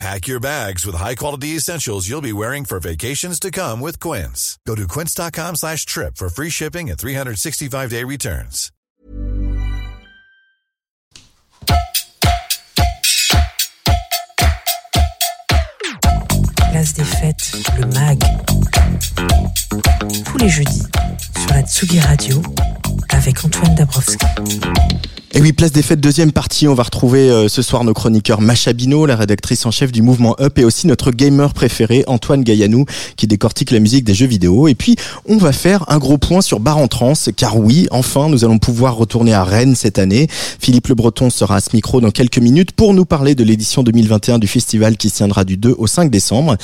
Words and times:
Pack 0.00 0.26
your 0.26 0.40
bags 0.40 0.84
with 0.84 0.96
high-quality 0.96 1.48
essentials 1.56 2.08
you'll 2.08 2.20
be 2.20 2.32
wearing 2.32 2.64
for 2.64 2.80
vacations 2.80 3.38
to 3.40 3.50
come 3.50 3.80
with 3.80 4.00
Quince. 4.00 4.58
Go 4.66 4.74
to 4.74 4.86
quince.com 4.88 5.56
slash 5.56 5.86
trip 5.86 6.16
for 6.16 6.28
free 6.28 6.50
shipping 6.50 6.90
and 6.90 6.98
365-day 6.98 8.04
returns. 8.04 8.70
Place 16.70 16.92
des 16.94 17.04
fêtes, 17.04 17.52
le 17.78 17.86
MAG. 17.94 18.18
Tous 20.24 20.38
les 20.38 20.48
jeudis, 20.48 20.82
sur 21.38 21.54
la 21.54 21.62
Tsugi 21.62 22.00
Radio, 22.00 22.42
avec 23.10 23.44
Antoine 23.44 23.74
Dabrowski. 23.76 24.18
Et 25.36 25.40
oui, 25.40 25.52
place 25.52 25.72
des 25.72 25.82
fêtes, 25.82 25.98
deuxième 25.98 26.30
partie. 26.30 26.68
On 26.68 26.74
va 26.74 26.84
retrouver 26.84 27.28
euh, 27.28 27.48
ce 27.48 27.60
soir 27.60 27.82
nos 27.82 27.92
chroniqueurs 27.92 28.40
Macha 28.40 28.72
Bino, 28.72 29.04
la 29.04 29.16
rédactrice 29.16 29.66
en 29.66 29.72
chef 29.72 29.90
du 29.90 30.00
mouvement 30.00 30.36
Up, 30.40 30.60
et 30.60 30.64
aussi 30.64 30.86
notre 30.86 31.10
gamer 31.10 31.52
préféré, 31.52 32.04
Antoine 32.06 32.44
Gaillanou, 32.44 32.84
qui 33.16 33.26
décortique 33.26 33.72
la 33.72 33.80
musique 33.80 34.04
des 34.04 34.14
jeux 34.14 34.28
vidéo. 34.28 34.68
Et 34.68 34.76
puis, 34.76 34.94
on 35.26 35.36
va 35.36 35.50
faire 35.50 35.84
un 35.88 35.98
gros 35.98 36.18
point 36.18 36.40
sur 36.40 36.60
Bar 36.60 36.78
en 36.78 36.86
Trans, 36.86 37.14
car 37.34 37.58
oui, 37.58 37.88
enfin, 37.90 38.28
nous 38.28 38.44
allons 38.44 38.60
pouvoir 38.60 38.94
retourner 38.94 39.34
à 39.34 39.42
Rennes 39.42 39.74
cette 39.74 39.98
année. 39.98 40.28
Philippe 40.30 40.86
Le 40.86 40.94
Breton 40.94 41.30
sera 41.30 41.56
à 41.56 41.60
ce 41.60 41.70
micro 41.74 42.00
dans 42.00 42.12
quelques 42.12 42.38
minutes 42.38 42.70
pour 42.70 42.94
nous 42.94 43.04
parler 43.04 43.34
de 43.34 43.42
l'édition 43.42 43.82
2021 43.82 44.38
du 44.38 44.46
festival 44.46 44.96
qui 44.96 45.10
se 45.10 45.16
tiendra 45.16 45.42
du 45.42 45.56
2 45.56 45.74
au 45.76 45.88
5 45.88 46.12
décembre. 46.12 46.56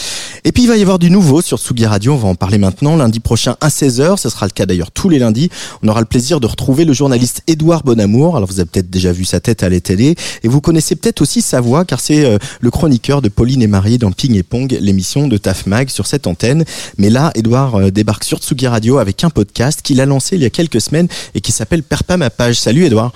Et 0.44 0.52
puis, 0.52 0.62
il 0.62 0.68
va 0.68 0.76
y 0.76 0.82
avoir 0.82 1.00
du 1.00 1.10
nouveau 1.10 1.42
sur 1.42 1.58
Sugi 1.58 1.86
Radio. 1.86 2.12
On 2.12 2.18
va 2.18 2.28
en 2.28 2.34
parler 2.36 2.58
maintenant. 2.58 2.94
Lundi 2.94 3.18
prochain 3.18 3.56
à 3.60 3.68
16h. 3.68 4.16
Ce 4.16 4.28
sera 4.28 4.46
le 4.46 4.52
cas 4.52 4.64
d'ailleurs 4.64 4.92
tous 4.92 5.08
les 5.08 5.18
lundis. 5.18 5.50
On 5.82 5.88
aura 5.88 5.98
le 5.98 6.06
plaisir 6.06 6.38
de 6.38 6.46
retrouver 6.46 6.84
le 6.84 6.92
journaliste 6.92 7.42
Édouard 7.48 7.82
Bonamour. 7.82 8.36
Alors, 8.36 8.48
vous 8.48 8.59
avez 8.60 8.68
peut-être 8.70 8.90
déjà 8.90 9.12
vu 9.12 9.24
sa 9.24 9.40
tête 9.40 9.62
à 9.62 9.68
la 9.68 9.80
télé 9.80 10.14
et 10.42 10.48
vous 10.48 10.60
connaissez 10.60 10.96
peut-être 10.96 11.22
aussi 11.22 11.42
sa 11.42 11.60
voix 11.60 11.84
car 11.84 12.00
c'est 12.00 12.24
euh, 12.24 12.38
le 12.60 12.70
chroniqueur 12.70 13.22
de 13.22 13.28
Pauline 13.28 13.62
et 13.62 13.66
Marie 13.66 13.98
dans 13.98 14.12
Ping 14.12 14.34
et 14.36 14.42
Pong, 14.42 14.76
l'émission 14.80 15.28
de 15.28 15.36
Taf 15.36 15.66
Mag 15.66 15.88
sur 15.88 16.06
cette 16.06 16.26
antenne. 16.26 16.64
Mais 16.98 17.10
là, 17.10 17.30
Edouard 17.34 17.76
euh, 17.76 17.90
débarque 17.90 18.24
sur 18.24 18.38
Tsugi 18.38 18.66
Radio 18.66 18.98
avec 18.98 19.24
un 19.24 19.30
podcast 19.30 19.80
qu'il 19.82 20.00
a 20.00 20.06
lancé 20.06 20.36
il 20.36 20.42
y 20.42 20.46
a 20.46 20.50
quelques 20.50 20.80
semaines 20.80 21.08
et 21.34 21.40
qui 21.40 21.52
s'appelle 21.52 21.82
Perds 21.82 22.04
pas 22.04 22.16
ma 22.16 22.30
page. 22.30 22.56
Salut 22.56 22.84
Edouard. 22.84 23.12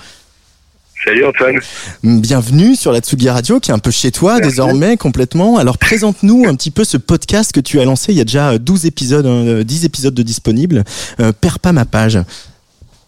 Salut 1.04 1.26
Antoine. 1.26 1.58
Bienvenue 2.02 2.76
sur 2.76 2.90
la 2.90 3.00
Tsugi 3.00 3.28
Radio 3.28 3.60
qui 3.60 3.70
est 3.70 3.74
un 3.74 3.78
peu 3.78 3.90
chez 3.90 4.10
toi 4.10 4.36
Merci. 4.36 4.48
désormais 4.48 4.96
complètement. 4.96 5.58
Alors 5.58 5.76
présente-nous 5.76 6.46
un 6.46 6.54
petit 6.54 6.70
peu 6.70 6.82
ce 6.84 6.96
podcast 6.96 7.52
que 7.52 7.60
tu 7.60 7.78
as 7.78 7.84
lancé 7.84 8.12
il 8.12 8.16
y 8.16 8.22
a 8.22 8.24
déjà 8.24 8.56
12 8.56 8.86
épisodes, 8.86 9.26
euh, 9.26 9.64
10 9.64 9.84
épisodes 9.84 10.14
de 10.14 10.22
disponibles. 10.22 10.82
Euh, 11.20 11.32
pas 11.60 11.72
ma 11.72 11.84
page. 11.84 12.18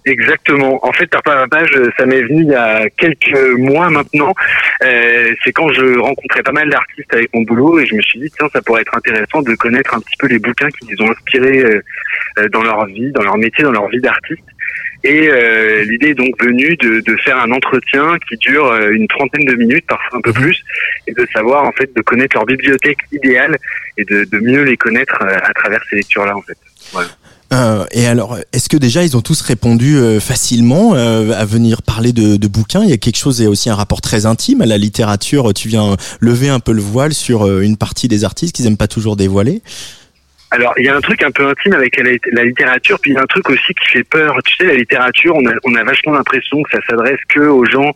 Exactement. 0.06 0.86
En 0.86 0.92
fait, 0.92 1.08
Tarpin 1.08 1.34
ma 1.34 1.48
page, 1.48 1.72
ça 1.98 2.06
m'est 2.06 2.22
venu 2.22 2.42
il 2.42 2.48
y 2.48 2.54
a 2.54 2.88
quelques 2.90 3.58
mois 3.58 3.90
maintenant. 3.90 4.34
Euh, 4.84 5.34
c'est 5.42 5.50
quand 5.52 5.68
je 5.72 5.98
rencontrais 5.98 6.44
pas 6.44 6.52
mal 6.52 6.70
d'artistes 6.70 7.12
avec 7.12 7.34
mon 7.34 7.42
boulot 7.42 7.80
et 7.80 7.86
je 7.86 7.96
me 7.96 8.02
suis 8.02 8.20
dit 8.20 8.30
tiens, 8.30 8.48
ça 8.52 8.62
pourrait 8.62 8.82
être 8.82 8.96
intéressant 8.96 9.42
de 9.42 9.52
connaître 9.56 9.94
un 9.94 10.00
petit 10.00 10.16
peu 10.16 10.28
les 10.28 10.38
bouquins 10.38 10.68
qui 10.70 10.86
les 10.86 11.02
ont 11.02 11.10
inspirés 11.10 11.58
euh, 11.58 11.82
euh, 12.38 12.48
dans 12.50 12.62
leur 12.62 12.86
vie, 12.86 13.10
dans 13.10 13.22
leur 13.22 13.36
métier, 13.36 13.64
dans 13.64 13.72
leur 13.72 13.88
vie 13.88 14.00
d'artiste. 14.00 14.44
Et 15.02 15.28
euh, 15.28 15.82
l'idée 15.82 16.10
est 16.10 16.14
donc 16.14 16.40
venue 16.40 16.76
de, 16.76 17.00
de 17.00 17.16
faire 17.16 17.38
un 17.38 17.50
entretien 17.50 18.16
qui 18.28 18.36
dure 18.36 18.66
euh, 18.66 18.90
une 18.90 19.08
trentaine 19.08 19.44
de 19.44 19.54
minutes, 19.54 19.86
parfois 19.88 20.18
un 20.18 20.20
peu 20.20 20.32
plus, 20.32 20.64
et 21.08 21.12
de 21.12 21.26
savoir 21.32 21.64
en 21.64 21.72
fait 21.72 21.94
de 21.96 22.02
connaître 22.02 22.36
leur 22.36 22.46
bibliothèque 22.46 22.98
idéale 23.10 23.56
et 23.98 24.04
de, 24.04 24.24
de 24.24 24.38
mieux 24.38 24.62
les 24.62 24.76
connaître 24.76 25.20
à 25.20 25.52
travers 25.52 25.82
ces 25.90 25.96
lectures-là 25.96 26.36
en 26.36 26.42
fait. 26.42 26.58
Voilà. 26.92 27.08
Euh, 27.52 27.84
et 27.92 28.06
alors, 28.06 28.38
est-ce 28.52 28.68
que 28.68 28.76
déjà 28.76 29.04
ils 29.04 29.16
ont 29.16 29.20
tous 29.20 29.40
répondu 29.40 29.96
euh, 29.96 30.18
facilement 30.18 30.94
euh, 30.94 31.32
à 31.32 31.44
venir 31.44 31.82
parler 31.82 32.12
de, 32.12 32.46
bouquins? 32.48 32.82
Il 32.82 32.90
y 32.90 32.92
a 32.92 32.96
quelque 32.96 33.18
chose, 33.18 33.38
il 33.38 33.44
y 33.44 33.46
a 33.46 33.50
aussi 33.50 33.70
un 33.70 33.74
rapport 33.74 34.00
très 34.00 34.26
intime 34.26 34.62
à 34.62 34.66
la 34.66 34.78
littérature. 34.78 35.52
Tu 35.54 35.68
viens 35.68 35.96
lever 36.20 36.48
un 36.48 36.60
peu 36.60 36.72
le 36.72 36.82
voile 36.82 37.14
sur 37.14 37.60
une 37.60 37.76
partie 37.76 38.08
des 38.08 38.24
artistes 38.24 38.54
qu'ils 38.54 38.66
aiment 38.66 38.76
pas 38.76 38.88
toujours 38.88 39.16
dévoiler. 39.16 39.62
Alors, 40.52 40.72
il 40.78 40.86
y 40.86 40.88
a 40.88 40.96
un 40.96 41.00
truc 41.00 41.22
un 41.24 41.32
peu 41.32 41.46
intime 41.48 41.72
avec 41.72 41.96
la, 41.96 42.44
littérature, 42.44 42.98
puis 43.00 43.10
il 43.10 43.14
y 43.14 43.16
a 43.18 43.22
un 43.22 43.26
truc 43.26 43.50
aussi 43.50 43.74
qui 43.74 43.88
fait 43.88 44.04
peur. 44.04 44.38
Tu 44.44 44.56
sais, 44.56 44.64
la 44.64 44.76
littérature, 44.76 45.34
on 45.36 45.74
a, 45.74 45.84
vachement 45.84 46.12
l'impression 46.12 46.62
que 46.62 46.70
ça 46.70 46.78
s'adresse 46.88 47.18
que 47.28 47.40
aux 47.40 47.64
gens 47.66 47.92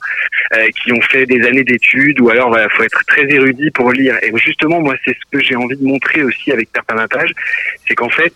qui 0.83 0.93
ont 0.93 1.01
fait 1.01 1.27
des 1.27 1.47
années 1.47 1.63
d'études, 1.63 2.21
ou 2.21 2.29
alors, 2.29 2.49
voilà, 2.49 2.69
faut 2.71 2.83
être 2.83 3.05
très 3.07 3.23
érudit 3.31 3.71
pour 3.71 3.93
lire. 3.93 4.17
Et 4.23 4.33
justement, 4.37 4.81
moi, 4.81 4.95
c'est 5.05 5.13
ce 5.13 5.39
que 5.39 5.43
j'ai 5.43 5.55
envie 5.55 5.77
de 5.77 5.85
montrer 5.85 6.25
aussi 6.25 6.51
avec 6.51 6.71
Père 6.73 6.85
ma 6.95 7.07
page, 7.07 7.31
c'est 7.87 7.95
qu'en 7.95 8.11
fait, 8.11 8.35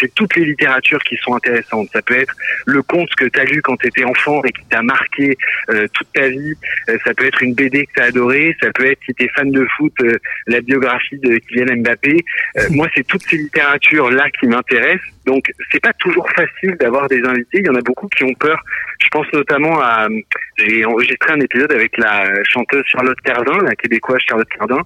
c'est 0.00 0.14
toutes 0.14 0.36
les 0.36 0.44
littératures 0.44 1.02
qui 1.02 1.16
sont 1.16 1.34
intéressantes. 1.34 1.88
Ça 1.92 2.02
peut 2.02 2.18
être 2.18 2.34
le 2.66 2.82
conte 2.82 3.08
que 3.16 3.24
tu 3.26 3.40
as 3.40 3.44
lu 3.44 3.62
quand 3.62 3.76
tu 3.76 3.88
étais 3.88 4.04
enfant 4.04 4.42
et 4.44 4.52
qui 4.52 4.64
t'a 4.70 4.82
marqué 4.82 5.36
euh, 5.70 5.86
toute 5.92 6.12
ta 6.12 6.28
vie. 6.28 6.54
Euh, 6.88 6.98
ça 7.04 7.14
peut 7.14 7.26
être 7.26 7.42
une 7.42 7.54
BD 7.54 7.86
que 7.86 7.92
tu 7.94 8.00
as 8.00 8.04
adorée. 8.04 8.56
Ça 8.62 8.70
peut 8.72 8.86
être, 8.86 9.00
si 9.04 9.14
tu 9.14 9.24
es 9.24 9.28
fan 9.28 9.50
de 9.50 9.66
foot, 9.76 9.92
euh, 10.02 10.18
la 10.46 10.60
biographie 10.60 11.18
de 11.18 11.38
Kylian 11.38 11.76
Mbappé. 11.78 12.24
Euh, 12.58 12.62
moi, 12.70 12.88
c'est 12.94 13.06
toutes 13.06 13.22
ces 13.22 13.36
littératures-là 13.36 14.30
qui 14.38 14.46
m'intéressent. 14.46 15.08
Donc, 15.28 15.52
c'est 15.70 15.82
pas 15.82 15.92
toujours 15.98 16.26
facile 16.30 16.74
d'avoir 16.80 17.06
des 17.06 17.22
invités. 17.22 17.58
Il 17.58 17.66
y 17.66 17.68
en 17.68 17.74
a 17.74 17.82
beaucoup 17.82 18.08
qui 18.08 18.24
ont 18.24 18.32
peur. 18.34 18.58
Je 18.98 19.08
pense 19.08 19.26
notamment 19.34 19.78
à... 19.78 20.08
J'ai 20.56 20.86
enregistré 20.86 21.32
un 21.32 21.40
épisode 21.40 21.70
avec 21.70 21.98
la 21.98 22.42
chanteuse 22.44 22.82
Charlotte 22.86 23.20
Cardin, 23.22 23.58
la 23.62 23.76
québécoise 23.76 24.20
Charlotte 24.26 24.48
Cardin. 24.48 24.80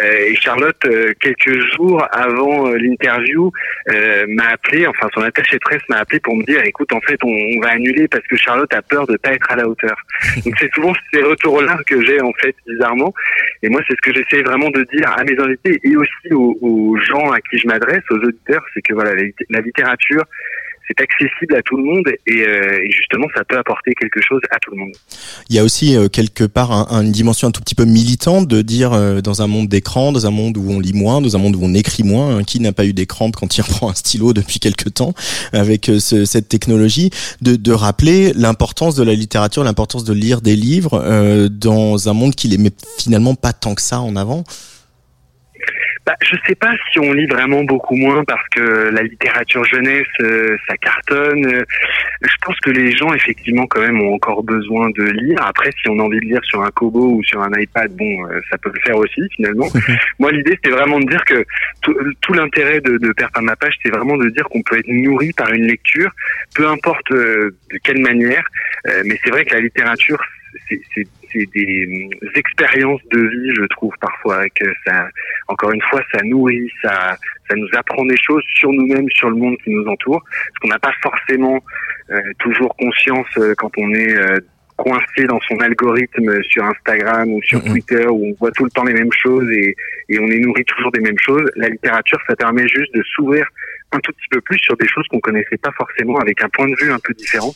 Euh, 0.00 0.28
et 0.28 0.36
Charlotte, 0.36 0.76
euh, 0.86 1.12
quelques 1.20 1.58
jours 1.74 2.06
avant 2.12 2.68
euh, 2.68 2.76
l'interview, 2.76 3.50
m'a 4.28 4.50
appelé, 4.50 4.86
enfin 4.86 5.08
son 5.12 5.22
attaché 5.22 5.56
de 5.56 5.60
presse 5.60 5.82
m'a 5.88 5.98
appelé 5.98 6.20
pour 6.20 6.36
me 6.36 6.44
dire, 6.44 6.60
écoute, 6.64 6.92
en 6.92 7.00
fait, 7.00 7.18
on, 7.24 7.28
on 7.28 7.60
va 7.60 7.70
annuler 7.70 8.06
parce 8.06 8.24
que 8.28 8.36
Charlotte 8.36 8.72
a 8.72 8.82
peur 8.82 9.06
de 9.06 9.16
pas 9.16 9.32
être 9.32 9.50
à 9.50 9.56
la 9.56 9.68
hauteur. 9.68 9.96
Donc 10.44 10.54
c'est 10.58 10.72
souvent 10.72 10.92
ces 11.12 11.22
retours-là 11.22 11.78
que 11.86 12.04
j'ai 12.06 12.20
en 12.20 12.32
fait 12.34 12.54
bizarrement. 12.66 13.12
Et 13.62 13.68
moi, 13.68 13.80
c'est 13.88 13.94
ce 13.96 14.10
que 14.10 14.14
j'essaie 14.14 14.42
vraiment 14.42 14.70
de 14.70 14.86
dire 14.94 15.12
à 15.16 15.24
mes 15.24 15.38
invités 15.38 15.80
et 15.82 15.96
aussi 15.96 16.32
aux, 16.32 16.56
aux 16.60 16.96
gens 16.98 17.32
à 17.32 17.40
qui 17.40 17.58
je 17.58 17.66
m'adresse, 17.66 18.02
aux 18.10 18.18
auditeurs, 18.18 18.64
c'est 18.74 18.82
que 18.82 18.94
voilà, 18.94 19.12
la 19.50 19.60
c'est 20.88 21.04
accessible 21.04 21.54
à 21.54 21.62
tout 21.62 21.76
le 21.76 21.84
monde 21.84 22.08
et, 22.26 22.42
euh, 22.42 22.80
et 22.84 22.90
justement, 22.90 23.26
ça 23.36 23.44
peut 23.44 23.56
apporter 23.56 23.92
quelque 23.94 24.20
chose 24.20 24.40
à 24.50 24.58
tout 24.58 24.72
le 24.72 24.78
monde. 24.78 24.92
Il 25.48 25.54
y 25.54 25.60
a 25.60 25.62
aussi 25.62 25.94
euh, 25.96 26.08
quelque 26.08 26.42
part 26.42 26.72
un- 26.72 26.88
un- 26.90 27.02
une 27.04 27.12
dimension 27.12 27.46
un 27.46 27.52
tout 27.52 27.60
petit 27.60 27.76
peu 27.76 27.84
militante 27.84 28.48
de 28.48 28.60
dire 28.60 28.92
euh, 28.92 29.20
dans 29.20 29.40
un 29.40 29.46
monde 29.46 29.68
d'écran, 29.68 30.10
dans 30.10 30.26
un 30.26 30.32
monde 30.32 30.56
où 30.56 30.68
on 30.68 30.80
lit 30.80 30.92
moins, 30.92 31.20
dans 31.20 31.36
un 31.36 31.38
monde 31.38 31.54
où 31.54 31.60
on 31.62 31.74
écrit 31.74 32.02
moins, 32.02 32.38
hein, 32.38 32.42
qui 32.42 32.58
n'a 32.58 32.72
pas 32.72 32.84
eu 32.86 32.92
d'écran 32.92 33.30
quand 33.30 33.56
il 33.56 33.60
reprend 33.68 33.88
un 33.90 33.94
stylo 33.94 34.32
depuis 34.32 34.58
quelque 34.58 34.88
temps 34.88 35.14
avec 35.52 35.88
euh, 35.88 36.00
ce- 36.00 36.24
cette 36.24 36.48
technologie, 36.48 37.10
de, 37.40 37.54
de 37.54 37.70
rappeler 37.72 38.32
l'importance 38.34 38.96
de 38.96 39.04
la 39.04 39.14
littérature, 39.14 39.62
l'importance 39.62 40.02
de 40.02 40.12
lire 40.12 40.40
des 40.40 40.56
livres 40.56 41.00
euh, 41.04 41.48
dans 41.48 42.08
un 42.08 42.14
monde 42.14 42.34
qui 42.34 42.48
les 42.48 42.58
met 42.58 42.72
finalement 42.98 43.36
pas 43.36 43.52
tant 43.52 43.76
que 43.76 43.82
ça 43.82 44.00
en 44.00 44.16
avant. 44.16 44.42
Bah, 46.06 46.14
je 46.22 46.34
sais 46.46 46.54
pas 46.54 46.72
si 46.90 46.98
on 46.98 47.12
lit 47.12 47.26
vraiment 47.26 47.62
beaucoup 47.64 47.94
moins 47.94 48.24
parce 48.24 48.46
que 48.48 48.90
la 48.90 49.02
littérature 49.02 49.64
jeunesse, 49.64 50.06
euh, 50.20 50.56
ça 50.66 50.76
cartonne. 50.78 51.64
Je 52.22 52.36
pense 52.42 52.58
que 52.60 52.70
les 52.70 52.92
gens, 52.92 53.12
effectivement, 53.12 53.66
quand 53.66 53.80
même, 53.80 54.00
ont 54.00 54.14
encore 54.14 54.42
besoin 54.42 54.90
de 54.90 55.02
lire. 55.04 55.38
Après, 55.46 55.70
si 55.72 55.88
on 55.88 55.98
a 55.98 56.02
envie 56.02 56.20
de 56.20 56.24
lire 56.24 56.40
sur 56.44 56.62
un 56.62 56.70
Kobo 56.70 57.16
ou 57.16 57.22
sur 57.24 57.42
un 57.42 57.50
iPad, 57.54 57.94
bon, 57.96 58.26
euh, 58.26 58.40
ça 58.50 58.56
peut 58.58 58.70
le 58.74 58.80
faire 58.80 58.96
aussi, 58.96 59.20
finalement. 59.36 59.68
Moi, 60.18 60.32
l'idée, 60.32 60.52
c'était 60.52 60.70
vraiment 60.70 61.00
de 61.00 61.06
dire 61.06 61.24
que 61.24 61.44
tout, 61.82 62.32
l'intérêt 62.32 62.80
de, 62.80 62.96
de 62.96 63.12
Père 63.12 63.30
par 63.30 63.42
ma 63.42 63.56
page, 63.56 63.74
c'est 63.82 63.90
vraiment 63.90 64.16
de 64.16 64.28
dire 64.30 64.44
qu'on 64.44 64.62
peut 64.62 64.78
être 64.78 64.88
nourri 64.88 65.32
par 65.32 65.52
une 65.52 65.66
lecture, 65.66 66.10
peu 66.54 66.66
importe 66.66 67.10
euh, 67.12 67.54
de 67.70 67.78
quelle 67.82 68.00
manière. 68.00 68.44
Euh, 68.86 69.02
mais 69.04 69.18
c'est 69.22 69.30
vrai 69.30 69.44
que 69.44 69.54
la 69.54 69.60
littérature, 69.60 70.22
c'est 70.68 71.06
c'est- 71.32 71.48
des 71.54 72.08
euh, 72.22 72.28
expériences 72.36 73.00
de 73.12 73.20
vie, 73.20 73.50
je 73.56 73.64
trouve, 73.66 73.92
parfois, 74.00 74.48
que 74.50 74.66
ça, 74.86 75.08
encore 75.48 75.72
une 75.72 75.82
fois, 75.90 76.00
ça 76.12 76.20
nourrit, 76.24 76.70
ça, 76.82 77.16
ça 77.48 77.56
nous 77.56 77.68
apprend 77.76 78.04
des 78.04 78.16
choses 78.22 78.42
sur 78.54 78.72
nous-mêmes, 78.72 79.08
sur 79.10 79.30
le 79.30 79.36
monde 79.36 79.56
qui 79.64 79.70
nous 79.70 79.86
entoure, 79.86 80.22
ce 80.54 80.60
qu'on 80.60 80.68
n'a 80.68 80.78
pas 80.78 80.92
forcément 81.02 81.62
euh, 82.10 82.20
toujours 82.38 82.74
conscience 82.76 83.26
euh, 83.38 83.54
quand 83.56 83.70
on 83.78 83.92
est 83.94 84.16
euh, 84.16 84.38
coincé 84.76 85.24
dans 85.28 85.40
son 85.40 85.56
algorithme 85.58 86.42
sur 86.44 86.64
Instagram 86.64 87.28
ou 87.32 87.42
sur. 87.42 87.60
Twitter 87.70 88.06
où 88.06 88.26
on 88.30 88.34
voit 88.40 88.50
tout 88.52 88.64
le 88.64 88.70
temps 88.70 88.84
les 88.84 88.94
mêmes 88.94 89.12
choses 89.12 89.48
et, 89.50 89.76
et 90.08 90.18
on 90.18 90.26
est 90.28 90.38
nourri 90.38 90.64
toujours 90.64 90.90
des 90.90 91.00
mêmes 91.00 91.18
choses. 91.20 91.44
La 91.56 91.68
littérature, 91.68 92.18
ça 92.26 92.34
permet 92.34 92.66
juste 92.66 92.92
de 92.94 93.02
s'ouvrir 93.14 93.46
un 93.92 93.98
tout 94.00 94.12
petit 94.12 94.28
peu 94.30 94.40
plus 94.40 94.58
sur 94.58 94.76
des 94.76 94.86
choses 94.88 95.06
qu'on 95.08 95.20
connaissait 95.20 95.58
pas 95.58 95.72
forcément 95.76 96.18
avec 96.18 96.42
un 96.42 96.48
point 96.48 96.68
de 96.68 96.74
vue 96.80 96.92
un 96.92 96.98
peu 96.98 97.14
différent. 97.14 97.54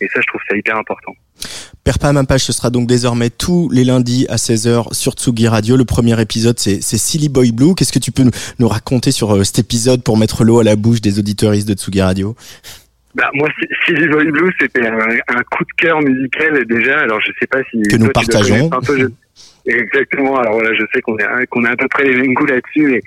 Et 0.00 0.08
ça, 0.08 0.20
je 0.20 0.26
trouve 0.26 0.40
ça 0.48 0.56
hyper 0.56 0.76
important. 0.76 1.14
Perds 1.84 1.98
pas 1.98 2.12
ma 2.12 2.24
page, 2.24 2.40
ce 2.40 2.52
sera 2.52 2.70
donc 2.70 2.88
désormais 2.88 3.30
tous 3.30 3.70
les 3.72 3.84
lundis 3.84 4.26
à 4.28 4.36
16h 4.36 4.92
sur 4.92 5.12
Tsugi 5.12 5.48
Radio. 5.48 5.76
Le 5.76 5.84
premier 5.84 6.20
épisode, 6.20 6.58
c'est 6.58 6.82
c'est 6.82 6.98
Silly 6.98 7.28
Boy 7.28 7.52
Blue. 7.52 7.74
Qu'est-ce 7.74 7.92
que 7.92 7.98
tu 7.98 8.12
peux 8.12 8.24
nous, 8.58 8.68
raconter 8.68 9.12
sur 9.12 9.34
euh, 9.34 9.44
cet 9.44 9.60
épisode 9.60 10.02
pour 10.02 10.18
mettre 10.18 10.44
l'eau 10.44 10.58
à 10.58 10.64
la 10.64 10.76
bouche 10.76 11.00
des 11.00 11.18
auditeuristes 11.18 11.68
de 11.68 11.74
Tsugi 11.74 12.02
Radio? 12.02 12.34
Bah 13.14 13.30
moi, 13.34 13.48
Silly 13.86 14.08
Boy 14.08 14.26
Blue, 14.26 14.52
c'était 14.60 14.86
un, 14.86 14.98
un, 14.98 15.42
coup 15.50 15.64
de 15.64 15.72
cœur 15.78 16.00
musical 16.02 16.66
déjà. 16.66 17.00
Alors 17.00 17.20
je 17.20 17.32
sais 17.38 17.46
pas 17.46 17.60
si 17.70 17.80
que 17.82 17.96
nous 17.96 18.08
partageons. 18.08 18.70
Un 18.72 18.80
peu, 18.80 19.10
Exactement. 19.66 20.38
Alors 20.38 20.54
voilà, 20.54 20.74
je 20.74 20.84
sais 20.94 21.00
qu'on 21.00 21.18
est 21.18 21.46
qu'on 21.48 21.64
a 21.64 21.70
à 21.70 21.76
peu 21.76 21.88
près 21.88 22.04
les 22.04 22.16
mêmes 22.16 22.34
goûts 22.34 22.46
là-dessus. 22.46 22.86
Mais 22.86 23.00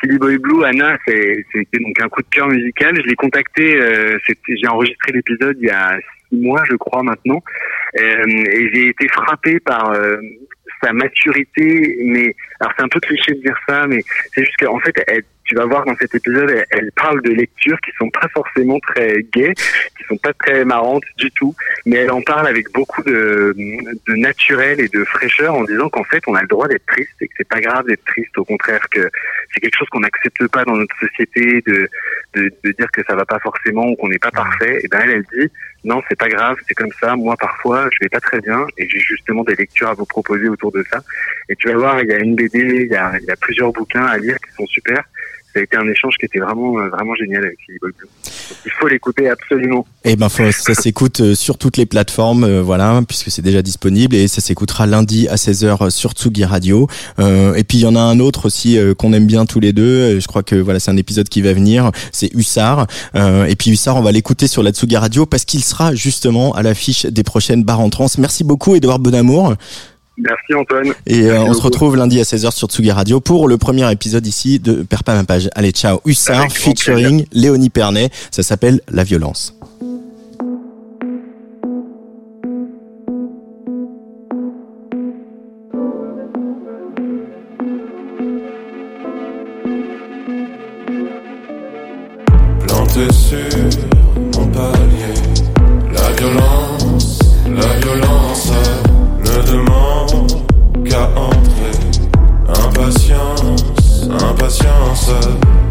Silly 0.00 0.18
Boy 0.18 0.36
Blue, 0.38 0.64
Anna, 0.64 0.98
c'était 1.06 1.78
donc 1.80 2.00
un 2.00 2.08
coup 2.08 2.22
de 2.22 2.28
cœur 2.30 2.48
musical. 2.48 2.94
Je 2.96 3.08
l'ai 3.08 3.14
contacté. 3.14 3.80
Euh, 3.80 4.18
j'ai 4.48 4.68
enregistré 4.68 5.12
l'épisode 5.12 5.56
il 5.60 5.68
y 5.68 5.70
a 5.70 5.96
six 6.28 6.38
mois, 6.38 6.62
je 6.68 6.76
crois 6.76 7.02
maintenant, 7.02 7.42
euh, 7.98 8.24
et 8.26 8.70
j'ai 8.74 8.88
été 8.88 9.08
frappé 9.08 9.58
par 9.60 9.90
euh, 9.92 10.18
sa 10.82 10.92
maturité. 10.92 11.96
Mais 12.04 12.34
alors 12.60 12.72
c'est 12.76 12.84
un 12.84 12.88
peu 12.88 13.00
cliché 13.00 13.32
de 13.32 13.40
dire 13.40 13.58
ça, 13.66 13.86
mais 13.86 14.02
c'est 14.34 14.44
juste 14.44 14.58
qu'en 14.58 14.78
fait, 14.80 14.94
elle, 15.06 15.22
tu 15.44 15.54
vas 15.54 15.66
voir 15.66 15.84
dans 15.84 15.96
cet 15.96 16.14
épisode, 16.14 16.64
elle, 16.70 16.92
parle 16.92 17.22
de 17.22 17.30
lectures 17.30 17.78
qui 17.80 17.90
sont 17.98 18.10
pas 18.10 18.28
forcément 18.32 18.78
très 18.80 19.22
gaies, 19.32 19.54
qui 19.54 20.04
sont 20.08 20.16
pas 20.16 20.32
très 20.32 20.64
marrantes 20.64 21.04
du 21.18 21.30
tout, 21.32 21.54
mais 21.86 21.96
elle 21.96 22.10
en 22.10 22.22
parle 22.22 22.46
avec 22.46 22.70
beaucoup 22.72 23.02
de, 23.02 23.54
de 23.56 24.14
naturel 24.14 24.80
et 24.80 24.88
de 24.88 25.04
fraîcheur 25.04 25.54
en 25.54 25.64
disant 25.64 25.88
qu'en 25.88 26.04
fait 26.04 26.22
on 26.26 26.34
a 26.34 26.42
le 26.42 26.48
droit 26.48 26.68
d'être 26.68 26.86
triste 26.86 27.10
et 27.20 27.28
que 27.28 27.34
c'est 27.36 27.48
pas 27.48 27.60
grave 27.60 27.86
d'être 27.86 28.04
triste, 28.04 28.36
au 28.38 28.44
contraire 28.44 28.88
que 28.90 29.10
c'est 29.52 29.60
quelque 29.60 29.78
chose 29.78 29.88
qu'on 29.88 30.00
n'accepte 30.00 30.46
pas 30.48 30.64
dans 30.64 30.76
notre 30.76 30.96
société 30.98 31.62
de, 31.66 31.88
de, 32.34 32.52
de, 32.64 32.72
dire 32.72 32.90
que 32.92 33.02
ça 33.06 33.14
va 33.14 33.24
pas 33.24 33.38
forcément 33.40 33.86
ou 33.88 33.96
qu'on 33.96 34.08
n'est 34.08 34.18
pas 34.18 34.30
parfait. 34.30 34.80
Et 34.82 34.88
ben 34.88 35.00
elle, 35.04 35.10
elle 35.10 35.24
dit 35.38 35.50
non, 35.84 36.00
c'est 36.08 36.18
pas 36.18 36.28
grave, 36.28 36.56
c'est 36.68 36.74
comme 36.74 36.92
ça. 37.00 37.16
Moi, 37.16 37.36
parfois, 37.36 37.88
je 37.92 37.98
vais 38.02 38.08
pas 38.08 38.20
très 38.20 38.40
bien 38.40 38.66
et 38.78 38.88
j'ai 38.88 39.00
justement 39.00 39.42
des 39.42 39.56
lectures 39.56 39.88
à 39.88 39.94
vous 39.94 40.06
proposer 40.06 40.48
autour 40.48 40.70
de 40.70 40.84
ça. 40.90 41.00
Et 41.48 41.56
tu 41.56 41.68
vas 41.68 41.76
voir, 41.76 42.02
il 42.02 42.08
y 42.08 42.12
a 42.12 42.18
une 42.18 42.36
BD, 42.36 42.84
il 42.84 42.92
y 42.92 42.96
a, 42.96 43.18
il 43.18 43.24
y 43.24 43.30
a 43.30 43.36
plusieurs 43.36 43.72
bouquins 43.72 44.04
à 44.04 44.16
lire 44.16 44.36
qui 44.36 44.54
sont 44.54 44.66
super 44.66 45.02
ça 45.52 45.60
a 45.60 45.62
été 45.62 45.76
un 45.76 45.88
échange 45.88 46.14
qui 46.18 46.26
était 46.26 46.38
vraiment 46.38 46.78
euh, 46.78 46.88
vraiment 46.88 47.14
génial 47.14 47.44
avec 47.44 47.58
Blue. 47.80 47.94
il 48.64 48.72
faut 48.72 48.88
l'écouter 48.88 49.28
absolument. 49.28 49.86
Et 50.04 50.12
eh 50.12 50.16
ben 50.16 50.28
ça 50.28 50.74
s'écoute 50.74 51.20
euh, 51.20 51.34
sur 51.34 51.58
toutes 51.58 51.76
les 51.76 51.86
plateformes, 51.86 52.44
euh, 52.44 52.62
voilà, 52.62 53.02
puisque 53.06 53.30
c'est 53.30 53.42
déjà 53.42 53.62
disponible 53.62 54.16
et 54.16 54.26
ça 54.28 54.40
s'écoutera 54.40 54.86
lundi 54.86 55.28
à 55.28 55.36
16h 55.36 55.90
sur 55.90 56.12
Tsugi 56.12 56.44
Radio. 56.44 56.88
Euh, 57.18 57.54
et 57.54 57.64
puis 57.64 57.78
il 57.78 57.82
y 57.82 57.86
en 57.86 57.94
a 57.94 58.00
un 58.00 58.18
autre 58.18 58.46
aussi 58.46 58.78
qu'on 58.98 59.12
aime 59.12 59.26
bien 59.26 59.46
tous 59.46 59.60
les 59.60 59.72
deux. 59.72 60.18
Je 60.18 60.26
crois 60.26 60.42
que 60.42 60.56
voilà, 60.56 60.80
c'est 60.80 60.90
un 60.90 60.96
épisode 60.96 61.28
qui 61.28 61.42
va 61.42 61.52
venir. 61.52 61.90
C'est 62.10 62.32
Hussard. 62.34 62.86
Euh, 63.14 63.44
et 63.44 63.54
puis 63.56 63.70
Hussard, 63.70 63.96
on 63.96 64.02
va 64.02 64.12
l'écouter 64.12 64.46
sur 64.46 64.62
la 64.62 64.70
Tsugi 64.70 64.96
Radio 64.96 65.26
parce 65.26 65.44
qu'il 65.44 65.62
sera 65.62 65.94
justement 65.94 66.52
à 66.54 66.62
l'affiche 66.62 67.06
des 67.06 67.22
prochaines 67.22 67.64
barres 67.64 67.80
en 67.80 67.90
trans. 67.90 68.06
Merci 68.18 68.44
beaucoup 68.44 68.74
Edouard 68.74 68.98
Bonamour. 68.98 69.54
Merci 70.18 70.54
Antoine. 70.54 70.92
Et 71.06 71.22
euh, 71.22 71.42
on 71.42 71.54
se 71.54 71.62
retrouve 71.62 71.96
lundi 71.96 72.20
à 72.20 72.22
16h 72.22 72.52
sur 72.52 72.68
Tsugi 72.68 72.90
Radio 72.90 73.20
pour 73.20 73.48
le 73.48 73.56
premier 73.56 73.90
épisode 73.90 74.26
ici 74.26 74.58
de 74.58 74.82
Perds 74.82 75.04
pas 75.04 75.14
ma 75.14 75.24
page. 75.24 75.48
Allez, 75.54 75.70
ciao. 75.70 76.00
Hussard 76.04 76.52
featuring 76.52 77.24
Léonie 77.32 77.70
Pernet. 77.70 78.10
Ça 78.30 78.42
s'appelle 78.42 78.80
La 78.88 79.04
violence. 79.04 79.54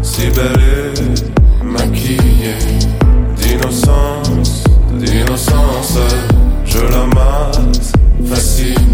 Si 0.02 0.28
belle 0.30 0.94
et 0.96 1.64
maquillée 1.64 2.58
d'innocence, 3.36 4.64
d'innocence, 4.94 5.98
je 6.64 6.78
la 6.78 7.06
masse, 7.06 7.92
fascinée, 8.28 8.91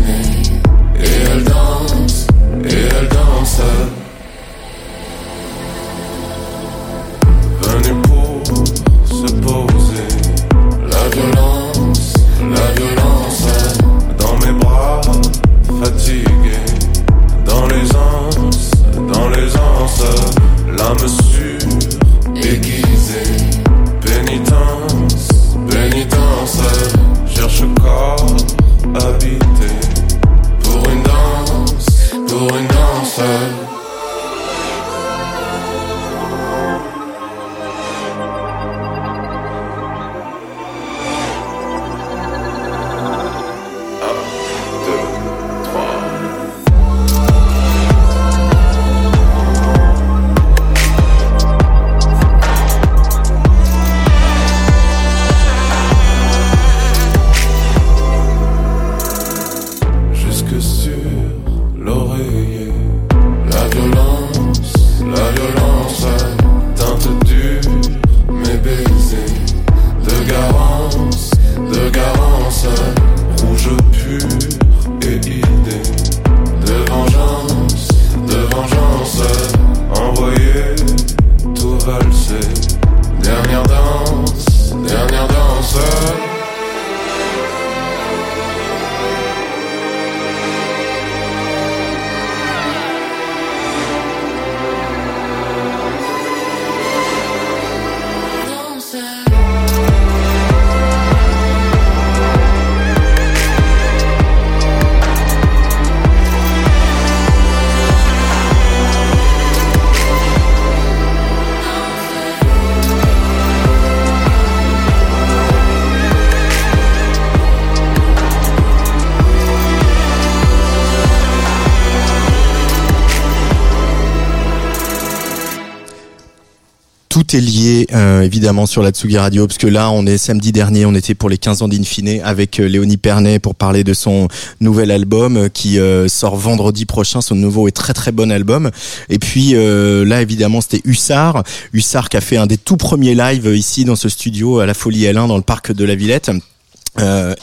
est 127.34 127.40
lié 127.40 127.86
euh, 127.92 128.22
évidemment 128.22 128.66
sur 128.66 128.82
la 128.82 128.90
Tsugi 128.90 129.18
Radio 129.18 129.46
parce 129.46 129.58
que 129.58 129.66
là 129.66 129.90
on 129.90 130.06
est 130.06 130.18
samedi 130.18 130.52
dernier 130.52 130.86
on 130.86 130.94
était 130.94 131.14
pour 131.14 131.28
les 131.28 131.38
15 131.38 131.62
ans 131.62 131.68
d'Infine 131.68 132.20
avec 132.24 132.60
euh, 132.60 132.68
Léonie 132.68 132.96
Pernet 132.96 133.38
pour 133.38 133.54
parler 133.54 133.84
de 133.84 133.92
son 133.92 134.28
nouvel 134.60 134.90
album 134.90 135.36
euh, 135.36 135.48
qui 135.48 135.78
sort 136.08 136.36
vendredi 136.36 136.86
prochain. 136.86 137.20
Son 137.20 137.34
nouveau 137.34 137.68
et 137.68 137.72
très 137.72 137.92
très 137.92 138.12
bon 138.12 138.30
album. 138.30 138.70
Et 139.08 139.18
puis 139.18 139.52
là 139.52 140.22
évidemment 140.22 140.60
c'était 140.60 140.80
Hussard. 140.84 141.42
Hussard 141.72 142.08
qui 142.08 142.16
a 142.16 142.20
fait 142.20 142.36
un 142.36 142.46
des 142.46 142.56
tout 142.56 142.76
premiers 142.76 143.14
lives 143.14 143.46
ici 143.54 143.84
dans 143.84 143.96
ce 143.96 144.08
studio 144.08 144.60
à 144.60 144.66
la 144.66 144.74
Folie 144.74 145.04
L1 145.04 145.28
dans 145.28 145.36
le 145.36 145.42
parc 145.42 145.72
de 145.72 145.84
la 145.84 145.94
Villette. 145.94 146.30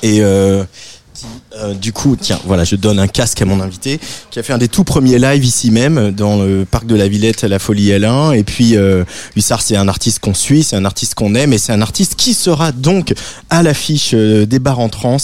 Et 0.04 0.22
euh, 1.58 1.74
du 1.74 1.94
coup, 1.94 2.18
tiens, 2.20 2.40
voilà, 2.46 2.64
je 2.64 2.76
donne 2.76 3.00
un 3.00 3.08
casque 3.08 3.42
à 3.42 3.46
mon 3.46 3.62
invité 3.62 4.00
qui 4.32 4.40
a 4.40 4.44
fait 4.44 4.54
un 4.54 4.58
des 4.58 4.68
tout 4.68 4.84
premiers 4.84 5.20
lives 5.20 5.46
ici 5.46 5.72
même 5.72 6.12
dans 6.12 6.42
le 6.42 6.66
parc 6.66 6.86
de 6.86 6.96
la 6.96 7.08
Villette 7.08 7.44
à 7.44 7.48
la 7.48 7.60
Folie 7.60 7.90
L1. 7.90 8.36
Et 8.36 8.44
puis, 8.44 8.76
euh, 8.76 9.04
Hussard, 9.36 9.62
c'est 9.62 9.76
un 9.76 9.88
artiste 9.88 10.20
qu'on 10.20 10.34
suit, 10.34 10.64
c'est 10.64 10.76
un 10.76 10.86
artiste 10.86 11.16
qu'on 11.16 11.36
aime 11.36 11.54
et 11.54 11.58
c'est 11.58 11.74
un 11.74 11.82
artiste 11.82 12.16
qui 12.16 12.34
sera 12.34 12.72
donc 12.72 13.14
à 13.50 13.64
l'affiche 13.64 14.12
euh, 14.14 14.46
des 14.46 14.60
bars 14.60 14.80
en 14.80 14.90
trans. 14.90 15.18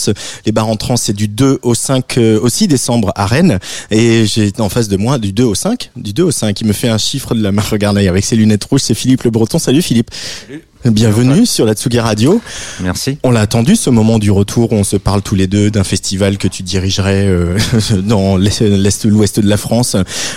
Les 0.46 0.52
bars 0.52 0.68
en 0.68 0.76
trans, 0.76 0.98
c'est 0.98 1.14
du 1.14 1.28
2 1.28 1.60
au 1.64 1.76
5, 1.76 2.18
euh, 2.18 2.40
aussi 2.42 2.68
décembre 2.68 3.12
à 3.16 3.26
Rennes. 3.26 3.60
Et 3.90 4.26
j'ai 4.26 4.52
en 4.60 4.70
face 4.70 4.88
de 4.88 4.98
moi 4.98 5.18
du 5.18 5.34
2 5.34 5.44
au 5.44 5.56
5, 5.56 5.92
du 5.96 6.14
2 6.14 6.24
au 6.24 6.32
5. 6.32 6.60
Il 6.62 6.68
me 6.68 6.74
fait 6.74 6.90
un 6.90 6.98
chiffre 6.98 7.36
de 7.36 7.42
la 7.42 7.52
main. 7.52 7.64
Regardez, 7.70 8.08
avec 8.08 8.26
ses 8.26 8.36
lunettes 8.36 8.64
rouges, 8.66 8.82
c'est 8.82 8.94
Philippe 8.94 9.24
Le 9.24 9.32
Breton. 9.32 9.60
Salut 9.60 9.82
Philippe. 9.82 10.12
Bienvenue 10.86 11.46
sur 11.46 11.66
la 11.66 11.74
Tsugi 11.74 12.00
Radio. 12.00 12.42
Merci. 12.82 13.18
On 13.24 13.32
l'a 13.32 13.42
attendu 13.42 13.76
ce 13.76 13.90
moment 13.90 14.18
du 14.18 14.32
retour 14.32 14.72
où 14.72 14.76
on 14.76 14.84
se 14.84 14.98
parle 14.98 15.22
tous 15.22 15.36
les 15.36 15.48
deux 15.48 15.70
d'un 15.70 15.84
festival 15.84 16.38
que 16.38 16.48
tu 16.48 16.64
dirigerais 16.64 17.28
euh, 17.28 17.58
dans 18.04 18.36
l'est, 18.38 19.06
l'ouest 19.06 19.40
de 19.40 19.48
la 19.48 19.58
France. 19.58 19.96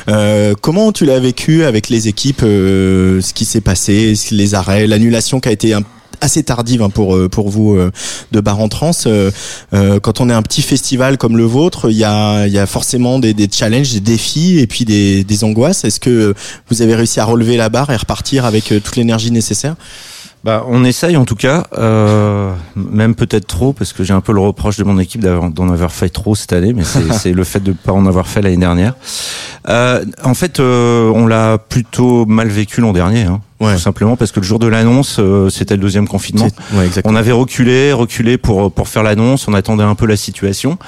Euh, 0.09 0.55
comment 0.61 0.93
tu 0.93 1.07
l'as 1.07 1.19
vécu 1.19 1.65
avec 1.65 1.89
les 1.89 2.09
équipes, 2.09 2.43
euh, 2.43 3.21
ce 3.23 3.33
qui 3.33 3.45
s'est 3.45 3.63
passé, 3.63 4.15
les 4.31 4.55
arrêts, 4.55 4.87
l'annulation 4.87 5.41
qui 5.41 5.49
a 5.49 5.53
été 5.53 5.73
un 5.73 5.83
assez 6.21 6.43
tardive 6.43 6.83
hein, 6.83 6.91
pour 6.91 7.15
euh, 7.15 7.29
pour 7.29 7.51
vous 7.51 7.75
euh, 7.75 7.91
de 8.33 8.41
Bar 8.41 8.61
en 8.61 8.69
Trans. 8.69 8.93
Euh, 9.07 9.31
quand 10.01 10.21
on 10.21 10.31
est 10.31 10.33
un 10.33 10.43
petit 10.43 10.63
festival 10.63 11.19
comme 11.19 11.37
le 11.37 11.45
vôtre, 11.45 11.91
il 11.91 11.97
y 11.97 12.05
a 12.05 12.47
il 12.47 12.53
y 12.53 12.59
a 12.59 12.67
forcément 12.67 13.19
des, 13.19 13.35
des 13.35 13.49
challenges, 13.51 13.93
des 13.93 14.01
défis 14.01 14.59
et 14.59 14.67
puis 14.67 14.85
des, 14.85 15.25
des 15.25 15.45
angoisses. 15.45 15.85
Est-ce 15.85 16.01
que 16.01 16.35
vous 16.69 16.83
avez 16.83 16.95
réussi 16.95 17.21
à 17.21 17.25
relever 17.25 17.57
la 17.57 17.69
barre 17.69 17.91
et 17.91 17.97
repartir 17.97 18.45
avec 18.45 18.65
toute 18.67 18.97
l'énergie 18.97 19.31
nécessaire? 19.31 19.77
Bah, 20.45 20.63
on 20.69 20.85
essaye 20.85 21.17
en 21.17 21.25
tout 21.25 21.37
cas, 21.37 21.67
euh, 21.79 22.53
même 22.77 23.15
peut-être 23.15 23.47
trop, 23.47 23.73
parce 23.73 23.95
que 23.95 24.05
j'ai 24.05 24.13
un 24.13 24.21
peu 24.21 24.33
le 24.35 24.41
reproche 24.41 24.77
de 24.77 24.85
mon 24.85 24.99
équipe 24.99 25.23
d'en 25.23 25.69
avoir 25.71 25.91
fait 25.91 26.11
trop 26.11 26.35
cette 26.35 26.53
année, 26.53 26.75
mais 26.75 26.85
c'est 26.85 27.33
le 27.33 27.45
fait 27.45 27.61
de 27.61 27.71
ne 27.71 27.77
pas 27.77 27.93
en 27.93 28.05
avoir 28.05 28.27
fait 28.27 28.43
l'année 28.43 28.59
dernière. 28.59 28.95
Euh, 29.71 30.05
en 30.23 30.35
fait, 30.35 30.61
euh, 30.61 31.11
on 31.15 31.27
l'a 31.27 31.57
plutôt 31.57 32.27
mal 32.27 32.49
vécu 32.49 32.83
l'an 32.83 32.93
dernier, 32.93 33.23
hein, 33.23 33.41
tout 33.59 33.79
simplement 33.79 34.17
parce 34.17 34.33
que 34.33 34.41
le 34.41 34.45
jour 34.45 34.59
de 34.59 34.67
l'annonce, 34.67 35.17
euh, 35.19 35.49
c'était 35.49 35.77
le 35.77 35.81
deuxième 35.81 36.07
confinement. 36.07 36.49
Ouais, 36.75 36.91
on 37.05 37.17
avait 37.17 37.33
reculé, 37.33 37.95
reculé 37.95 38.37
pour 38.37 38.71
pour 38.71 38.89
faire 38.89 39.03
l'annonce, 39.03 39.49
on 39.49 39.55
attendait 39.55 39.85
un 39.85 39.95
peu 39.95 40.05
la 40.05 40.17
situation, 40.17 40.79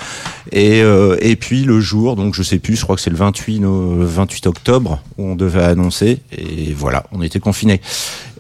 et 0.53 0.83
euh, 0.83 1.17
et 1.21 1.37
puis 1.37 1.65
le 1.65 1.81
jour, 1.81 2.17
donc 2.17 2.35
je 2.35 2.43
sais 2.43 2.59
plus, 2.59 2.77
je 2.77 2.83
crois 2.83 2.97
que 2.97 3.03
c'est 3.03 3.11
le 3.11 3.17
28 3.17 3.61
no, 3.61 3.97
28 4.01 4.47
octobre 4.47 5.01
où 5.17 5.25
on 5.25 5.35
devait 5.37 5.65
annoncer, 5.65 6.21
et 6.37 6.75
voilà, 6.77 7.05
on 7.13 7.23
était 7.23 7.41
confinés 7.41 7.81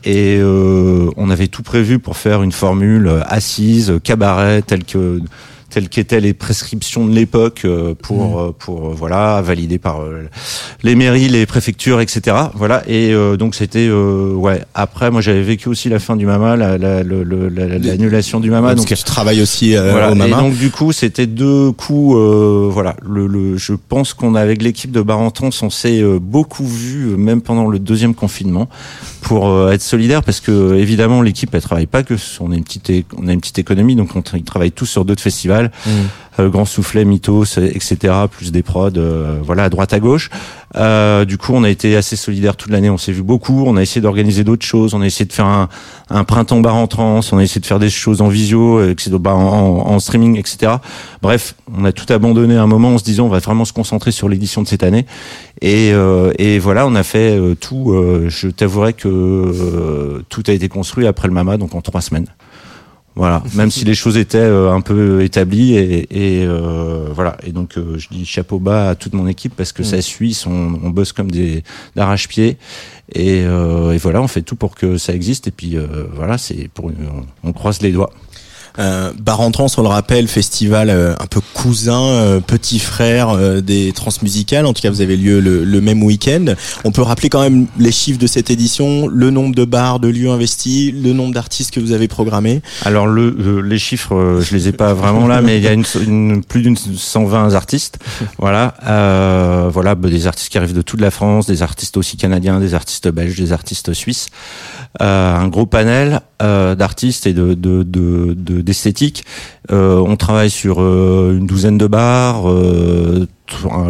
et 0.06 0.38
euh, 0.38 1.10
on 1.16 1.30
avait 1.30 1.48
tout 1.48 1.64
prévu 1.64 1.98
pour 1.98 2.16
faire 2.16 2.44
une 2.44 2.52
formule 2.52 3.22
assise, 3.26 3.98
cabaret, 4.04 4.62
telle 4.62 4.84
que 4.84 5.20
telles 5.70 5.88
qu'étaient 5.88 6.20
les 6.20 6.35
prescriptions 6.35 7.06
de 7.06 7.14
l'époque 7.14 7.62
euh, 7.64 7.94
pour 7.94 8.38
mmh. 8.38 8.49
euh, 8.49 8.52
pour 8.58 8.90
voilà 8.90 9.40
validées 9.42 9.78
par 9.78 10.00
les 10.82 10.94
mairies, 10.94 11.28
les 11.28 11.46
préfectures, 11.46 12.00
etc. 12.00 12.37
Voilà 12.54 12.82
et 12.88 13.14
donc 13.38 13.54
c'était 13.54 13.90
ouais 13.90 14.62
après 14.75 15.11
moi 15.11 15.20
j'avais 15.20 15.42
vécu 15.42 15.68
aussi 15.68 15.88
la 15.88 15.99
fin 15.99 16.16
du 16.16 16.26
Mama, 16.26 16.56
l'annulation 16.56 18.38
la, 18.38 18.42
du 18.42 18.50
Mama. 18.50 18.75
donc 18.75 18.87
que 18.87 18.94
tu 18.94 19.04
travailles 19.04 19.42
aussi 19.42 19.75
voilà, 19.75 20.12
au 20.12 20.14
Mama. 20.14 20.37
Et 20.37 20.40
donc 20.40 20.56
du 20.56 20.70
coup 20.70 20.92
c'était 20.92 21.26
deux 21.26 21.73
coups 21.73 22.16
voilà 22.73 22.96
le, 23.02 23.26
le 23.26 23.56
je 23.56 23.73
pense 23.73 24.14
qu'on 24.14 24.35
avec 24.35 24.62
l'équipe 24.62 24.90
de 24.90 25.02
Barentons 25.02 25.50
on 25.62 25.70
s'est 25.70 26.02
beaucoup 26.20 26.66
vu 26.66 27.16
même 27.16 27.40
pendant 27.40 27.66
le 27.68 27.78
deuxième 27.78 28.14
confinement 28.14 28.68
pour 29.26 29.49
euh, 29.49 29.73
être 29.73 29.82
solidaire 29.82 30.23
parce 30.23 30.40
que 30.40 30.75
évidemment 30.75 31.20
l'équipe 31.20 31.52
elle 31.52 31.62
travaille 31.62 31.87
pas 31.87 32.02
que 32.02 32.14
on 32.40 32.52
a 32.52 32.54
une 32.54 32.62
petite 32.62 32.92
on 33.16 33.26
a 33.26 33.32
une 33.32 33.40
petite 33.40 33.58
économie 33.58 33.96
donc 33.96 34.14
on 34.14 34.23
travaille 34.23 34.70
tous 34.73 34.87
sur 34.87 35.04
d'autres 35.04 35.23
festivals 35.23 35.55
mmh. 35.64 35.90
euh, 36.40 36.48
Grand 36.48 36.64
Soufflet 36.64 37.04
Mythos 37.04 37.58
etc 37.58 38.14
plus 38.30 38.52
des 38.52 38.62
prods 38.62 38.90
euh, 38.96 39.38
voilà 39.42 39.64
à 39.64 39.68
droite 39.68 39.92
à 39.92 40.00
gauche 40.00 40.30
euh, 40.76 41.25
du 41.25 41.38
coup 41.38 41.52
on 41.54 41.64
a 41.64 41.70
été 41.70 41.96
assez 41.96 42.16
solidaires 42.16 42.56
toute 42.56 42.70
l'année 42.70 42.90
on 42.90 42.98
s'est 42.98 43.12
vu 43.12 43.22
beaucoup 43.22 43.64
on 43.66 43.76
a 43.76 43.82
essayé 43.82 44.00
d'organiser 44.00 44.44
d'autres 44.44 44.66
choses 44.66 44.94
on 44.94 45.00
a 45.00 45.06
essayé 45.06 45.25
de 45.25 45.32
faire 45.32 45.46
un, 45.46 45.68
un 46.10 46.25
printemps 46.25 46.60
bar 46.60 46.76
en 46.76 46.86
trans 46.86 47.20
on 47.32 47.38
a 47.38 47.42
essayé 47.42 47.60
de 47.60 47.66
faire 47.66 47.78
des 47.78 47.90
choses 47.90 48.20
en 48.20 48.28
visio 48.28 48.80
en, 48.80 49.28
en, 49.28 49.98
streaming 49.98 50.38
etc 50.38 50.75
bref 51.22 51.54
on 51.76 51.84
a 51.84 51.92
tout 51.92 52.12
abandonné 52.12 52.56
à 52.56 52.62
un 52.62 52.66
moment 52.66 52.94
en 52.94 52.98
se 52.98 53.04
disant 53.04 53.26
on 53.26 53.30
va 53.30 53.38
vraiment 53.38 53.64
se 53.64 53.72
concentrer 53.72 54.10
sur 54.10 54.28
l'édition 54.28 54.62
de 54.62 54.68
cette 54.68 54.82
année 54.82 55.06
et, 55.62 55.92
et 56.38 56.58
voilà 56.58 56.86
on 56.86 56.94
a 56.94 57.02
fait 57.02 57.38
tout 57.60 57.94
je 58.28 58.48
t'avouerai 58.48 58.92
que 58.92 59.08
euh, 59.08 60.22
tout 60.28 60.42
a 60.46 60.52
été 60.52 60.68
construit 60.68 61.06
après 61.06 61.28
le 61.28 61.34
Mama, 61.34 61.56
donc 61.56 61.75
en 61.75 61.80
trois 61.80 62.00
semaines. 62.00 62.26
Voilà, 63.16 63.42
même 63.54 63.70
si 63.70 63.85
les 63.85 63.94
choses 63.94 64.16
étaient 64.16 64.38
euh, 64.38 64.70
un 64.73 64.80
peu 64.80 65.23
établies 65.25 65.75
et, 65.75 66.06
euh, 66.44 67.08
voilà. 67.14 67.37
Et 67.44 67.50
donc 67.50 67.75
je 67.76 68.08
dis 68.11 68.25
chapeau 68.25 68.58
bas 68.58 68.90
à 68.90 68.94
toute 68.94 69.14
mon 69.14 69.26
équipe 69.26 69.54
parce 69.56 69.73
que 69.73 69.82
mm. 69.82 69.87
ça 69.87 70.02
suit, 70.02 70.40
on, 70.46 70.78
on 70.82 70.90
bosse 70.90 71.12
comme 71.12 71.30
des 71.30 71.64
d'arrache-pied 71.96 72.58
et, 73.14 73.38
et, 73.38 73.99
voilà, 73.99 74.20
on 74.20 74.28
fait 74.28 74.42
tout 74.42 74.56
pour 74.56 74.75
que 74.75 74.99
ça 74.99 75.14
existe 75.14 75.49
et 75.49 75.50
puis 75.50 75.76
voilà, 76.14 76.38
c'est 76.38 76.68
pour 76.73 76.92
on 77.42 77.52
croise 77.52 77.80
les 77.80 77.92
doigts. 77.92 78.12
Euh, 78.78 79.12
Bar 79.18 79.40
on 79.40 79.83
le 79.83 79.88
rappelle, 79.88 80.28
festival 80.28 80.90
euh, 80.90 81.14
un 81.18 81.26
peu 81.26 81.40
cousin, 81.54 82.00
euh, 82.00 82.40
petit 82.40 82.78
frère 82.78 83.30
euh, 83.30 83.61
des 83.61 83.92
transmusicales. 83.92 84.66
En 84.66 84.73
tout 84.73 84.83
cas, 84.83 84.90
vous 84.90 85.00
avez 85.00 85.16
lieu 85.16 85.40
le, 85.40 85.64
le 85.64 85.80
même 85.80 86.02
week-end. 86.02 86.47
On 86.85 86.92
peut 86.92 87.02
rappeler 87.02 87.28
quand 87.28 87.40
même 87.40 87.66
les 87.78 87.92
chiffres 87.92 88.18
de 88.18 88.26
cette 88.26 88.50
édition, 88.50 89.06
le 89.06 89.30
nombre 89.30 89.54
de 89.54 89.64
bars, 89.64 90.00
de 90.00 90.09
lieux 90.09 90.30
investis, 90.30 90.92
le 90.92 91.12
nombre 91.12 91.35
d'artistes 91.35 91.73
que 91.73 91.80
vous 91.80 91.92
avez 91.92 92.09
programmés. 92.09 92.62
Alors 92.85 93.06
le, 93.06 93.61
les 93.61 93.78
chiffres, 93.78 94.40
je 94.40 94.54
les 94.54 94.68
ai 94.68 94.73
pas 94.73 94.95
vraiment 94.95 95.26
là, 95.26 95.40
mais 95.40 95.59
il 95.59 95.62
y 95.62 95.68
a 95.68 95.73
une, 95.73 95.85
une 96.00 96.45
plus 96.45 96.62
d'une 96.62 96.76
120 96.76 97.54
artistes. 97.54 97.99
Voilà, 98.38 98.75
voilà, 99.73 99.95
bah, 99.95 100.09
des 100.09 100.26
artistes 100.26 100.50
qui 100.50 100.59
arrivent 100.59 100.75
de 100.75 100.83
toute 100.83 101.00
la 101.00 101.11
France, 101.11 101.47
des 101.47 101.62
artistes 101.62 101.97
aussi 101.97 102.16
canadiens, 102.16 102.61
des 102.61 102.75
artistes 102.75 103.09
belges, 103.09 103.38
des 103.38 103.52
artistes 103.52 103.92
suisses. 103.92 104.28
un 105.00 105.49
gros 105.49 105.66
panel 105.66 106.21
d'artistes 106.40 107.26
et 107.26 107.33
de, 107.33 107.55
de, 107.55 107.83
de, 107.83 108.35
de 108.35 108.61
d'esthétique. 108.61 109.25
Euh, 109.73 109.99
on 109.99 110.16
travaille 110.16 110.50
sur 110.50 110.81
euh, 110.81 111.37
une 111.38 111.47
douzaine 111.47 111.78
de 111.78 111.87
bars, 111.87 112.50
euh, 112.50 113.26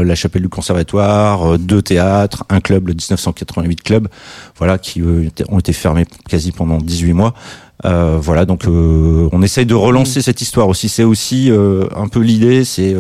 la 0.03 0.15
chapelle 0.15 0.43
du 0.43 0.49
conservatoire, 0.49 1.59
deux 1.59 1.83
théâtres, 1.83 2.45
un 2.49 2.61
club, 2.61 2.89
le 2.89 2.95
1988 2.95 3.83
club, 3.83 4.09
voilà, 4.57 4.79
qui 4.79 5.03
ont 5.49 5.59
été 5.59 5.73
fermés 5.73 6.07
quasi 6.29 6.53
pendant 6.53 6.79
18 6.79 7.13
mois. 7.15 7.35
voilà, 7.83 8.45
donc 8.45 8.65
on 8.67 9.43
essaye 9.43 9.67
de 9.67 9.75
relancer 9.75 10.21
cette 10.21 10.41
histoire 10.43 10.69
aussi. 10.69 10.89
C'est 10.89 11.05
aussi 11.05 11.51
un 11.51 12.09
peu 12.09 12.21
l'idée, 12.21 12.65
c'est 12.65 12.95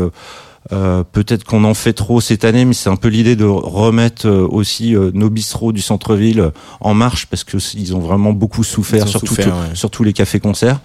euh, 0.72 1.04
peut-être 1.10 1.44
qu'on 1.44 1.64
en 1.64 1.74
fait 1.74 1.92
trop 1.92 2.20
cette 2.20 2.44
année, 2.44 2.64
mais 2.64 2.74
c'est 2.74 2.90
un 2.90 2.96
peu 2.96 3.08
l'idée 3.08 3.36
de 3.36 3.44
remettre 3.44 4.26
euh, 4.26 4.46
aussi 4.50 4.96
euh, 4.96 5.10
nos 5.14 5.30
bistrots 5.30 5.72
du 5.72 5.80
centre-ville 5.80 6.50
en 6.80 6.94
marche 6.94 7.26
parce 7.26 7.44
que 7.44 7.56
ils 7.76 7.94
ont 7.94 8.00
vraiment 8.00 8.32
beaucoup 8.32 8.64
souffert, 8.64 9.06
surtout 9.06 9.36
sur 9.74 9.90
tous 9.90 10.02
les 10.02 10.12
cafés-concerts. 10.12 10.80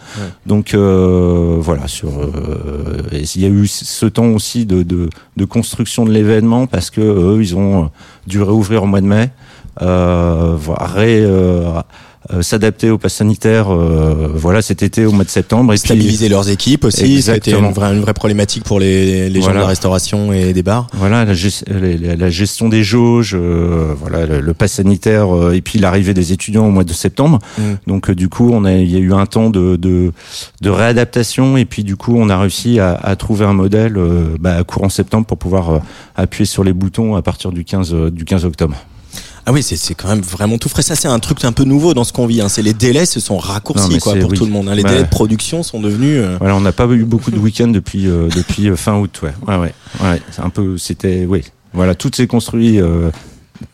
Donc 0.45 0.75
voilà, 0.75 1.87
sur 1.87 2.11
il 3.11 3.41
y 3.41 3.45
a 3.45 3.49
eu 3.49 3.67
ce 3.67 4.05
temps 4.05 4.27
aussi 4.27 4.65
de, 4.65 4.83
de, 4.83 5.09
de 5.37 5.45
construction 5.45 6.05
de 6.05 6.11
l'événement 6.11 6.67
parce 6.67 6.89
que 6.89 7.01
eux, 7.01 7.41
ils 7.41 7.55
ont 7.55 7.89
dû 8.27 8.41
réouvrir 8.41 8.83
au 8.83 8.87
mois 8.87 9.01
de 9.01 9.07
mai, 9.07 9.31
euh, 9.81 10.57
ré, 10.67 11.21
euh, 11.21 11.81
s'adapter 12.41 12.89
au 12.91 12.97
pass 12.99 13.15
sanitaire 13.15 13.73
euh, 13.73 14.29
voilà 14.33 14.61
cet 14.61 14.83
été 14.83 15.05
au 15.05 15.11
mois 15.11 15.23
de 15.23 15.29
septembre 15.29 15.73
et 15.73 15.77
stabiliser 15.77 16.29
leurs 16.29 16.49
équipes 16.49 16.85
aussi 16.85 17.21
c'était 17.21 17.51
une 17.51 17.71
vraie, 17.71 17.93
une 17.93 18.01
vraie 18.01 18.13
problématique 18.13 18.63
pour 18.63 18.79
les, 18.79 19.27
les 19.29 19.41
gens 19.41 19.49
de 19.51 19.57
la 19.57 19.65
restauration 19.65 20.31
et 20.31 20.53
des 20.53 20.61
bars. 20.63 20.87
Voilà 20.93 21.25
la, 21.25 21.33
la 22.15 22.29
gestion 22.29 22.69
des 22.69 22.83
jauges 22.83 23.35
euh, 23.35 23.93
voilà 23.99 24.25
le, 24.27 24.39
le 24.39 24.53
pass 24.53 24.73
sanitaire 24.73 25.29
et 25.51 25.61
puis 25.61 25.79
l'arrivée 25.79 26.13
des 26.13 26.31
étudiants 26.31 26.67
au 26.67 26.71
mois 26.71 26.83
de 26.83 26.93
septembre. 26.93 27.39
Mm. 27.57 27.61
donc 27.87 28.11
du 28.11 28.29
coup 28.29 28.51
on 28.53 28.65
a 28.65 28.73
il 28.73 28.91
y 28.91 28.95
a 28.95 28.99
eu 28.99 29.13
un 29.13 29.25
temps 29.25 29.49
de, 29.49 29.75
de, 29.75 30.11
de 30.61 30.69
réadaptation 30.69 31.57
et 31.57 31.65
puis 31.65 31.83
du 31.83 31.95
coup 31.95 32.15
on 32.17 32.29
a 32.29 32.39
réussi 32.39 32.79
à, 32.79 32.93
à 32.93 33.15
trouver 33.15 33.45
un 33.45 33.53
modèle 33.53 33.97
bah, 34.39 34.63
courant 34.63 34.89
septembre 34.89 35.25
pour 35.25 35.37
pouvoir 35.37 35.81
appuyer 36.15 36.45
sur 36.45 36.63
les 36.63 36.73
boutons 36.73 37.15
à 37.15 37.21
partir 37.21 37.51
du 37.51 37.65
15 37.65 37.93
du 38.11 38.25
15 38.25 38.45
octobre 38.45 38.75
ah 39.51 39.53
oui, 39.53 39.63
c'est 39.63 39.95
quand 39.95 40.07
même 40.07 40.21
vraiment 40.21 40.57
tout 40.57 40.69
frais. 40.69 40.81
Ça, 40.81 40.95
c'est 40.95 41.09
un 41.09 41.19
truc 41.19 41.43
un 41.43 41.51
peu 41.51 41.65
nouveau 41.65 41.93
dans 41.93 42.05
ce 42.05 42.13
qu'on 42.13 42.25
vit. 42.25 42.39
Hein. 42.39 42.47
C'est 42.47 42.61
les 42.61 42.73
délais 42.73 43.05
se 43.05 43.19
sont 43.19 43.37
raccourcis 43.37 43.99
quoi 43.99 44.15
pour 44.15 44.31
tout 44.31 44.45
le 44.45 44.51
monde. 44.51 44.69
Hein. 44.69 44.75
Les 44.75 44.83
délais 44.83 45.03
de 45.03 45.09
production 45.09 45.61
sont 45.61 45.81
devenus. 45.81 46.21
Euh... 46.21 46.37
Voilà, 46.39 46.55
on 46.55 46.61
n'a 46.61 46.71
pas 46.71 46.85
eu 46.85 47.03
beaucoup 47.03 47.31
de 47.31 47.37
week-ends 47.37 47.67
depuis 47.67 48.07
euh, 48.07 48.29
depuis 48.33 48.69
euh, 48.69 48.77
fin 48.77 48.97
août. 48.97 49.19
Ouais, 49.21 49.33
ouais, 49.47 49.57
ouais. 49.57 49.73
ouais. 50.03 50.21
C'est 50.31 50.41
un 50.41 50.49
peu, 50.49 50.77
c'était, 50.77 51.25
oui. 51.27 51.43
Voilà, 51.73 51.95
tout 51.95 52.09
s'est 52.13 52.27
construit 52.27 52.79
euh, 52.79 53.09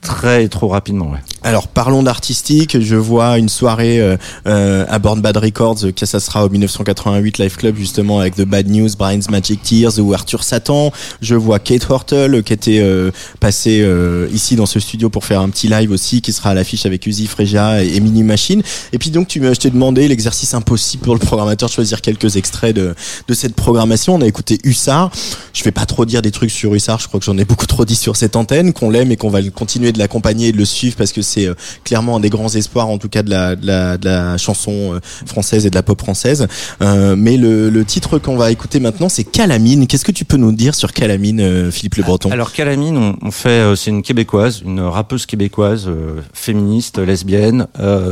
très 0.02 0.48
trop 0.48 0.68
rapidement. 0.68 1.12
Ouais. 1.12 1.20
Alors 1.48 1.70
parlons 1.70 2.04
d'artistique. 2.04 2.78
Je 2.78 2.98
vois 2.98 3.38
une 3.38 3.48
soirée 3.48 4.02
euh, 4.02 4.18
euh 4.48 4.86
à 4.90 5.00
Born 5.00 5.22
Bad 5.22 5.38
Records, 5.38 5.94
que 5.96 6.06
ça 6.06 6.20
sera 6.20 6.46
au 6.46 6.50
1988 6.50 7.38
Live 7.38 7.56
Club 7.56 7.78
justement 7.78 8.20
avec 8.20 8.36
The 8.36 8.42
Bad 8.42 8.68
News, 8.68 8.90
Brian's 9.00 9.30
Magic 9.30 9.64
Tears 9.64 9.98
ou 9.98 10.14
Arthur 10.14 10.44
Satan. 10.44 10.92
Je 11.22 11.36
vois 11.36 11.60
Kate 11.60 11.90
Hortle 11.90 12.44
qui 12.44 12.52
était 12.52 12.80
euh, 12.80 13.12
passée 13.40 13.80
euh, 13.82 14.28
ici 14.34 14.58
dans 14.58 14.66
ce 14.66 14.82
studio 14.82 15.10
pour 15.10 15.24
faire 15.24 15.40
un 15.40 15.48
petit 15.48 15.70
live 15.70 15.90
aussi, 15.90 16.22
qui 16.22 16.34
sera 16.34 16.50
à 16.50 16.54
l'affiche 16.54 16.86
avec 16.86 17.08
Uzi 17.08 17.28
Freja 17.28 17.82
et, 17.82 17.98
Mini 18.02 18.24
Machine. 18.24 18.62
Et 18.92 18.98
puis 18.98 19.10
donc 19.10 19.30
tu 19.30 19.42
je 19.42 19.54
t'ai 19.54 19.70
demandé 19.70 20.06
l'exercice 20.10 20.54
impossible 20.54 21.04
pour 21.04 21.14
le 21.14 21.22
programmateur 21.22 21.70
de 21.70 21.74
choisir 21.74 22.02
quelques 22.02 22.36
extraits 22.36 22.76
de, 22.76 22.94
de 23.26 23.34
cette 23.34 23.56
programmation. 23.56 24.16
On 24.16 24.22
a 24.22 24.28
écouté 24.28 24.60
Hussard. 24.66 25.12
Je 25.54 25.64
vais 25.64 25.72
pas 25.72 25.86
trop 25.86 26.04
dire 26.04 26.22
des 26.22 26.32
trucs 26.32 26.52
sur 26.52 26.76
Hussard. 26.76 27.00
Je 27.00 27.08
crois 27.08 27.22
que 27.22 27.26
j'en 27.26 27.38
ai 27.38 27.46
beaucoup 27.46 27.68
trop 27.68 27.86
dit 27.86 27.96
sur 27.96 28.18
cette 28.18 28.36
antenne, 28.36 28.74
qu'on 28.74 28.90
l'aime 28.90 29.14
et 29.14 29.16
qu'on 29.16 29.30
va 29.30 29.42
continuer 29.44 29.94
de 29.94 30.00
l'accompagner 30.00 30.50
et 30.50 30.52
de 30.52 30.58
le 30.58 30.66
suivre 30.66 30.98
parce 30.98 31.14
que 31.14 31.22
c'est 31.22 31.37
euh, 31.46 31.54
clairement 31.84 32.16
un 32.16 32.20
des 32.20 32.30
grands 32.30 32.50
espoirs, 32.56 32.90
en 32.90 32.98
tout 32.98 33.10
cas 33.10 33.22
de 33.22 33.30
la, 33.30 33.56
de 33.56 33.68
la, 33.68 33.98
de 33.98 34.06
la 34.06 34.38
chanson 34.38 34.94
euh, 34.94 35.00
française 35.26 35.66
et 35.66 35.70
de 35.70 35.76
la 35.76 35.84
pop 35.84 36.02
française. 36.02 36.48
Euh, 36.82 37.16
mais 37.16 37.38
le, 37.38 37.70
le 37.70 37.86
titre 37.86 38.18
qu'on 38.18 38.38
va 38.38 38.50
écouter 38.50 38.80
maintenant, 38.80 39.10
c'est 39.10 39.24
Calamine. 39.24 39.86
Qu'est-ce 39.86 40.06
que 40.06 40.12
tu 40.12 40.26
peux 40.26 40.38
nous 40.38 40.52
dire 40.52 40.74
sur 40.74 40.92
Calamine, 40.94 41.72
Philippe 41.72 41.96
Le 41.96 42.04
Breton? 42.04 42.32
Alors 42.32 42.52
Calamine, 42.52 42.98
on, 42.98 43.16
on 43.22 43.32
fait, 43.32 43.76
c'est 43.76 43.92
une 43.92 44.02
québécoise, 44.02 44.62
une 44.66 44.82
rappeuse 44.82 45.26
québécoise, 45.28 45.90
féministe, 46.34 46.98
lesbienne, 46.98 47.68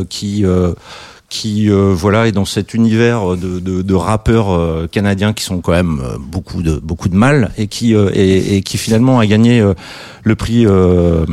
qui 0.10 0.44
qui 1.36 1.70
euh, 1.70 1.94
voilà 1.94 2.27
est 2.27 2.32
dans 2.32 2.46
cet 2.46 2.74
univers 2.74 3.36
de, 3.36 3.60
de, 3.60 3.82
de 3.82 3.94
rappeurs 3.94 4.51
euh, 4.51 4.88
canadiens 4.89 5.34
qui 5.34 5.44
sont 5.44 5.60
quand 5.60 5.74
même 5.74 6.00
euh, 6.01 6.18
beaucoup 6.18 6.62
de 6.63 6.80
beaucoup 6.82 7.10
de 7.10 7.15
mal 7.15 7.51
et 7.58 7.68
qui 7.68 7.94
euh, 7.94 8.10
et, 8.13 8.56
et 8.56 8.62
qui 8.62 8.77
finalement 8.77 9.20
a 9.20 9.25
gagné 9.25 9.62
le 10.24 10.36
prix 10.36 10.65
euh, 10.65 11.25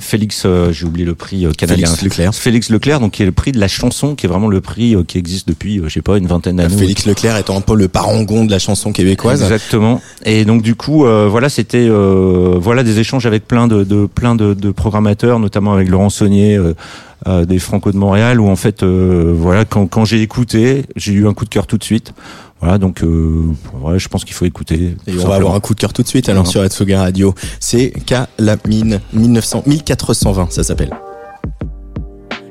Félix 0.00 0.46
j'ai 0.72 0.84
oublié 0.84 1.06
le 1.06 1.14
prix 1.14 1.46
canadien 1.56 1.86
Félix 1.86 2.02
Leclerc. 2.02 2.34
Félix 2.34 2.70
Leclerc 2.70 2.98
donc 3.00 3.12
qui 3.12 3.22
est 3.22 3.26
le 3.26 3.32
prix 3.32 3.52
de 3.52 3.60
la 3.60 3.68
chanson 3.68 4.16
qui 4.16 4.26
est 4.26 4.28
vraiment 4.28 4.48
le 4.48 4.60
prix 4.60 4.96
qui 5.06 5.18
existe 5.18 5.46
depuis 5.46 5.80
je 5.84 5.88
sais 5.88 6.02
pas 6.02 6.18
une 6.18 6.26
vingtaine 6.26 6.56
d'années 6.56 6.76
Félix 6.76 7.06
Leclerc 7.06 7.36
étant 7.36 7.56
un 7.56 7.60
peu 7.60 7.76
le 7.76 7.86
parangon 7.88 8.44
de 8.44 8.50
la 8.50 8.58
chanson 8.58 8.92
québécoise. 8.92 9.42
Exactement. 9.42 10.00
Et 10.24 10.44
donc 10.44 10.62
du 10.62 10.74
coup, 10.74 11.04
euh, 11.04 11.28
voilà, 11.30 11.48
c'était 11.48 11.86
euh, 11.88 12.56
voilà 12.58 12.82
des 12.82 12.98
échanges 12.98 13.26
avec 13.26 13.46
plein 13.46 13.68
de, 13.68 13.84
de 13.84 14.06
plein 14.06 14.34
de, 14.34 14.54
de 14.54 14.70
programmateurs, 14.70 15.38
notamment 15.38 15.72
avec 15.74 15.88
Laurent 15.88 16.10
Saunier. 16.10 16.58
Euh, 17.26 17.44
des 17.44 17.58
Franco 17.58 17.90
de 17.92 17.96
Montréal 17.96 18.40
où 18.40 18.48
en 18.48 18.56
fait 18.56 18.82
euh, 18.82 19.32
voilà 19.36 19.64
quand, 19.64 19.86
quand 19.86 20.04
j'ai 20.04 20.20
écouté 20.22 20.84
j'ai 20.96 21.12
eu 21.12 21.26
un 21.26 21.32
coup 21.34 21.44
de 21.44 21.50
cœur 21.50 21.66
tout 21.66 21.78
de 21.78 21.84
suite 21.84 22.12
voilà 22.60 22.78
donc 22.78 23.02
euh, 23.02 23.42
voilà, 23.80 23.98
je 23.98 24.08
pense 24.08 24.24
qu'il 24.24 24.34
faut 24.34 24.44
écouter 24.44 24.96
Et 25.06 25.14
on 25.22 25.26
va 25.28 25.36
avoir 25.36 25.54
un 25.54 25.60
coup 25.60 25.74
de 25.74 25.80
cœur 25.80 25.92
tout 25.92 26.02
de 26.02 26.08
suite 26.08 26.28
alors 26.28 26.44
Ouais. 26.44 26.50
sur 26.50 26.60
Atsuga 26.62 27.00
Radio. 27.00 27.34
C'est 27.60 27.92
Calamine 28.06 29.00
1900 29.12 29.64
1420 29.66 30.52
ça 30.52 30.62
s'appelle. 30.62 30.90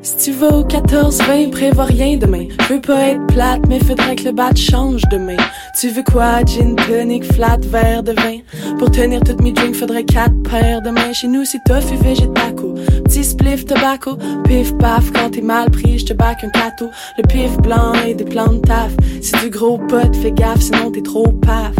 Si 0.04 0.18
tu 0.18 0.32
vas 0.34 0.50
au 0.50 0.66
14-20, 0.66 1.50
prévois 1.52 1.86
rien 1.86 2.18
demain. 2.18 2.48
Veux 2.70 2.82
pas 2.82 3.08
être 3.08 3.26
plate, 3.28 3.62
mais 3.70 3.80
faudrait 3.80 4.18
que 4.18 4.26
le 4.26 4.32
bat 4.34 4.54
change 4.54 5.02
demain. 5.10 5.38
Tu 5.80 5.88
veux 5.88 6.04
quoi? 6.04 6.44
Gin, 6.44 6.76
tonic, 6.76 7.24
flat, 7.24 7.60
verre 7.62 8.04
de 8.04 8.12
vin? 8.12 8.40
Pour 8.78 8.92
tenir 8.92 9.22
toutes 9.22 9.42
mes 9.42 9.54
drinks, 9.54 9.76
faudrait 9.76 10.04
quatre 10.04 10.36
paires 10.44 10.82
de 10.82 10.90
mains. 10.90 11.14
Chez 11.14 11.30
nous, 11.30 11.46
c'est 11.46 11.64
tough 11.66 11.90
et 11.94 12.04
végétaco. 12.04 12.74
Petit 13.06 13.24
spliff, 13.24 13.64
tobacco. 13.66 14.18
Pif, 14.44 14.78
paf, 14.78 15.10
quand 15.14 15.30
t'es 15.30 15.42
mal 15.42 15.72
pris, 15.72 16.00
je 16.00 16.08
te 16.08 16.14
back 16.14 16.44
un 16.44 16.50
cateau. 16.50 16.90
Le 17.18 17.24
pif 17.24 17.56
blanc 17.60 17.94
et 18.06 18.14
des 18.14 18.26
plans 18.26 18.52
de 18.52 18.60
taf. 18.60 18.92
C'est 19.22 19.40
du 19.40 19.50
gros 19.50 19.78
pot, 19.78 20.14
fais 20.22 20.34
gaffe, 20.34 20.60
sinon 20.60 20.92
t'es 20.92 21.02
trop 21.02 21.32
paf. 21.32 21.72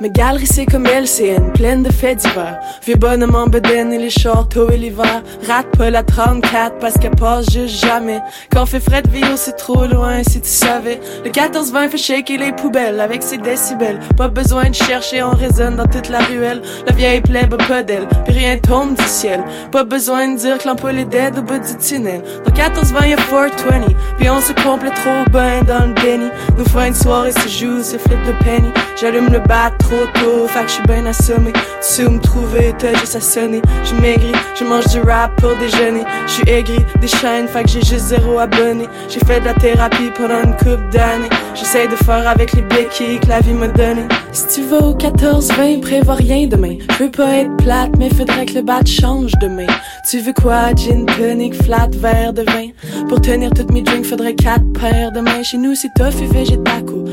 Ma 0.00 0.08
galerie 0.08 0.46
c'est 0.46 0.64
comme 0.64 0.86
LCN, 0.86 1.52
pleine 1.54 1.82
de 1.82 1.90
faits 1.90 2.18
divers. 2.18 2.60
Vieux 2.86 2.94
bonhomme 2.94 3.34
en 3.34 3.48
bedaine 3.48 3.92
et 3.92 3.98
les 3.98 4.10
shorts 4.10 4.48
et 4.72 4.76
l'hiver. 4.76 5.24
Rate 5.48 5.76
pas 5.76 5.90
la 5.90 6.04
34 6.04 6.78
parce 6.78 6.94
qu'elle 6.94 7.16
passe 7.16 7.50
juste 7.50 7.84
jamais. 7.84 8.20
Quand 8.52 8.64
fait 8.64 8.78
frais 8.78 9.02
de 9.02 9.08
Vio 9.10 9.26
c'est 9.34 9.56
trop 9.56 9.86
loin 9.86 10.22
si 10.22 10.40
tu 10.40 10.48
savais. 10.48 11.00
Le 11.24 11.30
14-20 11.30 11.88
fait 11.88 11.98
shaker 11.98 12.38
les 12.38 12.52
poubelles 12.52 13.00
avec 13.00 13.24
ses 13.24 13.38
décibels. 13.38 13.98
Pas 14.16 14.28
besoin 14.28 14.70
de 14.70 14.74
chercher, 14.76 15.24
on 15.24 15.30
résonne 15.30 15.74
dans 15.74 15.86
toute 15.88 16.10
la 16.10 16.20
ruelle. 16.20 16.62
La 16.86 16.94
vieille 16.94 17.20
plèbe 17.20 17.56
pas 17.66 17.82
d'elle, 17.82 18.06
puis 18.24 18.34
rien 18.34 18.56
tombe 18.56 18.94
du 18.94 19.04
ciel. 19.04 19.42
Pas 19.72 19.82
besoin 19.82 20.28
de 20.28 20.38
dire 20.38 20.58
que 20.58 20.68
l'ampoule 20.68 20.96
est 20.96 21.06
dead 21.06 21.36
au 21.40 21.42
bout 21.42 21.58
du 21.58 21.76
tunnel. 21.76 22.22
Dans 22.46 22.52
14-20 22.52 23.08
y'a 23.08 23.16
420, 23.16 23.94
puis 24.16 24.30
on 24.30 24.40
se 24.40 24.52
complète 24.52 24.94
trop 24.94 25.24
bien 25.32 25.62
dans 25.62 25.86
le 25.88 25.94
déni. 25.94 26.28
Nos 26.56 26.66
fins 26.66 26.90
de 26.90 26.94
soirée 26.94 27.32
se 27.32 27.48
jouent, 27.48 27.82
se 27.82 27.98
flip 27.98 28.22
de 28.24 28.44
penny. 28.44 28.68
J'allume 29.00 29.32
le 29.32 29.40
bat 29.40 29.72
trop 29.88 30.46
fait 30.46 30.64
que 30.64 30.70
j'suis 30.70 30.82
bien 30.82 31.06
assommé. 31.06 31.52
Tu 31.80 32.02
me 32.08 32.18
trouver, 32.18 32.74
t'as 32.78 32.94
juste 32.98 33.16
à 33.16 33.20
sonner. 33.20 33.62
Je 33.84 33.94
maigris, 34.00 34.32
je 34.58 34.64
mange 34.64 34.86
du 34.88 35.00
rap 35.00 35.40
pour 35.40 35.56
déjeuner. 35.56 36.04
J'suis 36.26 36.48
aigri, 36.48 36.78
des 37.00 37.08
chaînes, 37.08 37.48
fait 37.48 37.66
j'ai 37.66 37.80
juste 37.80 38.08
zéro 38.08 38.38
abonné. 38.38 38.86
J'ai 39.08 39.20
fait 39.20 39.40
de 39.40 39.46
la 39.46 39.54
thérapie 39.54 40.10
pendant 40.16 40.42
une 40.42 40.56
couple 40.56 40.88
d'années. 40.92 41.28
J'essaie 41.54 41.88
de 41.88 41.96
faire 41.96 42.28
avec 42.28 42.52
les 42.52 42.62
béquilles 42.62 43.20
que 43.20 43.28
la 43.28 43.40
vie 43.40 43.52
m'a 43.52 43.68
donné. 43.68 44.02
Si 44.32 44.46
tu 44.46 44.68
vas 44.68 44.78
au 44.78 44.94
14-20, 44.94 45.80
prévois 45.80 46.14
rien 46.14 46.46
demain. 46.46 46.76
Je 46.92 47.04
veux 47.04 47.10
pas 47.10 47.36
être 47.38 47.56
plate, 47.56 47.90
mais 47.98 48.10
faudrait 48.10 48.46
que 48.46 48.54
le 48.54 48.62
bat 48.62 48.84
change 48.84 49.32
demain. 49.40 49.66
Tu 50.08 50.20
veux 50.20 50.32
quoi? 50.32 50.74
Gin, 50.74 51.06
tonic, 51.06 51.54
flat, 51.54 51.88
verre 51.92 52.32
de 52.32 52.42
vin. 52.42 52.68
Pour 53.08 53.20
tenir 53.20 53.50
toutes 53.50 53.72
mes 53.72 53.82
drinks, 53.82 54.06
faudrait 54.06 54.34
quatre 54.34 54.72
paires 54.78 55.12
de 55.12 55.20
mains. 55.20 55.42
Chez 55.42 55.58
nous, 55.58 55.74
c'est 55.74 55.92
tough 55.96 56.20
et. 56.22 56.28
Petit 56.28 57.07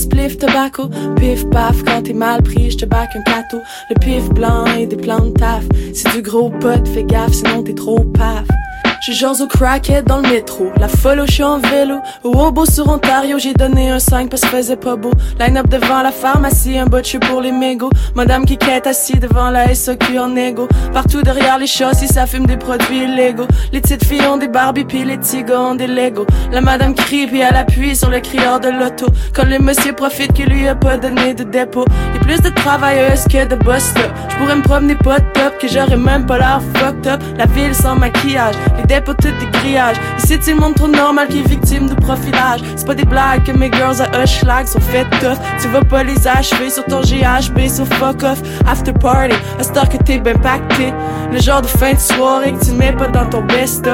spliff, 0.00 0.38
tobacco. 0.38 0.88
Pif, 1.16 1.48
paf, 1.50 1.82
quand 1.84 2.02
t'es 2.02 2.12
mal 2.12 2.42
pris, 2.42 2.70
je 2.70 2.78
te 2.78 2.84
back 2.86 3.10
un 3.14 3.22
cateau. 3.22 3.60
Le 3.90 3.94
pif 4.00 4.28
blanc 4.30 4.66
et 4.78 4.86
des 4.86 4.96
plans 4.96 5.26
de 5.26 5.30
taf. 5.30 5.64
C'est 5.94 6.12
du 6.12 6.22
gros 6.22 6.50
pot, 6.50 6.86
fais 6.88 7.04
gaffe, 7.04 7.32
sinon 7.32 7.62
t'es 7.62 7.74
trop 7.74 8.00
paf. 8.04 8.46
Je 9.00 9.12
genre 9.12 9.40
au 9.40 9.46
crackhead 9.46 10.04
dans 10.04 10.18
le 10.18 10.28
métro. 10.28 10.70
La 10.78 10.86
folle 10.86 11.22
je 11.26 11.32
suis 11.32 11.42
en 11.42 11.58
vélo. 11.58 12.00
Au 12.22 12.38
hobo 12.38 12.66
sur 12.66 12.86
Ontario, 12.86 13.38
j'ai 13.38 13.54
donné 13.54 13.88
un 13.88 13.98
5 13.98 14.28
parce 14.28 14.42
que 14.42 14.48
faisait 14.48 14.76
pas 14.76 14.96
beau. 14.96 15.10
Line 15.38 15.56
up 15.56 15.68
devant 15.68 16.02
la 16.02 16.12
pharmacie, 16.12 16.78
un 16.78 16.84
butcher 16.84 17.18
pour 17.18 17.40
les 17.40 17.50
mégots. 17.50 17.88
Madame 18.14 18.44
qui 18.44 18.58
quête 18.58 18.86
assis 18.86 19.18
devant 19.18 19.48
la 19.48 19.74
SOQ 19.74 20.18
en 20.18 20.36
égo. 20.36 20.68
Partout 20.92 21.22
derrière 21.22 21.56
les 21.56 21.66
châssis, 21.66 22.08
ça 22.08 22.26
fume 22.26 22.44
des 22.44 22.58
produits 22.58 23.04
illégaux. 23.04 23.46
Les 23.72 23.80
petites 23.80 24.04
filles 24.04 24.26
ont 24.26 24.36
des 24.36 24.48
Barbie 24.48 24.84
puis 24.84 25.02
les 25.02 25.16
petits 25.16 25.44
ont 25.50 25.76
des 25.76 25.86
Lego. 25.86 26.26
La 26.52 26.60
madame 26.60 26.94
crie 26.94 27.26
puis 27.26 27.40
elle 27.40 27.56
appuie 27.56 27.96
sur 27.96 28.10
le 28.10 28.20
crieur 28.20 28.60
de 28.60 28.68
l'auto. 28.68 29.06
Quand 29.34 29.44
le 29.46 29.58
monsieur 29.60 29.94
profite 29.94 30.34
qu'il 30.34 30.50
lui 30.50 30.68
a 30.68 30.74
pas 30.74 30.98
donné 30.98 31.32
de 31.32 31.44
dépôt. 31.44 31.86
Y 32.12 32.18
a 32.18 32.20
plus 32.20 32.40
de 32.42 32.50
travailleuses 32.50 33.24
que 33.24 33.46
de 33.46 33.56
boss. 33.56 33.94
Je 34.28 34.36
pourrais 34.36 34.56
me 34.56 34.62
promener 34.62 34.94
pas 34.94 35.20
top, 35.20 35.58
que 35.58 35.68
j'aurais 35.68 35.96
même 35.96 36.26
pas 36.26 36.36
l'air 36.36 36.60
fucked 36.74 37.06
up. 37.06 37.22
La 37.38 37.46
ville 37.46 37.74
sans 37.74 37.96
maquillage, 37.96 38.56
dépôts 38.90 39.14
toutes 39.14 39.38
des 39.38 39.46
grillages. 39.58 39.96
Ici 40.18 40.36
tout 40.38 40.50
le 40.50 40.56
monde 40.56 40.74
trop 40.74 40.88
normal 40.88 41.28
qui 41.28 41.38
est 41.38 41.48
victime 41.48 41.86
de 41.86 41.94
profilage. 41.94 42.60
C'est 42.74 42.86
pas 42.86 42.94
des 42.96 43.04
blagues 43.04 43.44
que 43.44 43.52
mes 43.52 43.70
girls 43.70 44.02
à 44.02 44.24
Hushlag 44.24 44.66
sont 44.66 44.80
faites 44.80 45.08
tough. 45.20 45.38
Tu 45.62 45.68
vas 45.68 45.84
pas 45.84 46.02
les 46.02 46.26
achever 46.26 46.70
sur 46.70 46.84
ton 46.84 47.00
GHB, 47.00 47.68
sur 47.68 47.86
fuck 47.86 48.24
off. 48.24 48.42
After 48.66 48.92
party, 48.92 49.36
à 49.58 49.62
star 49.62 49.88
que 49.88 49.96
t'es 49.98 50.18
ben 50.18 50.36
pacté. 50.38 50.92
Le 51.32 51.40
genre 51.40 51.62
de 51.62 51.68
fin 51.68 51.92
de 51.92 51.98
soirée 51.98 52.52
que 52.52 52.64
tu 52.64 52.72
mets 52.72 52.92
pas 52.92 53.06
dans 53.06 53.26
ton 53.26 53.42
best 53.42 53.86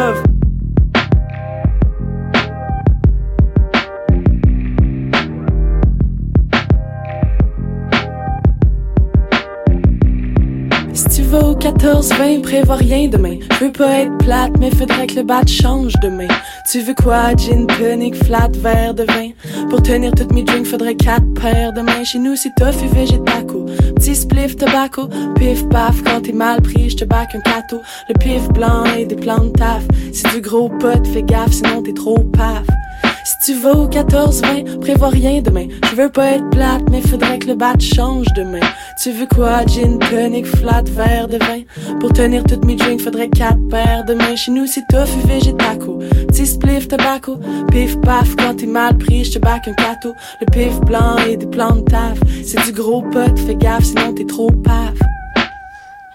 14-20, 11.59 12.43
prévois 12.43 12.77
rien 12.77 13.09
demain. 13.09 13.39
Je 13.53 13.65
veux 13.65 13.73
pas 13.73 14.01
être 14.01 14.19
plate, 14.19 14.53
mais 14.59 14.71
faudrait 14.71 15.07
que 15.07 15.17
le 15.17 15.23
bat 15.23 15.47
change 15.47 15.93
demain. 16.03 16.29
Tu 16.71 16.81
veux 16.81 16.95
quoi? 16.95 17.35
Gin, 17.37 17.67
tonic, 17.67 18.15
flat, 18.25 18.51
verre 18.55 18.95
de 18.95 19.05
vin? 19.05 19.31
Pour 19.69 19.83
tenir 19.83 20.13
toutes 20.13 20.33
mes 20.33 20.43
drinks, 20.43 20.67
faudrait 20.67 20.95
quatre 20.95 21.27
paires 21.35 21.73
de 21.73 21.81
mains. 21.81 22.05
Chez 22.05 22.19
nous, 22.19 22.37
c'est 22.37 22.55
tough 22.57 22.83
et 22.83 22.95
végétaco. 22.95 23.67
Petit 23.97 24.15
spliff, 24.15 24.57
tobacco. 24.57 25.09
Pif, 25.37 25.69
paf, 25.69 26.03
quand 26.03 26.23
t'es 26.23 26.33
mal 26.33 26.61
pris, 26.63 26.91
je 26.91 26.97
te 26.97 27.05
back 27.05 27.35
un 27.35 27.41
cateau. 27.41 27.81
Le 28.09 28.15
pif 28.15 28.49
blanc 28.49 28.85
et 28.97 29.07
des 29.07 29.17
plans 29.17 29.45
de 29.45 29.51
taf. 29.51 29.83
C'est 30.13 30.31
du 30.35 30.41
gros 30.41 30.69
pot, 30.69 31.07
fais 31.13 31.23
gaffe, 31.23 31.53
sinon 31.53 31.83
t'es 31.83 31.95
trop 31.95 32.19
paf. 32.19 32.67
Si 33.27 33.35
tu 33.45 33.59
vas 33.59 33.73
au 33.73 33.89
14-20, 33.89 34.79
prévois 34.79 35.09
rien 35.09 35.43
demain. 35.43 35.67
Je 35.91 35.97
veux 35.97 36.09
pas 36.09 36.27
être 36.37 36.49
plate, 36.51 36.83
mais 36.93 37.01
faudrait 37.01 37.41
que 37.41 37.49
le 37.49 37.57
bat 37.57 37.75
change 37.81 38.29
demain. 38.37 38.61
Tu 39.03 39.11
veux 39.11 39.27
quoi? 39.27 39.67
Gin, 39.67 39.99
tonic, 39.99 40.47
flat, 40.47 40.85
verre 40.93 41.27
de 41.27 41.37
vin? 41.39 41.63
Pour 41.99 42.13
tenir 42.13 42.45
toutes 42.45 42.65
mes 42.65 42.77
drinks, 42.77 43.01
faudrait 43.01 43.29
quatre 43.29 43.59
paires 43.69 44.05
de 44.05 44.15
mains. 44.15 44.37
Chez 44.37 44.53
nous, 44.53 44.69
c'est 44.69 44.87
tough 44.89 45.09
et 45.25 45.27
végétaco. 45.27 45.99
Petit 46.29 46.47
spliff, 46.47 46.87
tobacco. 46.87 47.41
Pif, 47.73 48.01
paf, 48.03 48.37
quand 48.37 48.55
t'es 48.59 48.67
mal 48.67 48.97
pris, 48.97 49.25
je 49.25 49.33
te 49.33 49.39
back 49.41 49.67
un 49.67 49.73
cateau. 49.73 50.15
Le 50.41 50.47
pif 50.47 50.79
blanc 50.83 51.17
et 51.29 51.37
des 51.37 51.47
plans 51.47 51.75
de 51.75 51.81
taf. 51.81 52.21
C'est 52.45 52.63
du 52.65 52.71
gros 52.71 53.03
pot, 53.03 53.37
fais 53.45 53.57
gaffe, 53.57 53.87
sinon 53.87 54.15
t'es 54.15 54.25
trop 54.25 54.53
paf. 54.53 54.95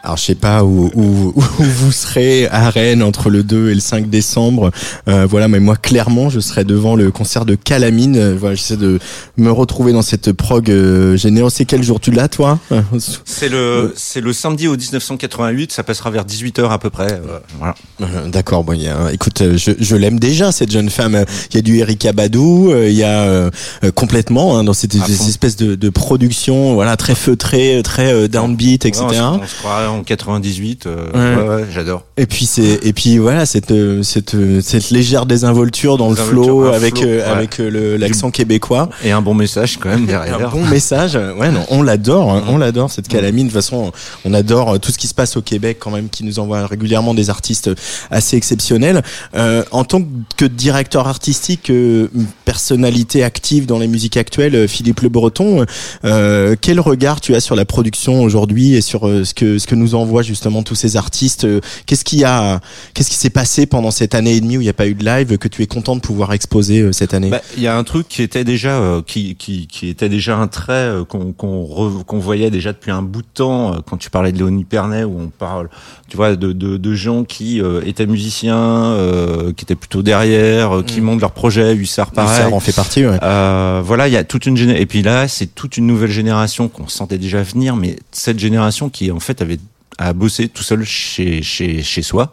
Alors 0.04 0.18
je 0.18 0.24
sais 0.24 0.36
pas 0.36 0.64
où, 0.64 0.90
où, 0.96 1.34
où 1.36 1.64
vous 1.64 1.92
serez 1.92 2.48
à 2.48 2.70
Rennes 2.72 3.04
entre 3.04 3.30
le 3.30 3.44
2 3.44 3.70
et 3.70 3.74
le 3.76 3.80
5 3.80 4.10
décembre. 4.10 4.72
Euh, 5.08 5.28
voilà, 5.30 5.48
mais 5.48 5.60
moi 5.60 5.76
clairement 5.76 6.30
je 6.30 6.40
serai 6.40 6.64
devant 6.64 6.96
le 6.96 7.12
concert 7.12 7.46
de 7.46 7.54
Calamine. 7.56 8.16
Euh, 8.18 8.36
voilà, 8.38 8.56
j'essaie 8.56 8.78
de 8.78 9.00
me 9.38 9.52
retrouver 9.52 9.94
dans 9.94 10.02
cette 10.02 10.32
prog 10.32 10.70
euh, 10.72 11.16
générale. 11.18 11.52
C'est 11.52 11.66
quel 11.66 11.84
jour? 11.84 12.00
Tu 12.00 12.12
l'as 12.12 12.28
toi? 12.30 12.58
C'est 13.26 13.50
le 13.50 13.94
c'est 13.96 14.22
le 14.22 14.34
samedi 14.34 14.68
au 14.68 14.76
1988 14.76 15.72
ça 15.72 15.84
passera 15.84 16.10
vers 16.10 16.26
18h 16.26 16.70
à 16.70 16.78
peu 16.80 16.90
près 16.90 17.12
euh, 17.14 17.40
voilà 17.60 17.76
Euh, 18.02 18.28
D'accord, 18.28 18.64
bon, 18.64 18.74
y 18.74 18.88
a, 18.88 19.12
écoute, 19.14 19.44
je, 19.56 19.72
je 19.80 19.96
l'aime 19.96 20.20
déjà 20.20 20.52
cette 20.52 20.72
jeune 20.72 20.90
femme. 20.90 21.24
Il 21.52 21.56
y 21.56 21.60
a 21.60 21.62
du 21.62 21.78
Erika 21.78 22.12
Badou, 22.14 22.74
il 22.76 22.94
y 22.94 23.04
a 23.04 23.22
euh, 23.22 23.50
complètement 23.96 24.58
hein, 24.58 24.64
dans 24.64 24.74
cette 24.74 24.96
espèce 24.96 25.56
de, 25.56 25.76
de 25.76 25.90
production, 25.90 26.74
voilà, 26.74 26.98
très 26.98 27.16
feutrée, 27.16 27.82
très 27.84 28.28
downbeat, 28.28 28.86
etc. 28.86 29.04
Ouais, 29.06 29.20
on, 29.20 29.38
se- 29.38 29.44
on 29.44 29.48
se 29.48 29.56
croirait 29.58 29.88
en 29.92 30.04
98 30.04 30.86
euh, 30.86 31.12
Ouais. 31.14 31.42
ouais, 31.42 31.56
ouais, 31.56 31.66
j'adore 31.74 32.04
Et 32.18 32.26
puis 32.26 32.46
c'est 32.46 32.80
et 32.84 32.94
puis 32.94 33.18
voilà 33.18 33.46
cette 33.46 33.72
euh, 33.72 34.04
cette 34.04 34.36
euh, 34.36 34.62
cette 34.62 34.90
légère 34.90 35.26
désinvolture 35.26 35.98
dans 35.98 36.10
le 36.10 36.16
flow 36.16 36.66
avec 36.66 36.98
flow, 36.98 37.08
ouais. 37.08 37.22
avec 37.22 37.58
le 37.58 37.98
l'accent 37.98 38.32
québécois. 38.32 38.90
et 39.04 39.12
un 39.12 39.22
bon 39.22 39.34
message 39.34 39.78
quand 39.78 39.90
même 39.90 40.06
derrière 40.06 40.48
Un 40.48 40.50
bon 40.50 40.66
message. 40.66 41.16
Ouais, 41.16 41.52
non, 41.52 41.66
on 41.70 41.84
l'adore, 41.84 42.32
hein, 42.32 42.44
on 42.48 42.58
l'adore 42.58 42.92
cette 42.92 43.08
calamine. 43.08 43.48
De 43.48 43.52
toute 43.52 43.62
façon, 43.62 43.92
on 44.26 44.34
adore 44.34 44.80
tout 44.80 44.92
ce 44.92 44.98
qui 44.98 45.08
se 45.08 45.14
passe 45.14 45.38
au 45.38 45.42
Québec 45.42 45.78
quand 45.80 45.92
même, 45.92 46.10
qui 46.10 46.24
nous 46.24 46.40
envoie 46.40 46.66
régulièrement 46.66 47.14
des 47.14 47.30
artistes 47.30 47.70
assez 48.10 48.38
exceptionnels. 48.38 49.02
Euh, 49.36 49.64
en 49.72 49.84
tant 49.84 50.02
que 50.38 50.46
directeur 50.46 51.08
artistique, 51.08 51.70
euh, 51.70 52.08
personnalité 52.46 53.24
active 53.24 53.66
dans 53.66 53.80
les 53.80 53.88
musiques 53.88 54.18
actuelles, 54.18 54.68
Philippe 54.68 55.02
Le 55.02 55.10
Breton. 55.10 55.66
Quel 56.04 56.80
regard 56.80 57.22
tu 57.22 57.36
as 57.36 57.40
sur 57.40 57.56
la 57.56 57.66
production 57.66 58.22
aujourd'hui 58.22 58.76
et 58.76 58.82
sur 58.82 59.02
ce 59.02 59.34
que 59.34 59.58
ce 59.58 59.68
que 59.68 59.76
nous 59.76 59.81
envoient 59.96 60.22
justement 60.24 60.64
tous 60.64 60.76
ces 60.76 60.98
artistes 60.98 61.46
euh, 61.46 61.60
Qu'est-ce 61.86 62.04
qui 62.06 62.24
a 62.24 62.60
qu'est-ce 62.94 63.10
qui 63.10 63.16
s'est 63.18 63.30
passé 63.30 63.66
pendant 63.66 63.92
cette 63.92 64.16
année 64.16 64.36
et 64.36 64.42
demie 64.42 64.58
où 64.58 64.62
il 64.62 64.66
n'y 64.66 64.70
a 64.70 64.74
pas 64.74 64.88
eu 64.88 64.94
de 64.96 65.04
live 65.06 65.38
que 65.38 65.48
tu 65.48 65.62
es 65.64 65.68
content 65.68 65.96
de 65.96 66.02
pouvoir 66.02 66.34
exposer 66.34 66.82
euh, 66.82 66.92
cette 66.92 67.14
année? 67.14 67.30
Bah, 67.30 67.42
Il 67.58 67.64
y 67.64 67.68
a 67.68 67.78
un 67.78 67.84
truc 67.84 68.08
qui 68.08 68.22
était 68.22 68.44
déjà 68.44 68.72
euh, 68.80 69.02
qui, 69.06 69.36
qui, 69.36 69.68
qui 69.68 69.90
était 69.90 70.10
déjà 70.10 70.38
un 70.38 70.48
trait 70.48 70.92
qu'on 71.10 71.34
qu'on 71.34 72.04
qu'on 72.06 72.20
voyait 72.20 72.50
déjà 72.52 72.72
depuis 72.74 72.92
un 72.92 73.02
bout 73.02 73.22
de 73.22 73.28
temps 73.34 73.74
euh, 73.74 73.78
quand 73.88 73.98
tu 73.98 74.10
parlais 74.10 74.32
de 74.32 74.38
Léonie 74.38 74.64
Pernet 74.64 75.04
où 75.04 75.20
on 75.20 75.28
parle 75.30 75.70
tu 76.10 76.18
vois 76.18 76.36
de, 76.36 76.52
de, 76.54 76.78
de 76.78 76.94
gens 76.94 77.24
qui 77.24 77.62
euh, 77.62 77.82
étaient 77.86 78.06
musiciens 78.06 78.58
euh, 78.58 79.54
qui 79.54 79.66
étaient 79.66 79.76
plutôt 79.76 80.02
derrière 80.04 80.78
euh, 80.78 80.84
qui 80.84 81.02
Mm. 81.02 81.04
montent 81.06 81.22
leur 81.22 81.32
projet 81.32 81.74
Hussard 81.76 82.12
pareil 82.12 82.42
Ça 82.44 82.50
en 82.56 82.60
fait 82.60 82.76
partie. 82.76 83.06
Ouais. 83.06 83.18
Euh, 83.24 83.82
voilà, 83.84 84.08
il 84.08 84.14
y 84.14 84.18
a 84.18 84.24
toute 84.24 84.46
une 84.46 84.56
géné- 84.56 84.80
et 84.80 84.86
puis 84.86 85.02
là, 85.02 85.28
c'est 85.28 85.48
toute 85.48 85.78
une 85.78 85.88
nouvelle 85.88 86.12
génération 86.12 86.68
qu'on 86.68 86.88
sentait 86.88 87.18
déjà 87.18 87.42
venir, 87.42 87.76
mais 87.76 87.96
cette 88.12 88.38
génération 88.40 88.90
qui 88.90 89.10
en 89.12 89.20
fait 89.20 89.42
avait 89.42 89.58
à 90.02 90.14
bosser 90.14 90.48
tout 90.50 90.64
seul 90.64 90.84
chez 90.84 91.42
chez 91.44 91.82
chez 91.84 92.02
soi. 92.02 92.32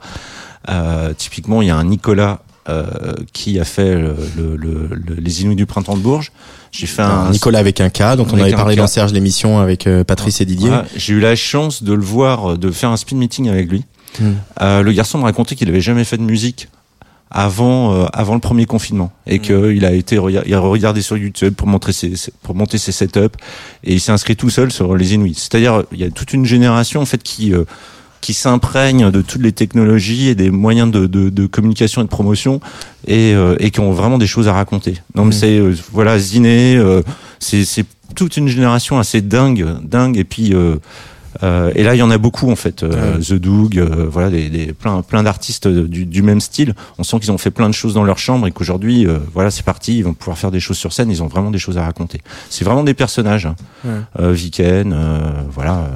Euh, 0.68 1.12
typiquement, 1.16 1.62
il 1.62 1.68
y 1.68 1.70
a 1.70 1.76
un 1.76 1.85
Nicolas 1.85 2.40
euh, 2.68 2.85
qui 3.33 3.59
a 3.59 3.64
fait 3.64 3.94
le, 3.94 4.14
le- 4.37 4.57
le- 4.57 4.88
le- 4.90 5.14
les 5.14 5.42
Inuits 5.42 5.57
du 5.57 5.64
printemps 5.66 5.96
de 5.96 6.02
Bourges. 6.02 6.33
J'ai 6.70 6.87
fait 6.87 7.00
un 7.02 7.31
Nicolas 7.31 7.61
avec 7.61 7.81
un 7.81 7.88
K, 7.88 8.16
dont 8.16 8.26
on 8.31 8.38
avait 8.38 8.52
un 8.52 8.57
parlé 8.57 8.76
dans 8.76 8.87
Serge 8.87 9.12
l'émission 9.12 9.59
avec 9.59 9.87
euh, 9.87 10.04
Patrice 10.04 10.40
et 10.42 10.44
Didier. 10.44 10.70
J'ai 10.94 11.14
eu 11.14 11.20
la 11.20 11.35
chance 11.35 11.83
de 11.83 11.94
le 11.94 12.02
voir, 12.02 12.52
euh, 12.52 12.57
de 12.59 12.70
faire 12.70 12.90
un 12.90 12.96
speed 12.98 13.16
meeting 13.16 13.48
avec 13.48 13.70
lui. 13.70 13.85
Mm. 14.20 14.24
Euh, 14.61 14.83
le 14.83 14.92
garçon 14.92 15.16
me 15.18 15.22
racontait 15.24 15.54
qu'il 15.54 15.68
avait 15.68 15.81
jamais 15.81 16.04
fait 16.04 16.18
de 16.18 16.22
musique 16.22 16.68
avant 17.31 17.95
euh, 17.95 18.07
avant 18.12 18.35
le 18.35 18.41
premier 18.41 18.64
confinement 18.64 19.12
et 19.27 19.38
que 19.38 19.73
il 19.73 19.85
a 19.85 19.93
été 19.93 20.19
il 20.47 20.55
a 20.55 20.61
regardé 20.61 21.03
sur 21.03 21.17
YouTube 21.17 21.55
pour 21.55 21.67
montrer 21.67 21.93
ses, 21.93 22.12
pour 22.43 22.55
monter 22.55 22.79
ses 22.79 22.93
setups 22.93 23.37
et 23.85 23.95
il 23.95 24.01
s'est 24.01 24.12
inscrit 24.12 24.37
tout 24.37 24.51
seul 24.51 24.73
sur 24.73 24.97
les 24.97 25.14
Inuits. 25.14 25.35
C'est-à-dire 25.35 25.85
il 25.93 25.99
y 25.99 26.05
a 26.05 26.11
toute 26.11 26.33
une 26.33 26.47
génération 26.47 27.01
en 27.01 27.07
fait 27.07 27.23
qui 27.23 27.53
euh, 27.53 27.64
qui 28.21 28.35
s'imprègne 28.35 29.11
de 29.11 29.23
toutes 29.23 29.43
les 29.43 29.53
technologies 29.53 30.29
et 30.29 30.35
des 30.35 30.51
moyens 30.51 30.91
de, 30.91 31.07
de, 31.07 31.31
de 31.31 31.47
communication 31.47 32.03
et 32.03 32.05
de 32.05 32.11
promotion 32.11 32.61
et, 33.07 33.33
euh, 33.35 33.57
et 33.61 33.71
qui 33.71 33.81
ont 33.81 33.93
vraiment 33.93 34.19
des 34.19 34.27
choses 34.27 34.49
à 34.49 34.53
raconter. 34.53 34.95
Donc 35.14 35.29
Mm. 35.29 35.33
c'est 35.33 35.59
euh, 35.59 35.75
voilà 35.93 36.19
Ziné, 36.19 36.77
euh, 36.77 37.03
c'est 37.38 37.64
c'est 37.64 37.85
toute 38.14 38.37
une 38.37 38.49
génération 38.49 38.99
assez 38.99 39.21
dingue, 39.21 39.67
dingue 39.83 40.17
et 40.17 40.25
puis 40.25 40.53
euh, 41.43 41.71
et 41.75 41.83
là, 41.83 41.95
il 41.95 41.99
y 41.99 42.03
en 42.03 42.11
a 42.11 42.19
beaucoup 42.19 42.51
en 42.51 42.57
fait. 42.57 42.83
Euh. 42.83 43.19
The 43.19 43.35
Doug, 43.35 43.79
euh, 43.79 44.07
voilà, 44.11 44.31
des, 44.31 44.49
des, 44.49 44.73
plein, 44.73 45.03
plein 45.03 45.23
d'artistes 45.23 45.69
du, 45.69 46.07
du 46.07 46.23
même 46.23 46.41
style. 46.41 46.75
On 46.99 47.05
sent 47.05 47.21
qu'ils 47.21 47.33
ont 47.33 47.38
fait 47.38 47.51
plein 47.51 47.69
de 47.69 47.75
choses 47.75 47.95
dans 47.95 48.05
leur 48.05 48.19
chambre 48.19 48.47
et 48.47 48.51
qu'aujourd'hui, 48.51 49.07
euh, 49.07 49.19
voilà, 49.35 49.51
c'est 49.51 49.64
parti. 49.64 49.99
Ils 49.99 50.05
vont 50.05 50.14
pouvoir 50.14 50.38
faire 50.38 50.51
des 50.51 50.61
choses 50.61 50.79
sur 50.79 50.93
scène. 50.93 51.11
Ils 51.11 51.23
ont 51.23 51.29
vraiment 51.29 51.51
des 51.51 51.59
choses 51.59 51.79
à 51.79 51.85
raconter. 51.85 52.21
C'est 52.51 52.64
vraiment 52.64 52.85
des 52.85 52.95
personnages. 52.95 53.47
Hein. 53.47 53.57
Ouais. 53.85 53.91
Euh, 54.21 54.33
Viken, 54.33 54.93
euh, 54.93 55.19
voilà. 55.53 55.91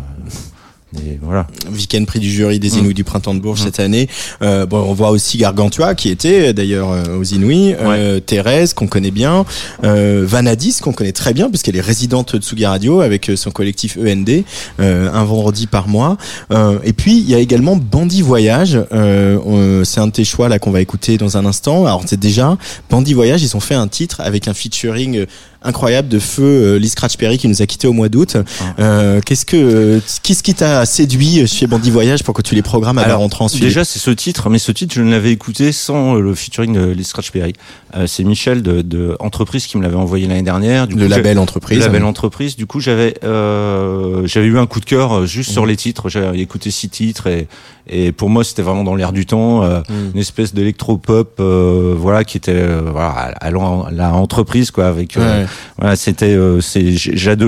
Des- 0.93 1.19
voilà. 1.23 1.47
Week-end 1.73 2.05
prix 2.05 2.19
du 2.21 2.31
jury 2.31 2.59
des 2.59 2.71
Mm. 2.71 2.79
Inuits 2.79 2.95
du 2.95 3.05
printemps 3.05 3.35
de 3.35 3.41
Bourges 3.41 3.61
Mm. 3.61 3.65
cette 3.65 3.81
année. 3.81 4.09
Euh, 4.43 4.67
bon, 4.67 4.79
on 4.79 4.93
voit 4.95 5.11
aussi 5.11 5.39
Gargantua 5.39 5.95
qui 5.95 6.09
était 6.11 6.49
euh, 6.49 6.53
d'ailleurs 6.53 6.91
euh, 6.91 7.19
aux 7.19 7.25
Inuits, 7.25 7.75
euh, 7.81 8.21
Thérèse 8.21 8.75
qu'on 8.75 8.87
connaît 8.87 9.11
bien, 9.11 9.45
euh, 9.85 10.25
Vanadis 10.27 10.77
qu'on 10.83 10.93
connaît 10.93 11.13
très 11.13 11.33
bien 11.35 11.49
puisqu'elle 11.49 11.77
est 11.77 11.81
résidente 11.81 12.37
de 12.37 12.43
Sugi 12.43 12.67
Radio 12.67 13.01
avec 13.01 13.31
son 13.37 13.51
collectif 13.51 13.97
END, 13.99 14.45
euh, 14.81 15.11
un 15.13 15.25
vendredi 15.25 15.67
par 15.67 15.89
mois. 15.89 16.17
Euh, 16.51 16.79
et 16.85 16.93
puis 16.93 17.17
il 17.19 17.29
y 17.29 17.35
a 17.35 17.39
également 17.39 17.77
Bandit 17.77 18.23
Voyage, 18.23 18.79
c'est 18.91 20.01
un 20.01 20.07
de 20.07 20.13
tes 20.13 20.25
choix 20.25 20.49
là 20.49 20.59
qu'on 20.59 20.71
va 20.71 20.81
écouter 20.81 21.17
dans 21.19 21.37
un 21.37 21.47
instant. 21.47 21.85
Alors 21.87 22.03
c'est 22.07 22.21
déjà 22.21 22.57
Bandit 22.91 23.15
Voyage, 23.15 23.43
ils 23.43 23.57
ont 23.57 23.61
fait 23.61 23.75
un 23.75 23.89
titre 23.89 24.21
avec 24.21 24.49
un 24.49 24.55
featuring 24.55 25.27
incroyable 25.65 26.09
de 26.09 26.19
feu 26.19 26.43
euh, 26.45 26.79
Lee 26.79 26.89
Scratch 26.89 27.17
Perry 27.17 27.39
qui 27.39 27.49
nous 27.49 27.63
a 27.63 27.67
quitté 27.67 27.87
au 27.87 27.93
mois 27.93 28.09
d'août. 28.09 28.37
Euh, 28.79 29.21
qu'est-ce 29.25 29.45
que 29.47 30.01
qu'est-ce 30.23 30.43
qui 30.43 30.55
t'a 30.55 30.85
séduit 30.87 31.47
chez 31.47 31.67
Bandit 31.67 31.91
Voyage 31.91 32.23
pour 32.23 32.35
que 32.35 32.43
tu 32.43 32.55
les 32.55 32.63
programmes 32.63 32.99
à 32.99 33.03
la 33.03 33.09
Alors, 33.09 33.21
rentrée 33.21 33.45
ensuite? 33.45 33.63
Déjà, 33.63 33.85
c'est 33.85 33.99
ce 33.99 34.11
titre, 34.11 34.51
mais 34.51 34.59
ce 34.59 34.73
titre, 34.73 34.95
je 34.95 35.03
ne 35.03 35.11
l'avais 35.11 35.33
écouté 35.33 35.73
sans 35.73 36.17
euh, 36.17 36.21
le 36.21 36.35
featuring 36.35 36.73
de 36.75 36.87
Lee 36.91 37.05
Scratch 37.05 37.31
Perry. 37.31 37.53
Euh, 37.97 38.07
c'est 38.07 38.25
Michel 38.25 38.63
de, 38.63 38.83
de 38.83 39.17
Entreprise 39.21 39.67
qui 39.67 39.77
me 39.77 39.83
l'avait 39.83 39.97
envoyé 39.97 40.27
l'année 40.27 40.43
dernière. 40.43 40.87
Du 40.87 40.95
le 40.97 41.05
coup, 41.05 41.11
label 41.11 41.39
entreprise. 41.39 41.79
Le 41.79 41.85
label 41.87 42.05
entreprise. 42.05 42.57
Du 42.57 42.67
coup, 42.67 42.81
j'avais 42.81 43.15
euh, 43.25 44.27
j'avais 44.27 44.47
eu 44.47 44.59
un 44.59 44.67
coup 44.67 44.81
de 44.81 44.85
cœur 44.85 45.13
euh, 45.13 45.27
juste 45.27 45.51
sur 45.51 45.67
les 45.67 45.77
titres. 45.77 46.09
J'avais 46.09 46.39
écouté 46.41 46.71
six 46.71 46.89
titres 46.89 47.27
et 47.27 47.49
et 47.89 48.13
pour 48.13 48.31
moi, 48.31 48.45
c'était 48.45 48.63
vraiment 48.63 48.85
dans 48.85 48.95
l'air 48.95 49.13
du 49.13 49.27
temps, 49.27 49.65
euh, 49.65 49.81
Mm. 49.89 50.13
une 50.15 50.21
espèce 50.21 50.55
d'électro-pop, 50.55 51.35
euh, 51.41 51.95
voilà, 51.99 52.23
qui 52.23 52.37
était 52.37 52.65
voilà 52.93 53.35
allant 53.41 53.83
à 53.85 53.91
la 53.91 54.13
entreprise 54.15 54.71
quoi. 54.71 54.87
Avec 54.87 55.17
euh, 55.17 55.43
Ouais. 55.43 55.47
C'était 55.95 56.35
euh, 56.35 56.61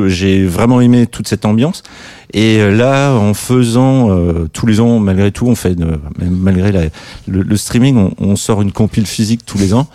j'ai 0.09 0.45
vraiment 0.45 0.81
aimé 0.81 1.07
toute 1.07 1.29
cette 1.29 1.45
ambiance. 1.45 1.83
Et 2.37 2.59
euh, 2.59 2.77
là, 2.77 3.13
en 3.15 3.33
faisant 3.33 4.11
euh, 4.11 4.49
tous 4.53 4.67
les 4.67 4.81
ans, 4.81 4.99
malgré 4.99 5.31
tout, 5.31 5.47
on 5.47 5.55
fait 5.55 5.79
même 5.79 6.01
malgré 6.21 6.73
la- 6.73 6.87
le, 7.29 7.43
le 7.43 7.57
streaming, 7.57 7.97
on, 7.97 8.13
on 8.19 8.35
sort 8.37 8.61
une 8.61 8.73
compile 8.73 9.07
physique 9.07 9.43
tous 9.47 9.57
les 9.57 9.73
ans. 9.73 9.87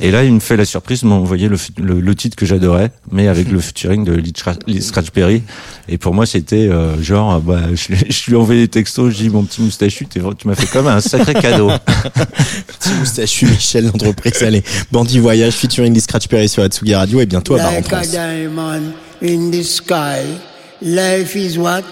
Et 0.00 0.12
là, 0.12 0.22
il 0.22 0.32
me 0.32 0.38
fait 0.38 0.56
la 0.56 0.64
surprise 0.64 1.02
de 1.02 1.08
m'envoyer 1.08 1.48
le, 1.48 1.56
le, 1.82 1.98
le 2.00 2.14
titre 2.14 2.36
que 2.36 2.46
j'adorais, 2.46 2.92
mais 3.10 3.26
avec 3.26 3.50
le 3.50 3.58
featuring 3.58 4.04
de 4.04 4.12
Lee 4.12 4.32
Scratch- 4.80 5.10
Perry. 5.10 5.42
Et 5.88 5.98
pour 5.98 6.14
moi, 6.14 6.24
c'était 6.24 6.68
euh, 6.68 7.02
genre, 7.02 7.40
bah, 7.40 7.62
je, 7.74 7.92
lui- 7.92 8.06
je 8.12 8.26
lui 8.26 8.34
ai 8.34 8.36
envoyé 8.40 8.60
des 8.60 8.68
textos, 8.68 9.12
je 9.12 9.18
dis 9.24 9.28
mon 9.30 9.42
petit 9.42 9.60
moustachu, 9.60 10.06
tu 10.06 10.20
m'as 10.46 10.54
fait 10.54 10.70
comme 10.70 10.86
un 10.86 11.00
sacré 11.00 11.34
cadeau. 11.34 11.68
Petit 12.78 12.90
moustachu 13.00 13.46
Michel 13.46 13.86
l'entreprise. 13.86 14.40
Allez, 14.44 14.62
Bandit 14.92 15.18
Voyage 15.18 15.54
featuring 15.54 15.92
Lee 15.92 16.00
Scratch 16.00 16.28
Perry 16.28 16.48
sur 16.48 16.62
Atsugi 16.62 16.94
Radio 16.94 17.20
et 17.20 17.26
bientôt 17.26 17.54
à 17.54 17.58
Bar 17.58 17.68
en 17.70 17.74
like 17.74 17.86
a 17.92 17.96
France. 18.02 18.10
diamond 18.10 18.82
in 19.20 19.50
the 19.50 19.64
sky. 19.64 20.22
Life 20.80 21.34
is 21.34 21.58
what? 21.58 21.84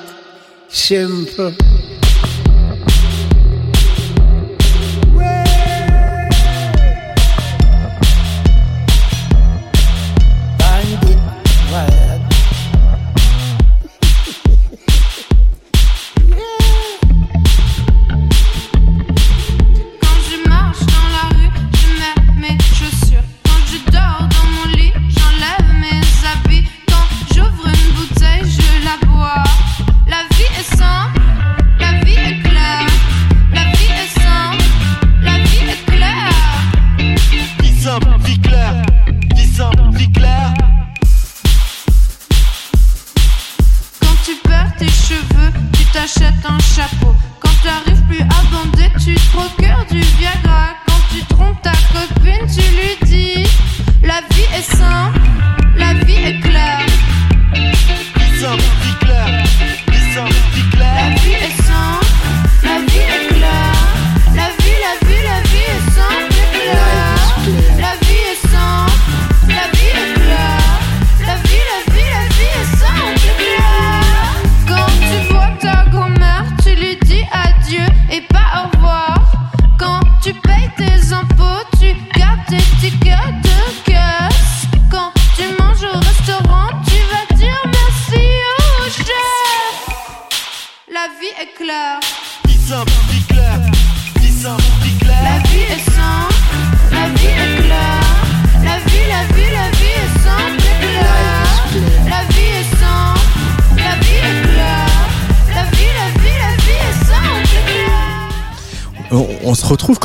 Simple. 0.68 1.53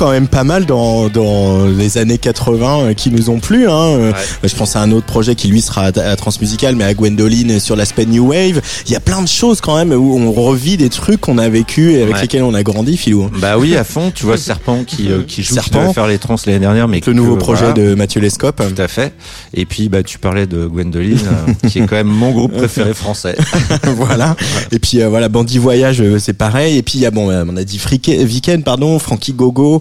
Quand 0.01 0.09
même 0.09 0.27
pas 0.27 0.43
mal 0.43 0.65
dans, 0.65 1.09
dans 1.09 1.67
les 1.67 1.99
années 1.99 2.17
80 2.17 2.79
euh, 2.79 2.93
qui 2.95 3.11
nous 3.11 3.29
ont 3.29 3.39
plu. 3.39 3.69
Hein. 3.69 3.71
Euh, 3.99 4.11
Je 4.43 4.55
pense 4.55 4.75
à 4.75 4.81
un 4.81 4.91
autre 4.91 5.05
projet 5.05 5.35
qui 5.35 5.47
lui 5.47 5.61
sera 5.61 5.83
à, 5.85 5.99
à 5.99 6.15
Transmusical, 6.15 6.75
mais 6.75 6.85
à 6.85 6.95
Gwendoline 6.95 7.59
sur 7.59 7.75
l'aspect 7.75 8.07
New 8.07 8.29
Wave. 8.29 8.61
Il 8.87 8.91
y 8.91 8.95
a 8.95 8.99
plein 8.99 9.21
de 9.21 9.27
choses 9.27 9.61
quand 9.61 9.75
même 9.77 9.91
où 9.93 10.17
on 10.17 10.31
revit 10.31 10.75
des 10.75 10.89
trucs 10.89 11.21
qu'on 11.21 11.37
a 11.37 11.47
vécu 11.49 11.91
et 11.93 12.01
avec 12.01 12.15
Ouais. 12.15 12.21
lesquels 12.23 12.41
on 12.41 12.55
a 12.55 12.63
grandi, 12.63 12.97
Philou. 12.97 13.29
Bah 13.39 13.59
oui, 13.59 13.75
à 13.75 13.83
fond. 13.83 14.11
Tu 14.13 14.25
vois 14.25 14.37
Serpent 14.37 14.83
qui, 14.85 15.11
euh, 15.11 15.21
qui 15.21 15.43
joue, 15.43 15.53
Serpent. 15.53 15.89
qui 15.89 15.93
faire 15.93 16.07
les 16.07 16.17
trans 16.17 16.35
l'année 16.47 16.57
dernière, 16.57 16.87
mais 16.87 16.99
Le 17.05 17.13
nouveau 17.13 17.35
que, 17.35 17.41
projet 17.41 17.65
voilà. 17.71 17.73
de 17.89 17.93
Mathieu 17.93 18.21
Lescope. 18.21 18.59
Tout 18.75 18.81
à 18.81 18.87
fait. 18.87 19.13
Et 19.53 19.65
puis, 19.65 19.87
bah, 19.87 20.01
tu 20.01 20.17
parlais 20.17 20.47
de 20.47 20.65
Gwendoline, 20.65 21.19
euh, 21.63 21.67
qui 21.69 21.77
est 21.77 21.85
quand 21.85 21.95
même 21.95 22.07
mon 22.07 22.31
groupe 22.31 22.53
préféré 22.53 22.95
français. 22.95 23.35
voilà. 23.83 24.35
Et 24.71 24.79
puis 24.79 24.99
euh, 25.03 25.09
voilà, 25.09 25.29
Bandit 25.29 25.59
Voyage, 25.59 26.01
euh, 26.01 26.17
c'est 26.17 26.33
pareil. 26.33 26.77
Et 26.77 26.81
puis 26.81 26.95
il 26.97 27.01
y 27.01 27.05
a 27.05 27.11
bon, 27.11 27.29
euh, 27.29 27.43
on 27.47 27.55
a 27.55 27.63
dit 27.63 27.79
Viken, 28.01 28.63
pardon, 28.63 28.97
Frankie 28.97 29.33
Gogo, 29.33 29.75
euh, 29.75 29.79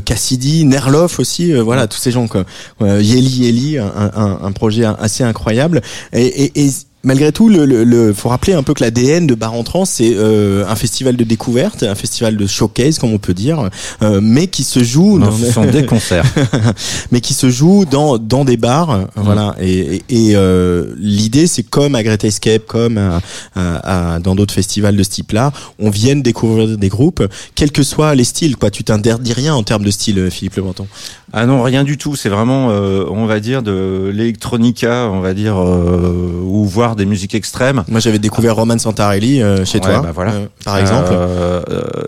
Cassidy, 0.00 0.64
Nerloff 0.64 1.18
aussi. 1.18 1.52
euh, 1.52 1.62
voilà, 1.62 1.86
tous 1.86 1.98
ces 1.98 2.10
gens 2.10 2.26
quoi. 2.26 2.44
Euh, 2.82 3.00
Yeli 3.02 3.44
Yeli, 3.44 3.78
un, 3.78 3.92
un, 4.14 4.38
un 4.42 4.52
projet 4.52 4.84
assez 4.84 5.24
incroyable. 5.24 5.82
Et, 6.12 6.44
et, 6.44 6.64
et 6.66 6.70
Malgré 7.04 7.32
tout, 7.32 7.48
le, 7.48 7.66
le, 7.66 7.84
le- 7.84 8.12
faut 8.12 8.28
rappeler 8.30 8.54
un 8.54 8.62
peu 8.62 8.72
que 8.74 8.82
l'ADN 8.82 9.26
de 9.26 9.34
Bar 9.34 9.52
en 9.54 9.62
Trans, 9.62 9.84
c'est 9.84 10.14
euh, 10.16 10.64
un 10.66 10.74
festival 10.74 11.16
de 11.16 11.24
découverte, 11.24 11.82
un 11.82 11.94
festival 11.94 12.36
de 12.36 12.46
showcase, 12.46 12.98
comme 12.98 13.12
on 13.12 13.18
peut 13.18 13.34
dire, 13.34 13.68
euh, 14.02 14.20
mais 14.22 14.46
qui 14.46 14.64
se 14.64 14.82
joue 14.82 15.18
Non, 15.18 15.26
dans 15.26 15.36
ce 15.36 15.52
sont 15.52 15.64
des 15.66 15.84
concerts. 15.86 16.24
mais 17.12 17.20
qui 17.20 17.34
se 17.34 17.50
joue 17.50 17.84
dans 17.84 18.18
dans 18.18 18.44
des 18.44 18.56
bars, 18.56 19.06
voilà. 19.16 19.54
Et, 19.60 19.96
et, 19.96 20.30
et, 20.30 20.36
euh, 20.36 20.94
l'idée, 20.98 21.46
c'est 21.46 21.62
comme 21.62 21.94
à 21.94 22.02
Great 22.02 22.24
Escape, 22.24 22.64
comme 22.66 22.98
à, 22.98 23.20
à- 23.54 24.14
à- 24.14 24.18
dans 24.18 24.34
d'autres 24.34 24.54
festivals 24.54 24.96
de 24.96 25.02
ce 25.02 25.10
type-là, 25.10 25.52
on 25.78 25.90
vienne 25.90 26.22
découvrir 26.22 26.78
des 26.78 26.88
groupes, 26.88 27.22
quels 27.54 27.70
que 27.72 27.82
soient 27.82 28.14
les 28.14 28.24
styles. 28.24 28.56
Quoi, 28.56 28.70
tu 28.70 28.82
t'interdis 28.84 29.32
rien 29.34 29.54
en 29.54 29.62
termes 29.62 29.84
de 29.84 29.90
style, 29.90 30.18
euh, 30.18 30.30
Philippe 30.30 30.56
Le 30.56 30.62
Breton. 30.62 30.86
Ah 31.32 31.46
non, 31.46 31.62
rien 31.62 31.82
du 31.84 31.98
tout. 31.98 32.14
C'est 32.16 32.28
vraiment, 32.28 32.68
euh, 32.70 33.04
on 33.10 33.26
va 33.26 33.40
dire, 33.40 33.62
de 33.62 34.10
l'électronica, 34.14 35.08
on 35.10 35.20
va 35.20 35.34
dire, 35.34 35.56
euh, 35.58 36.40
ou 36.42 36.64
des 36.96 37.06
musiques 37.06 37.34
extrêmes. 37.34 37.84
Moi, 37.88 38.00
j'avais 38.00 38.18
découvert 38.18 38.56
Roman 38.56 38.78
Santarelli 38.78 39.42
euh, 39.42 39.64
chez 39.64 39.78
Ouais, 39.78 39.84
toi, 39.84 40.00
bah 40.00 40.12
voilà. 40.14 40.32
euh, 40.32 40.46
par 40.64 40.78
exemple. 40.78 41.10
Euh, 41.12 41.62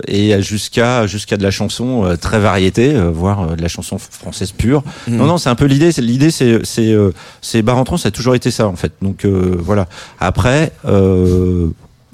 et 0.08 0.40
jusqu'à 0.42 1.06
jusqu'à 1.06 1.36
de 1.36 1.42
la 1.42 1.50
chanson 1.50 2.16
très 2.20 2.38
variété, 2.38 2.94
voire 3.12 3.56
de 3.56 3.62
la 3.62 3.68
chanson 3.68 3.98
française 3.98 4.52
pure. 4.52 4.82
Mhm. 5.08 5.16
Non, 5.16 5.26
non, 5.26 5.38
c'est 5.38 5.48
un 5.48 5.54
peu 5.54 5.66
l'idée. 5.66 5.90
L'idée, 5.98 6.30
c'est 6.30 6.60
c'est 6.64 6.94
c'est 7.40 7.64
ça 7.96 8.08
a 8.08 8.10
toujours 8.10 8.34
été 8.34 8.50
ça 8.50 8.66
en 8.68 8.76
fait. 8.76 8.92
Donc 9.02 9.24
voilà. 9.24 9.86
Après. 10.20 10.72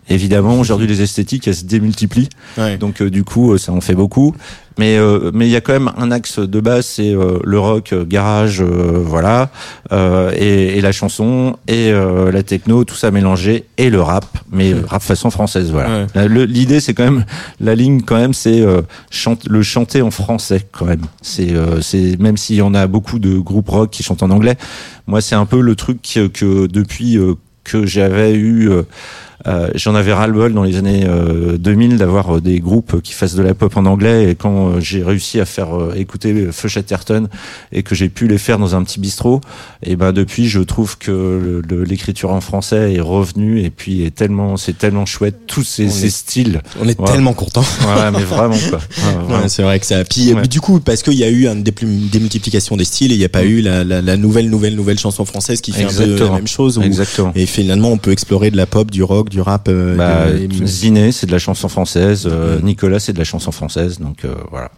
Évidemment, 0.08 0.58
aujourd'hui, 0.58 0.88
les 0.88 1.00
esthétiques, 1.00 1.46
elles 1.46 1.54
se 1.54 1.64
démultiplient. 1.64 2.28
Ouais. 2.58 2.76
Donc, 2.76 3.00
euh, 3.00 3.08
du 3.08 3.22
coup, 3.22 3.56
ça 3.56 3.72
en 3.72 3.80
fait 3.80 3.94
beaucoup. 3.94 4.34
Mais 4.78 4.96
euh, 4.96 5.30
mais 5.34 5.46
il 5.46 5.50
y 5.50 5.56
a 5.56 5.60
quand 5.60 5.72
même 5.72 5.90
un 5.96 6.10
axe 6.10 6.38
de 6.38 6.60
base, 6.60 6.86
c'est 6.86 7.14
euh, 7.14 7.38
le 7.44 7.58
rock, 7.58 7.92
euh, 7.92 8.04
garage, 8.04 8.62
euh, 8.62 9.02
voilà, 9.04 9.50
euh, 9.92 10.32
et, 10.36 10.78
et 10.78 10.80
la 10.80 10.92
chanson 10.92 11.56
et 11.68 11.90
euh, 11.90 12.32
la 12.32 12.42
techno, 12.42 12.84
tout 12.84 12.94
ça 12.94 13.10
mélangé, 13.10 13.64
et 13.76 13.90
le 13.90 14.00
rap, 14.00 14.24
mais 14.50 14.74
rap 14.86 15.02
façon 15.02 15.30
française, 15.30 15.70
voilà. 15.70 16.06
Ouais. 16.14 16.28
L'idée, 16.46 16.80
c'est 16.80 16.94
quand 16.94 17.04
même 17.04 17.24
la 17.60 17.74
ligne, 17.74 18.02
quand 18.02 18.16
même, 18.16 18.34
c'est 18.34 18.60
euh, 18.60 18.82
chante, 19.10 19.46
le 19.48 19.62
chanter 19.62 20.02
en 20.02 20.10
français, 20.10 20.66
quand 20.72 20.86
même. 20.86 21.02
C'est 21.20 21.52
euh, 21.52 21.80
c'est 21.80 22.18
même 22.18 22.36
s'il 22.36 22.56
y 22.56 22.62
en 22.62 22.74
a 22.74 22.86
beaucoup 22.86 23.18
de 23.18 23.38
groupes 23.38 23.68
rock 23.68 23.90
qui 23.90 24.02
chantent 24.02 24.22
en 24.22 24.30
anglais, 24.30 24.56
moi, 25.06 25.20
c'est 25.20 25.34
un 25.34 25.46
peu 25.46 25.60
le 25.60 25.74
truc 25.74 26.00
que, 26.02 26.28
que 26.28 26.66
depuis 26.66 27.18
euh, 27.18 27.34
que 27.64 27.86
j'avais 27.86 28.34
eu 28.34 28.70
euh, 29.46 29.52
euh, 29.52 29.68
J'en 29.74 29.94
avais 29.94 30.12
ras-le-bol 30.12 30.52
dans 30.54 30.62
les 30.62 30.76
années 30.76 31.04
euh, 31.06 31.56
2000 31.58 31.98
d'avoir 31.98 32.36
euh, 32.36 32.40
des 32.40 32.60
groupes 32.60 33.00
qui 33.02 33.12
fassent 33.12 33.34
de 33.34 33.42
la 33.42 33.54
pop 33.54 33.76
en 33.76 33.86
anglais 33.86 34.30
et 34.30 34.34
quand 34.34 34.68
euh, 34.68 34.80
j'ai 34.80 35.02
réussi 35.02 35.40
à 35.40 35.44
faire 35.44 35.76
euh, 35.78 35.94
écouter 35.96 36.48
Feu 36.52 36.68
Chatterton 36.68 37.28
et 37.72 37.82
que 37.82 37.94
j'ai 37.94 38.08
pu 38.08 38.28
les 38.28 38.38
faire 38.38 38.58
dans 38.58 38.74
un 38.76 38.82
petit 38.84 39.00
bistrot, 39.00 39.40
et 39.82 39.96
ben 39.96 40.12
depuis 40.12 40.48
je 40.48 40.60
trouve 40.60 40.96
que 40.98 41.62
l'écriture 41.86 42.30
en 42.30 42.40
français 42.40 42.94
est 42.94 43.00
revenue 43.00 43.60
et 43.60 43.70
puis 43.70 44.04
est 44.04 44.14
tellement 44.14 44.56
c'est 44.56 44.76
tellement 44.78 45.06
chouette 45.06 45.40
tous 45.46 45.64
ces, 45.64 45.86
On 45.86 45.90
ces 45.90 46.06
est- 46.06 46.10
styles. 46.10 46.62
On 46.80 46.88
est 46.88 47.02
tellement 47.04 47.32
contents. 47.34 47.60
Ouais, 47.82 48.10
mais 48.12 48.24
vraiment 48.24 48.56
quoi. 48.70 48.80
Ouais, 49.28 49.48
c'est 49.48 49.62
vrai 49.62 49.78
que 49.80 49.86
ça. 49.86 50.04
Puis 50.04 50.32
Ouais. 50.34 50.46
du 50.46 50.60
coup, 50.60 50.80
parce 50.80 51.02
qu'il 51.02 51.14
y 51.14 51.24
a 51.24 51.28
eu 51.28 51.46
une 51.46 51.62
démultiplication 51.62 52.76
des 52.76 52.84
styles, 52.84 53.12
et 53.12 53.14
il 53.14 53.18
n'y 53.18 53.24
a 53.24 53.28
pas 53.28 53.44
eu 53.44 53.60
la, 53.60 53.84
la, 53.84 54.00
la 54.02 54.16
nouvelle, 54.16 54.48
nouvelle, 54.50 54.74
nouvelle 54.76 54.98
chanson 54.98 55.24
française 55.24 55.60
qui 55.60 55.72
fait 55.72 55.84
un 55.84 55.88
peu 55.88 55.94
la 55.98 56.02
Exactement. 56.04 56.34
même 56.36 56.46
chose. 56.46 56.78
où- 56.78 56.82
Exactement. 56.82 57.32
et 57.34 57.46
finalement, 57.46 57.90
on 57.90 57.98
peut 57.98 58.12
explorer 58.12 58.50
de 58.50 58.56
la 58.56 58.66
pop, 58.66 58.90
du 58.90 59.02
rock, 59.02 59.30
du 59.32 59.40
rap. 59.40 59.68
euh, 59.68 59.96
Bah, 59.96 60.26
et- 60.30 60.48
Ziné, 60.66 61.10
c'est 61.10 61.26
de 61.26 61.32
la 61.32 61.38
chanson 61.40 61.68
française. 61.68 62.28
euh. 62.30 62.60
Nicolas, 62.62 63.00
c'est 63.00 63.12
de 63.12 63.18
la 63.18 63.24
chanson 63.24 63.50
française. 63.50 63.98
Donc 63.98 64.24
euh, 64.24 64.34
voilà. 64.50 64.70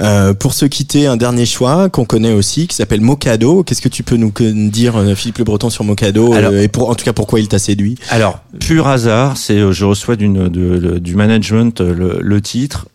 Euh, 0.00 0.34
pour 0.34 0.54
se 0.54 0.64
quitter, 0.66 1.06
un 1.06 1.16
dernier 1.16 1.46
choix 1.46 1.88
qu'on 1.90 2.04
connaît 2.04 2.32
aussi, 2.32 2.66
qui 2.66 2.74
s'appelle 2.74 3.00
Mocado. 3.02 3.62
Qu'est-ce 3.62 3.82
que 3.82 3.88
tu 3.88 4.02
peux 4.02 4.16
nous 4.16 4.32
dire, 4.70 4.94
Philippe 5.14 5.38
Le 5.38 5.44
Breton, 5.44 5.70
sur 5.70 5.84
Mocado 5.84 6.32
Alors- 6.32 6.52
et 6.54 6.68
pour, 6.68 6.90
en 6.90 6.94
tout 6.94 7.04
cas, 7.04 7.12
pourquoi 7.12 7.38
il 7.40 7.48
t'a 7.48 7.58
séduit? 7.58 7.96
Alors, 8.10 8.40
pur 8.58 8.88
hasard, 8.88 9.36
c'est 9.36 9.72
je 9.72 9.84
reçois 9.84 10.16
d'une 10.16 10.48
du 10.48 11.14
management 11.14 11.80
le, 11.80 12.18
le 12.20 12.40
titre, 12.40 12.88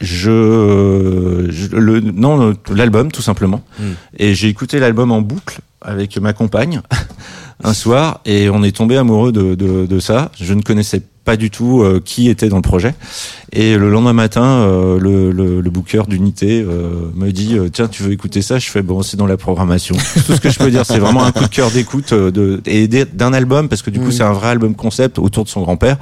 je, 0.00 1.46
je- 1.50 1.76
le 1.76 2.00
non 2.00 2.54
l'album 2.74 3.10
tout 3.10 3.22
simplement, 3.22 3.62
Mm. 3.78 3.82
et 4.18 4.34
j'ai 4.34 4.48
écouté 4.48 4.78
l'album 4.78 5.10
en 5.12 5.20
boucle 5.20 5.58
avec 5.80 6.16
ma 6.20 6.32
compagne 6.32 6.80
un 7.62 7.74
soir 7.74 8.20
et 8.24 8.50
on 8.50 8.62
est 8.62 8.74
tombé 8.76 8.96
amoureux 8.96 9.32
de, 9.32 9.54
de, 9.54 9.86
de 9.86 9.98
ça. 10.00 10.30
Je 10.40 10.52
ne 10.54 10.62
connaissais 10.62 11.02
pas 11.24 11.36
du 11.36 11.50
tout 11.50 11.82
euh, 11.82 12.00
qui 12.04 12.28
était 12.28 12.48
dans 12.48 12.56
le 12.56 12.62
projet 12.62 12.96
et 13.52 13.76
le 13.76 13.88
lendemain 13.90 14.12
matin 14.12 14.42
euh, 14.42 14.98
le, 14.98 15.30
le, 15.30 15.60
le 15.60 15.70
booker 15.70 16.02
d'unité 16.08 16.60
euh, 16.68 17.12
me 17.14 17.30
dit 17.30 17.56
euh, 17.56 17.68
tiens 17.68 17.86
tu 17.86 18.02
veux 18.02 18.10
écouter 18.10 18.42
ça? 18.42 18.58
Je 18.58 18.68
fais 18.68 18.82
bon 18.82 19.02
c'est 19.02 19.16
dans 19.16 19.26
la 19.28 19.36
programmation 19.36 19.94
tout 20.26 20.32
ce 20.34 20.40
que 20.40 20.50
je 20.50 20.58
peux 20.58 20.68
dire 20.72 20.84
c'est 20.84 20.98
vraiment 20.98 21.22
un 21.22 21.30
coup 21.30 21.44
de 21.44 21.48
cœur 21.48 21.70
d'écoute 21.70 22.12
euh, 22.12 22.32
de 22.32 22.60
et 22.66 22.88
d'un 22.88 23.32
album 23.32 23.68
parce 23.68 23.82
que 23.82 23.90
du 23.90 24.00
coup 24.00 24.06
Mhm. 24.06 24.12
c'est 24.12 24.24
un 24.24 24.32
vrai 24.32 24.48
album 24.48 24.74
concept 24.74 25.20
autour 25.20 25.44
de 25.44 25.48
son 25.48 25.60
grand 25.62 25.76
père 25.76 25.96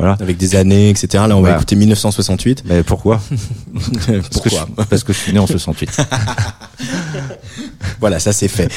voilà 0.00 0.16
Avec 0.20 0.36
des 0.36 0.56
années, 0.56 0.90
etc. 0.90 1.08
Là, 1.14 1.24
on 1.24 1.28
va 1.28 1.40
Voilà. 1.40 1.56
écouter 1.56 1.76
1968. 1.76 2.64
mais 2.66 2.82
pourquoi 2.82 3.20
parce 3.74 3.88
que, 4.06 4.20
Pourquoi 4.32 4.66
je, 4.78 4.84
parce 4.84 5.04
que 5.04 5.12
je 5.12 5.18
suis 5.18 5.32
né 5.32 5.38
en 5.38 5.46
68 5.46 5.90
Voilà, 8.00 8.18
ça 8.18 8.32
c'est 8.32 8.48
fait. 8.48 8.70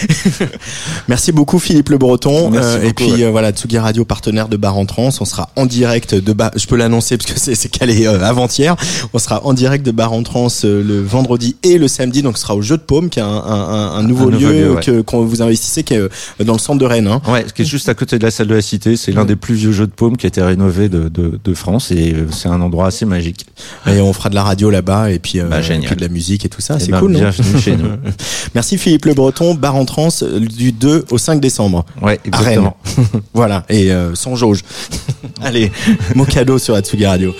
Merci 1.07 1.31
beaucoup 1.31 1.59
Philippe 1.59 1.89
Le 1.89 1.97
Breton. 1.97 2.49
Merci 2.49 2.77
Euh, 2.77 2.83
et 2.89 2.93
puis 2.93 3.11
ouais. 3.11 3.23
euh, 3.23 3.31
voilà, 3.31 3.51
Tsugi 3.51 3.77
Radio 3.77 4.03
partenaire 4.05 4.47
de 4.49 4.57
Bar 4.57 4.77
en 4.77 4.85
Trans. 4.85 5.09
On 5.19 5.25
sera 5.25 5.49
en 5.55 5.65
direct 5.65 6.15
de 6.15 6.33
Bar. 6.33 6.51
Je 6.55 6.65
peux 6.67 6.75
l'annoncer 6.75 7.17
parce 7.17 7.31
que 7.31 7.39
c'est 7.55 7.69
calé 7.69 8.05
euh, 8.05 8.21
avant-hier. 8.23 8.75
On 9.13 9.19
sera 9.19 9.45
en 9.45 9.53
direct 9.53 9.85
de 9.85 9.91
Bar 9.91 10.11
en 10.13 10.23
Trans 10.23 10.47
euh, 10.65 10.83
le 10.83 11.01
vendredi 11.01 11.55
et 11.63 11.77
le 11.77 11.87
samedi. 11.87 12.21
Donc, 12.21 12.37
ce 12.37 12.43
sera 12.43 12.55
au 12.55 12.61
Jeu 12.61 12.77
de 12.77 12.81
Paume, 12.81 13.09
qui 13.09 13.19
est 13.19 13.23
un, 13.23 13.27
un- 13.27 13.95
un- 13.97 14.03
nouveau 14.03 14.27
Un 14.27 14.31
nouveau 14.31 14.47
lieu, 14.51 14.73
ouais. 14.75 14.81
que 14.83 15.01
qu'on 15.01 15.23
vous 15.25 15.41
investissez, 15.41 15.83
qui 15.83 15.93
est 15.93 15.97
euh, 15.99 16.09
dans 16.43 16.53
le 16.53 16.59
centre 16.59 16.79
de 16.79 16.85
Rennes. 16.85 17.07
Hein. 17.07 17.21
ouais 17.29 17.45
qui 17.55 17.61
est 17.61 17.65
juste 17.65 17.87
à 17.89 17.93
côté 17.93 18.17
de 18.19 18.23
la 18.23 18.31
salle 18.31 18.47
de 18.47 18.55
la 18.55 18.61
cité 18.61 18.95
c'est 18.97 19.11
l'un 19.11 19.25
des 19.25 19.35
plus 19.35 19.55
vieux 19.55 19.71
jeux 19.71 19.85
de 19.87 19.91
paume 19.91 20.17
qui 20.17 20.25
a 20.25 20.29
été 20.29 20.41
rénové 20.41 20.89
de, 20.89 21.09
de, 21.13 21.39
de 21.43 21.53
France 21.53 21.91
et 21.91 22.13
euh, 22.13 22.27
c'est 22.31 22.49
un 22.49 22.59
endroit 22.61 22.87
assez 22.87 23.05
magique 23.05 23.45
Et 23.87 24.01
on 24.01 24.11
fera 24.13 24.29
de 24.29 24.35
la 24.35 24.43
radio 24.43 24.69
là-bas 24.69 25.11
et 25.11 25.19
puis, 25.19 25.39
euh, 25.39 25.45
Bah, 25.47 25.59
et 25.61 25.79
puis 25.79 25.95
de 25.95 26.01
la 26.01 26.07
musique 26.09 26.45
et 26.45 26.49
tout 26.49 26.61
ça. 26.61 26.75
Eh 26.79 26.83
C'est 26.83 26.91
ben, 26.91 26.99
cool, 26.99 27.13
bienvenue 27.13 27.61
chez 27.61 27.75
nous 27.77 27.89
Merci 28.55 28.77
Philippe 28.77 29.05
Le 29.05 29.13
Breton. 29.13 29.53
Bar 29.55 29.75
en 29.75 29.85
Trans 29.85 30.09
euh, 30.23 30.39
du 30.39 30.71
2 30.71 31.05
au 31.11 31.17
5 31.17 31.39
décembre. 31.39 31.85
ouais 32.01 32.19
À 32.31 32.37
Rennes. 32.37 32.47
exactement 32.47 32.77
Voilà, 33.33 33.63
et 33.69 33.91
euh, 33.91 34.15
sans 34.15 34.35
jauge. 34.35 34.61
Allez, 35.41 35.71
mon 36.15 36.25
cadeau 36.25 36.57
sur 36.57 36.75
Atsugi 36.75 37.05
Radio. 37.05 37.33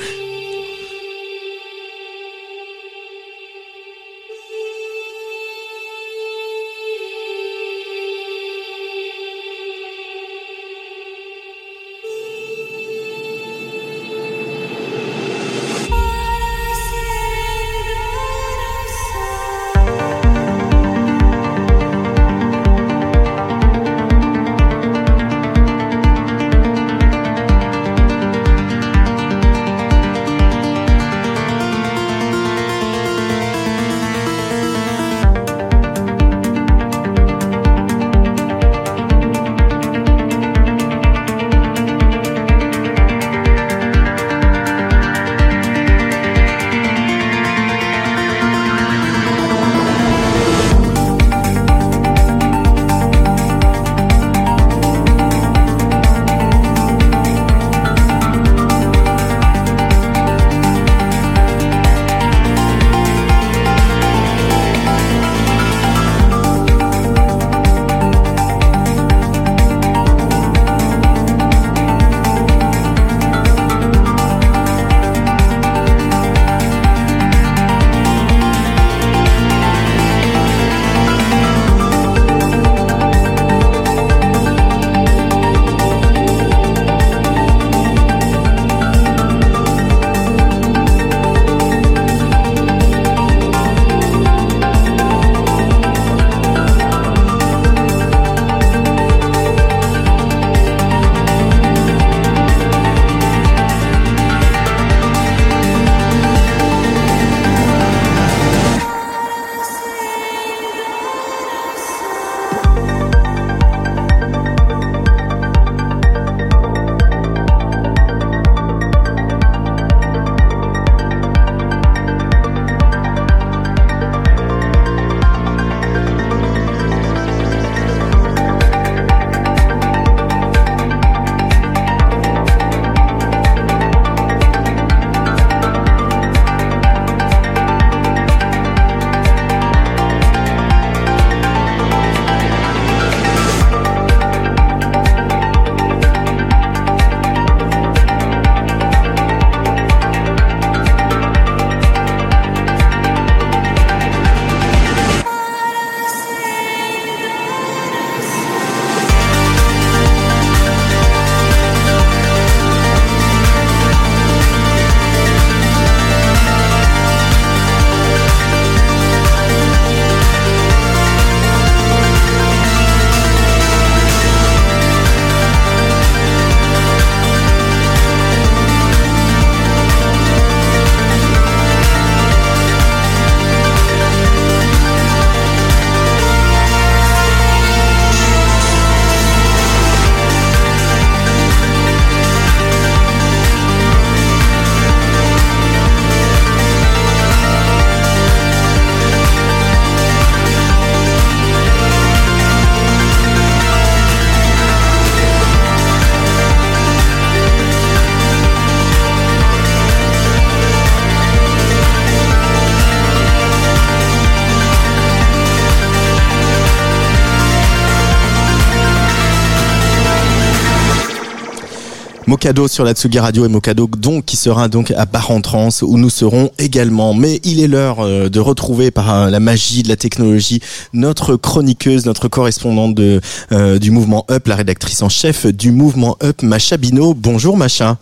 Mokado 222.43 222.67
sur 222.67 222.83
la 222.83 222.91
Tsugi 222.91 223.19
Radio 223.19 223.45
et 223.45 223.47
Mokado 223.47 223.87
donc 223.87 224.25
qui 224.25 224.35
sera 224.35 224.67
donc 224.67 224.91
à 224.91 225.05
Bar-en-Trance 225.05 225.81
où 225.81 225.97
nous 225.97 226.09
serons 226.09 226.51
également. 226.59 227.13
Mais 227.13 227.39
il 227.45 227.61
est 227.61 227.69
l'heure 227.69 228.01
euh, 228.01 228.27
de 228.27 228.41
retrouver 228.41 228.91
par 228.91 229.15
euh, 229.15 229.29
la 229.29 229.39
magie 229.39 229.81
de 229.81 229.87
la 229.87 229.95
technologie 229.95 230.59
notre 230.91 231.37
chroniqueuse, 231.37 232.05
notre 232.05 232.27
correspondante 232.27 232.95
de, 232.95 233.21
euh, 233.53 233.79
du 233.79 233.91
mouvement 233.91 234.25
Up, 234.29 234.45
la 234.47 234.57
rédactrice 234.57 235.01
en 235.03 235.07
chef 235.07 235.45
du 235.45 235.71
mouvement 235.71 236.17
Up, 236.21 236.41
Macha 236.41 236.75
Bino. 236.75 237.13
Bonjour 237.13 237.55
Macha. 237.55 237.97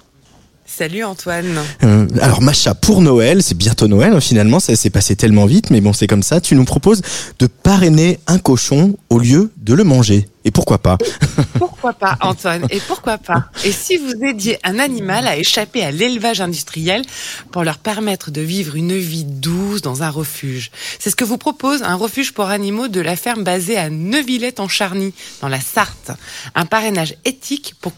Salut 0.77 1.03
Antoine. 1.03 1.59
Euh, 1.83 2.07
alors 2.21 2.41
Macha, 2.41 2.73
pour 2.73 3.01
Noël, 3.01 3.43
c'est 3.43 3.57
bientôt 3.57 3.89
Noël 3.89 4.13
hein, 4.13 4.21
finalement, 4.21 4.61
ça 4.61 4.73
s'est 4.77 4.89
passé 4.89 5.17
tellement 5.17 5.45
vite, 5.45 5.69
mais 5.69 5.81
bon 5.81 5.91
c'est 5.91 6.07
comme 6.07 6.23
ça, 6.23 6.39
tu 6.39 6.55
nous 6.55 6.63
proposes 6.63 7.01
de 7.39 7.47
parrainer 7.47 8.19
un 8.25 8.39
cochon 8.39 8.95
au 9.09 9.19
lieu 9.19 9.51
de 9.61 9.73
le 9.73 9.83
manger. 9.83 10.27
Et 10.43 10.49
pourquoi 10.49 10.79
pas 10.79 10.97
Pourquoi 11.59 11.93
pas 11.93 12.17
Antoine 12.21 12.65
Et 12.71 12.79
pourquoi 12.79 13.19
pas 13.19 13.45
Et 13.63 13.71
si 13.71 13.97
vous 13.97 14.23
aidiez 14.23 14.57
un 14.63 14.79
animal 14.79 15.27
à 15.27 15.37
échapper 15.37 15.83
à 15.83 15.91
l'élevage 15.91 16.41
industriel 16.41 17.03
pour 17.51 17.63
leur 17.63 17.77
permettre 17.77 18.31
de 18.31 18.41
vivre 18.41 18.75
une 18.75 18.97
vie 18.97 19.23
douce 19.23 19.83
dans 19.83 20.01
un 20.01 20.09
refuge? 20.09 20.71
C'est 20.97 21.11
ce 21.11 21.15
que 21.15 21.23
vous 21.23 21.37
propose 21.37 21.83
un 21.83 21.93
refuge 21.93 22.33
pour 22.33 22.45
animaux 22.45 22.87
de 22.87 22.99
la 23.01 23.15
ferme 23.15 23.43
basée 23.43 23.77
à 23.77 23.91
Neuvillette 23.91 24.59
en 24.59 24.67
Charny, 24.67 25.13
dans 25.41 25.47
la 25.47 25.59
Sarthe. 25.61 26.11
Un 26.55 26.65
parrainage 26.65 27.15
éthique 27.23 27.75
pour, 27.79 27.93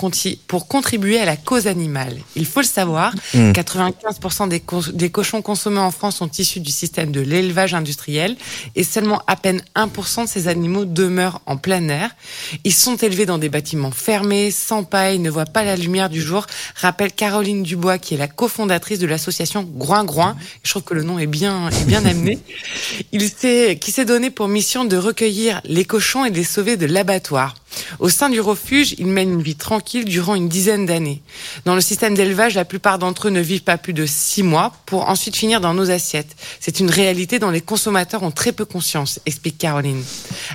contribuer 0.67 1.19
à 1.19 1.26
la 1.26 1.38
cause 1.38 1.67
animale. 1.67 2.17
Il 2.36 2.45
faut 2.45 2.60
le 2.62 2.65
savoir, 2.65 3.13
Mm. 3.34 3.52
95% 3.52 4.47
des, 4.49 4.60
co- 4.60 4.82
des 4.93 5.10
cochons 5.10 5.41
consommés 5.41 5.80
en 5.80 5.91
France 5.91 6.17
sont 6.17 6.30
issus 6.38 6.60
du 6.60 6.71
système 6.71 7.12
de 7.12 7.21
l'élevage 7.21 7.73
industriel 7.73 8.36
et 8.76 8.84
seulement 8.84 9.21
à 9.28 9.36
peine 9.38 9.62
1% 9.76 10.23
de 10.23 10.28
ces 10.30 10.47
animaux 10.49 10.86
demeurent 10.86 11.41
en 11.45 11.53
plein 11.58 11.88
air. 11.89 12.16
Ils 12.63 12.74
sont 12.74 12.96
élevés 12.98 13.26
dans 13.26 13.38
des 13.38 13.50
bâtiments 13.50 13.92
fermés, 13.92 14.52
sans 14.52 14.84
paille, 14.84 15.20
ne 15.20 15.30
voient 15.30 15.46
pas 15.46 15.63
la 15.63 15.76
lumière 15.76 16.10
du 16.10 16.22
jour, 16.22 16.46
rappelle 16.76 17.12
Caroline 17.12 17.63
Dubois, 17.63 17.98
qui 17.98 18.16
est 18.16 18.18
la 18.18 18.28
cofondatrice 18.28 19.00
de 19.00 19.08
l'association 19.08 19.63
Groin 19.63 20.04
Groin. 20.04 20.36
Je 20.63 20.70
trouve 20.70 20.84
que 20.84 20.94
le 20.94 21.04
nom 21.04 21.20
est 21.20 21.28
bien, 21.28 21.70
est 21.70 21.86
bien 21.86 22.06
amené. 22.06 22.39
Il 23.12 23.30
s'est, 23.30 23.78
qui 23.80 23.92
s'est 23.92 24.06
donné 24.06 24.30
pour 24.30 24.48
mission 24.48 24.86
de 24.86 24.98
recueillir 24.98 25.62
les 25.66 25.86
cochons 25.86 26.26
et 26.26 26.32
de 26.32 26.36
les 26.36 26.44
sauver 26.44 26.78
de 26.78 26.86
l'abattoir. 26.86 27.56
Au 28.00 28.10
sein 28.10 28.30
du 28.30 28.40
refuge, 28.40 28.96
ils 28.98 29.08
mènent 29.08 29.34
une 29.34 29.42
vie 29.42 29.56
tranquille 29.56 30.06
durant 30.06 30.36
une 30.36 30.50
dizaine 30.50 30.86
d'années. 30.86 31.22
Dans 31.66 31.76
le 31.76 31.82
système 31.82 32.16
d'élevage, 32.16 32.56
la 32.56 32.66
plupart 32.66 33.00
d'entre 33.00 33.28
eux 33.28 33.32
ne 33.32 33.42
vivent 33.42 33.64
pas 33.64 33.78
plus 33.78 33.94
de 33.94 34.06
six 34.06 34.44
mois 34.44 34.74
pour 34.86 35.10
ensuite 35.10 35.36
finir 35.36 35.62
dans 35.62 35.74
nos 35.74 35.92
assiettes. 35.92 36.36
C'est 36.60 36.80
une 36.80 36.90
réalité 36.90 37.40
dont 37.40 37.50
les 37.50 37.62
consommateurs 37.62 38.24
ont 38.24 38.32
très 38.32 38.52
peu 38.52 38.66
conscience, 38.66 39.20
explique 39.26 39.58
Caroline. 39.58 40.04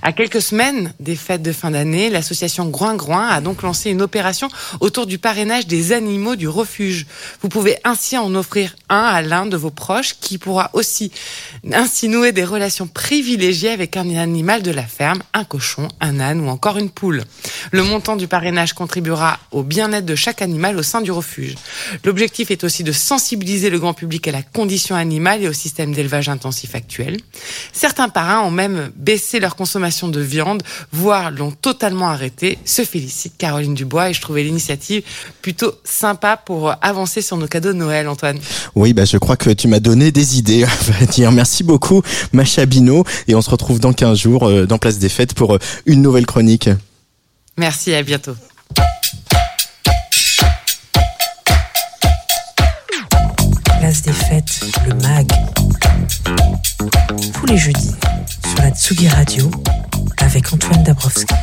À 0.02 0.12
quelques 0.12 0.42
semaines 0.42 0.92
des 1.00 1.16
fêtes 1.16 1.42
de 1.42 1.52
fin 1.52 1.70
d'année, 1.70 2.10
l'association 2.10 2.66
Groin 2.66 2.94
Groin 2.94 3.28
a 3.28 3.40
donc 3.40 3.62
lancé 3.62 3.90
une 3.90 4.02
opération 4.02 4.48
autour 4.80 5.06
du 5.06 5.18
parrainage 5.18 5.66
des 5.66 5.92
animaux 5.92 6.36
du 6.36 6.48
refuge. 6.48 7.06
Vous 7.42 7.48
pouvez 7.48 7.78
ainsi 7.84 8.16
en 8.16 8.34
offrir 8.34 8.76
un 8.88 9.02
à 9.02 9.22
l'un 9.22 9.46
de 9.46 9.56
vos 9.56 9.70
proches 9.70 10.14
qui 10.20 10.38
pourra 10.38 10.70
aussi 10.72 11.10
ainsi 11.72 12.08
nouer 12.08 12.32
des 12.32 12.44
relations 12.44 12.86
privilégiées 12.86 13.70
avec 13.70 13.96
un 13.96 14.16
animal 14.16 14.62
de 14.62 14.70
la 14.70 14.82
ferme, 14.82 15.22
un 15.34 15.44
cochon, 15.44 15.88
un 16.00 16.20
âne 16.20 16.40
ou 16.40 16.48
encore 16.48 16.78
une 16.78 16.90
poule. 16.90 17.07
Le 17.10 17.82
montant 17.82 18.16
du 18.16 18.28
parrainage 18.28 18.72
contribuera 18.72 19.38
au 19.50 19.62
bien-être 19.62 20.06
de 20.06 20.14
chaque 20.14 20.42
animal 20.42 20.76
au 20.76 20.82
sein 20.82 21.00
du 21.00 21.10
refuge. 21.10 21.54
L'objectif 22.04 22.50
est 22.50 22.64
aussi 22.64 22.84
de 22.84 22.92
sensibiliser 22.92 23.70
le 23.70 23.78
grand 23.78 23.94
public 23.94 24.26
à 24.28 24.32
la 24.32 24.42
condition 24.42 24.94
animale 24.94 25.42
et 25.42 25.48
au 25.48 25.52
système 25.52 25.92
d'élevage 25.92 26.28
intensif 26.28 26.74
actuel. 26.74 27.18
Certains 27.72 28.08
parrains 28.08 28.40
ont 28.40 28.50
même 28.50 28.90
baissé 28.96 29.40
leur 29.40 29.56
consommation 29.56 30.08
de 30.08 30.20
viande, 30.20 30.62
voire 30.92 31.30
l'ont 31.30 31.50
totalement 31.50 32.08
arrêté. 32.08 32.58
Se 32.64 32.84
félicite 32.84 33.36
Caroline 33.38 33.74
Dubois 33.74 34.10
et 34.10 34.14
je 34.14 34.20
trouvais 34.20 34.42
l'initiative 34.42 35.02
plutôt 35.42 35.72
sympa 35.84 36.36
pour 36.36 36.74
avancer 36.82 37.22
sur 37.22 37.36
nos 37.36 37.46
cadeaux 37.46 37.72
de 37.72 37.78
Noël, 37.78 38.08
Antoine. 38.08 38.38
Oui, 38.74 38.92
bah, 38.92 39.04
je 39.04 39.16
crois 39.18 39.36
que 39.36 39.50
tu 39.50 39.68
m'as 39.68 39.80
donné 39.80 40.12
des 40.12 40.38
idées. 40.38 40.66
Merci 41.32 41.62
beaucoup, 41.64 42.02
Macha 42.32 42.66
Bino. 42.66 43.04
Et 43.26 43.34
on 43.34 43.42
se 43.42 43.50
retrouve 43.50 43.80
dans 43.80 43.92
15 43.92 44.18
jours 44.18 44.48
euh, 44.48 44.66
dans 44.66 44.78
Place 44.78 44.98
des 44.98 45.08
Fêtes 45.08 45.34
pour 45.34 45.54
euh, 45.54 45.58
une 45.86 46.02
nouvelle 46.02 46.26
chronique. 46.26 46.68
Merci, 47.58 47.92
à 47.92 48.04
bientôt. 48.04 48.36
Place 53.80 54.02
des 54.02 54.12
fêtes, 54.12 54.60
le 54.86 54.94
MAG. 54.94 55.26
Tous 57.34 57.46
les 57.46 57.58
jeudis, 57.58 57.96
sur 58.46 58.62
la 58.62 58.70
Tsugi 58.70 59.08
Radio, 59.08 59.50
avec 60.18 60.52
Antoine 60.52 60.84
Dabrowski. 60.84 61.34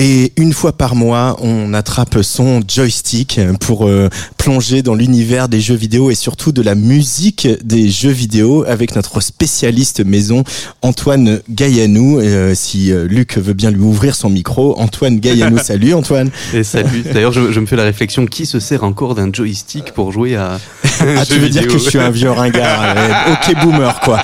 Et 0.00 0.32
une 0.36 0.52
fois 0.52 0.72
par 0.72 0.94
mois, 0.94 1.36
on 1.40 1.74
attrape 1.74 2.22
son 2.22 2.60
joystick 2.68 3.40
pour 3.58 3.88
euh, 3.88 4.08
plonger 4.36 4.82
dans 4.82 4.94
l'univers 4.94 5.48
des 5.48 5.60
jeux 5.60 5.74
vidéo 5.74 6.10
et 6.12 6.14
surtout 6.14 6.52
de 6.52 6.62
la 6.62 6.76
musique 6.76 7.48
des 7.64 7.88
jeux 7.88 8.10
vidéo 8.12 8.64
avec 8.68 8.94
notre 8.94 9.20
spécialiste 9.20 10.04
maison 10.04 10.44
Antoine 10.82 11.40
Gaillanou. 11.50 12.20
Euh, 12.20 12.54
si 12.54 12.92
euh, 12.92 13.06
Luc 13.08 13.38
veut 13.38 13.54
bien 13.54 13.72
lui 13.72 13.80
ouvrir 13.80 14.14
son 14.14 14.30
micro, 14.30 14.78
Antoine 14.78 15.18
Gaillanou, 15.18 15.58
salut 15.62 15.94
Antoine. 15.94 16.30
Et 16.54 16.62
salut. 16.62 17.02
D'ailleurs, 17.12 17.32
je, 17.32 17.50
je 17.50 17.58
me 17.58 17.66
fais 17.66 17.74
la 17.76 17.82
réflexion 17.84 18.24
qui 18.26 18.46
se 18.46 18.60
sert 18.60 18.84
encore 18.84 19.16
d'un 19.16 19.32
joystick 19.32 19.92
pour 19.94 20.12
jouer 20.12 20.36
à. 20.36 20.60
Ah, 21.00 21.24
tu 21.28 21.40
veux 21.40 21.48
dire 21.48 21.66
que 21.66 21.72
je 21.72 21.78
suis 21.78 21.98
un 21.98 22.10
vieux 22.10 22.30
ringard 22.30 22.82
euh, 22.96 23.32
Ok 23.32 23.62
boomer 23.64 23.98
quoi. 24.00 24.22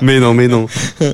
Mais 0.00 0.18
non, 0.18 0.32
mais 0.32 0.48
non. 0.48 0.66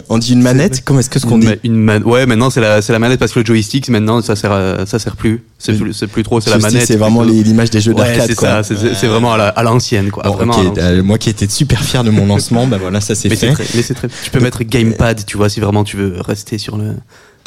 On 0.09 0.19
dit 0.19 0.33
une 0.35 0.43
manette 0.43 0.83
Comment 0.85 1.01
est-ce 1.01 1.11
que 1.11 1.19
ce 1.19 1.27
qu'on 1.27 1.39
dit? 1.39 1.49
Une, 1.65 1.75
ma- 1.75 1.95
une 1.97 2.01
man- 2.01 2.05
Ouais, 2.05 2.25
maintenant 2.27 2.51
c'est 2.51 2.61
la 2.61 2.83
c'est 2.83 2.93
la 2.93 2.99
manette 3.01 3.16
parce 3.19 3.33
que 3.33 3.41
le 3.41 3.45
joystick 3.47 3.89
maintenant 3.89 4.21
ça 4.23 4.37
sert 4.37 4.53
à- 4.53 4.87
ça 4.87 4.99
sert 4.99 5.17
plus. 5.17 5.43
C'est 5.59 6.07
plus 6.07 6.23
trop 6.23 6.41
c'est 6.41 6.51
la 6.51 6.59
manette. 6.59 6.87
C'est 6.87 6.97
vraiment 6.97 7.23
l'image 7.23 7.71
des 7.71 7.81
jeux 7.81 7.93
Ouais, 7.93 8.17
d'arcade 8.17 8.33
ça. 8.39 8.63
C'est 8.63 9.07
vraiment 9.07 9.33
à 9.33 9.37
la- 9.37 9.49
à 9.49 9.63
l'ancienne 9.63 10.11
quoi. 10.11 10.23
Bon, 10.25 10.35
vraiment. 10.35 10.53
ok, 10.55 10.59
à 10.61 10.65
l'ancienne. 10.65 10.85
euh, 10.99 11.03
moi 11.03 11.19
qui 11.19 11.31
étais 11.31 11.49
super 11.49 11.83
fier 11.83 12.05
de 12.05 12.11
mon 12.11 12.27
lancement, 12.27 12.67
bah 12.67 12.79
voilà, 12.81 13.01
ça 13.01 13.15
c'est 13.15 13.29
fait. 13.29 13.37
c'est 13.37 13.53
très, 13.53 13.65
mais 13.75 13.83
c'est 13.83 13.95
très. 13.95 14.09
Tu 14.25 14.31
peux 14.31 14.41
mettre 14.41 14.63
gamepad, 14.65 15.25
tu 15.27 15.37
vois, 15.37 15.49
si 15.49 15.61
vraiment 15.61 15.85
tu 15.85 15.97
veux 15.97 16.15
rester 16.21 16.59
sur 16.59 16.77
le. 16.77 16.93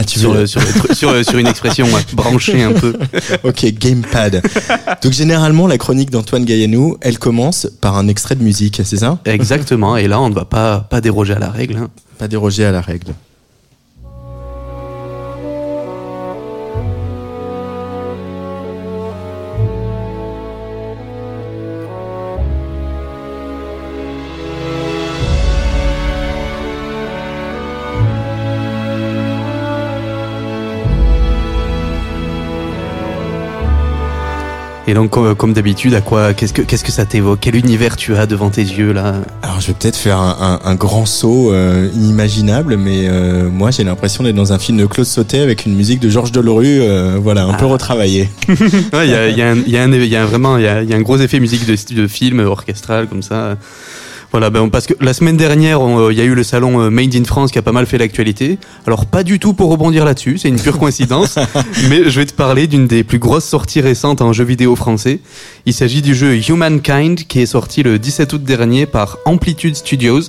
Ah, 0.01 0.05
tu 0.05 0.17
sur, 0.17 0.31
veux- 0.31 0.39
le, 0.41 0.47
sur, 0.47 0.61
le 0.61 0.65
tru- 0.67 0.93
sur, 0.95 1.25
sur 1.25 1.37
une 1.39 1.47
expression 1.47 1.85
ouais, 1.87 2.01
branchée 2.13 2.63
un 2.63 2.71
peu. 2.71 2.93
Ok, 3.43 3.65
gamepad. 3.77 4.41
Donc 5.03 5.11
généralement, 5.11 5.67
la 5.67 5.77
chronique 5.77 6.09
d'Antoine 6.09 6.45
Gaillanou, 6.45 6.95
elle 7.01 7.19
commence 7.19 7.67
par 7.81 7.97
un 7.97 8.07
extrait 8.07 8.35
de 8.35 8.41
musique, 8.43 8.79
c'est 8.85 8.95
ça? 8.95 9.19
Exactement. 9.25 9.97
Et 9.97 10.07
là, 10.07 10.21
on 10.21 10.29
ne 10.29 10.33
va 10.33 10.45
pas, 10.45 10.87
pas 10.89 11.01
déroger 11.01 11.33
à 11.33 11.39
la 11.39 11.49
règle. 11.49 11.75
hein. 11.75 11.89
Pas 12.17 12.29
déroger 12.29 12.63
à 12.63 12.71
la 12.71 12.79
règle. 12.79 13.13
Et 34.89 34.95
donc, 34.95 35.11
comme, 35.11 35.35
comme 35.35 35.53
d'habitude, 35.53 35.93
à 35.93 36.01
quoi, 36.01 36.33
qu'est-ce 36.33 36.51
que, 36.51 36.63
qu'est-ce 36.63 36.83
que 36.83 36.91
ça 36.91 37.05
t'évoque? 37.05 37.37
Quel 37.41 37.55
univers 37.55 37.95
tu 37.95 38.15
as 38.15 38.25
devant 38.25 38.49
tes 38.49 38.63
yeux 38.63 38.91
là? 38.91 39.13
Alors 39.43 39.61
je 39.61 39.67
vais 39.67 39.73
peut-être 39.73 39.95
faire 39.97 40.17
un, 40.17 40.59
un- 40.63 40.67
un 40.67 40.73
grand 40.73 41.05
saut 41.05 41.53
euh, 41.53 41.89
inimaginable, 41.93 42.75
mais 42.75 43.03
euh, 43.07 43.49
moi 43.51 43.69
j'ai 43.69 43.83
l'impression 43.83 44.23
d'être 44.23 44.35
dans 44.35 44.51
un 44.51 44.57
film 44.57 44.79
de 44.79 44.87
Claude 44.87 45.05
Sautet 45.05 45.41
avec 45.41 45.67
une 45.67 45.75
musique 45.75 45.99
de 45.99 46.09
Georges 46.09 46.31
Delerue, 46.31 46.81
euh, 46.81 47.19
voilà, 47.21 47.43
un 47.45 47.53
peu 47.53 47.67
retravaillée. 47.67 48.29
Ouais, 48.93 49.05
Il 49.07 49.11
y 49.11 49.13
a, 49.13 49.27
y 49.29 49.41
a 49.43 49.51
un- 49.51 49.55
il 49.57 49.69
y 49.71 49.77
a 49.77 49.83
un- 49.83 49.91
y 49.93 50.15
a 50.15 50.23
un- 50.23 50.25
vraiment, 50.25 50.57
il 50.57 50.63
y 50.63 50.67
a, 50.67 50.81
il 50.81 50.89
y 50.89 50.93
a 50.93 50.97
un 50.97 51.01
gros 51.01 51.19
effet 51.19 51.39
musique 51.39 51.67
de, 51.67 51.75
de 51.95 52.07
film 52.07 52.39
orchestral 52.39 53.07
comme 53.07 53.21
ça. 53.21 53.57
Voilà, 54.31 54.51
ben 54.51 54.69
parce 54.69 54.85
que 54.85 54.93
la 55.01 55.13
semaine 55.13 55.37
dernière, 55.37 55.81
euh, 55.81 56.13
il 56.13 56.17
y 56.17 56.21
a 56.21 56.23
eu 56.23 56.35
le 56.35 56.43
salon 56.43 56.81
euh, 56.81 56.91
Made 56.91 57.15
in 57.15 57.23
France 57.23 57.51
qui 57.51 57.57
a 57.57 57.63
pas 57.63 57.71
mal 57.71 57.87
fait 57.87 57.97
l'actualité. 57.97 58.59
Alors 58.85 59.07
pas 59.07 59.23
du 59.23 59.39
tout 59.39 59.53
pour 59.53 59.71
rebondir 59.71 60.05
là-dessus, 60.05 60.37
c'est 60.37 60.49
une 60.49 60.59
pure 60.59 60.77
coïncidence, 60.79 61.39
mais 61.89 62.09
je 62.09 62.19
vais 62.19 62.27
te 62.27 62.33
parler 62.33 62.67
d'une 62.67 62.85
des 62.85 63.03
plus 63.03 63.17
grosses 63.17 63.45
sorties 63.45 63.81
récentes 63.81 64.21
en 64.21 64.31
jeu 64.31 64.43
vidéo 64.43 64.75
français. 64.75 65.19
Il 65.65 65.73
s'agit 65.73 66.03
du 66.03 66.13
jeu 66.13 66.35
Humankind 66.47 67.15
qui 67.27 67.41
est 67.41 67.47
sorti 67.47 67.81
le 67.81 67.97
17 67.97 68.33
août 68.33 68.43
dernier 68.43 68.85
par 68.85 69.17
Amplitude 69.25 69.75
Studios, 69.75 70.21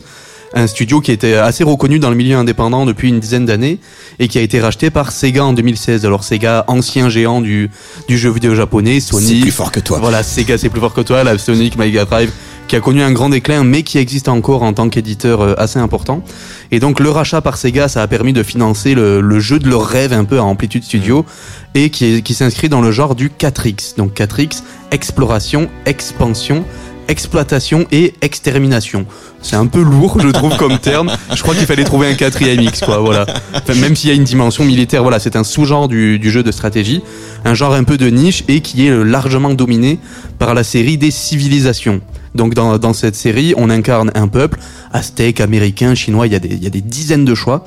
un 0.54 0.66
studio 0.66 1.00
qui 1.00 1.12
était 1.12 1.34
assez 1.34 1.62
reconnu 1.62 1.98
dans 1.98 2.10
le 2.10 2.16
milieu 2.16 2.36
indépendant 2.36 2.86
depuis 2.86 3.08
une 3.08 3.20
dizaine 3.20 3.44
d'années 3.44 3.78
et 4.18 4.28
qui 4.28 4.38
a 4.38 4.40
été 4.40 4.60
racheté 4.60 4.90
par 4.90 5.12
Sega 5.12 5.44
en 5.44 5.52
2016. 5.52 6.06
Alors 6.06 6.24
Sega, 6.24 6.64
ancien 6.68 7.08
géant 7.08 7.40
du, 7.40 7.70
du 8.08 8.18
jeu 8.18 8.30
vidéo 8.30 8.54
japonais, 8.54 9.00
Sony. 9.00 9.26
C'est 9.26 9.40
plus 9.40 9.50
fort 9.52 9.70
que 9.70 9.80
toi. 9.80 9.98
Voilà, 10.00 10.22
Sega 10.22 10.58
c'est 10.58 10.70
plus 10.70 10.80
fort 10.80 10.94
que 10.94 11.02
toi, 11.02 11.22
la 11.22 11.38
Sonic, 11.38 11.76
Mega 11.76 12.04
Drive, 12.04 12.32
qui 12.70 12.76
a 12.76 12.80
connu 12.80 13.02
un 13.02 13.10
grand 13.10 13.30
déclin, 13.30 13.64
mais 13.64 13.82
qui 13.82 13.98
existe 13.98 14.28
encore 14.28 14.62
en 14.62 14.72
tant 14.72 14.88
qu'éditeur 14.88 15.40
euh, 15.40 15.54
assez 15.58 15.80
important. 15.80 16.22
Et 16.70 16.78
donc 16.78 17.00
le 17.00 17.10
rachat 17.10 17.40
par 17.40 17.56
Sega, 17.56 17.88
ça 17.88 18.00
a 18.00 18.06
permis 18.06 18.32
de 18.32 18.44
financer 18.44 18.94
le, 18.94 19.20
le 19.20 19.40
jeu 19.40 19.58
de 19.58 19.68
leur 19.68 19.84
rêve 19.84 20.12
un 20.12 20.22
peu 20.22 20.38
à 20.38 20.44
Amplitude 20.44 20.84
Studio, 20.84 21.26
et 21.74 21.90
qui, 21.90 22.22
qui 22.22 22.32
s'inscrit 22.32 22.68
dans 22.68 22.80
le 22.80 22.92
genre 22.92 23.16
du 23.16 23.28
4X. 23.28 23.96
Donc 23.96 24.14
4X, 24.16 24.62
exploration, 24.92 25.68
expansion, 25.84 26.64
exploitation 27.08 27.88
et 27.90 28.14
extermination. 28.22 29.04
C'est 29.42 29.56
un 29.56 29.66
peu 29.66 29.82
lourd, 29.82 30.20
je 30.20 30.28
trouve, 30.28 30.56
comme 30.56 30.78
terme. 30.78 31.10
Je 31.34 31.42
crois 31.42 31.56
qu'il 31.56 31.66
fallait 31.66 31.82
trouver 31.82 32.06
un 32.06 32.14
quatrième 32.14 32.60
X, 32.60 32.82
quoi. 32.82 32.98
Voilà. 32.98 33.26
Enfin, 33.52 33.74
même 33.80 33.96
s'il 33.96 34.10
y 34.10 34.12
a 34.12 34.16
une 34.16 34.22
dimension 34.22 34.62
militaire, 34.62 35.02
voilà, 35.02 35.18
c'est 35.18 35.34
un 35.34 35.42
sous-genre 35.42 35.88
du, 35.88 36.20
du 36.20 36.30
jeu 36.30 36.44
de 36.44 36.52
stratégie, 36.52 37.02
un 37.44 37.54
genre 37.54 37.74
un 37.74 37.82
peu 37.82 37.98
de 37.98 38.08
niche 38.10 38.44
et 38.46 38.60
qui 38.60 38.86
est 38.86 39.04
largement 39.04 39.54
dominé 39.54 39.98
par 40.38 40.54
la 40.54 40.62
série 40.62 40.98
des 40.98 41.10
civilisations. 41.10 42.00
Donc 42.34 42.54
dans, 42.54 42.78
dans 42.78 42.92
cette 42.92 43.16
série, 43.16 43.54
on 43.56 43.70
incarne 43.70 44.10
un 44.14 44.28
peuple, 44.28 44.58
aztèque, 44.92 45.40
américain, 45.40 45.94
chinois, 45.94 46.26
il 46.26 46.32
y 46.32 46.36
a 46.36 46.38
des, 46.38 46.48
il 46.48 46.62
y 46.62 46.66
a 46.66 46.70
des 46.70 46.80
dizaines 46.80 47.24
de 47.24 47.34
choix, 47.34 47.64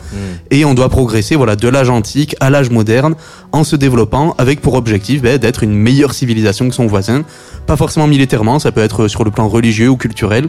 et 0.52 0.64
on 0.66 0.74
doit 0.74 0.90
progresser 0.90 1.36
voilà, 1.36 1.56
de 1.56 1.68
l'âge 1.68 1.90
antique 1.90 2.36
à 2.40 2.50
l'âge 2.50 2.70
moderne 2.70 3.16
en 3.52 3.64
se 3.64 3.76
développant 3.76 4.36
avec 4.38 4.62
pour 4.62 4.76
objectif 4.76 5.22
ben, 5.22 5.38
d'être 5.38 5.64
une 5.64 5.74
meilleure 5.74 6.14
civilisation 6.14 6.70
que 6.70 6.76
son 6.76 6.88
voisin, 6.88 7.24
pas 7.66 7.76
forcément 7.76 8.08
militairement, 8.08 8.60
ça 8.60 8.72
peut 8.72 8.82
être 8.82 9.08
sur 9.08 9.24
le 9.24 9.32
plan 9.32 9.48
religieux 9.48 9.90
ou 9.90 9.98
culturel. 9.98 10.48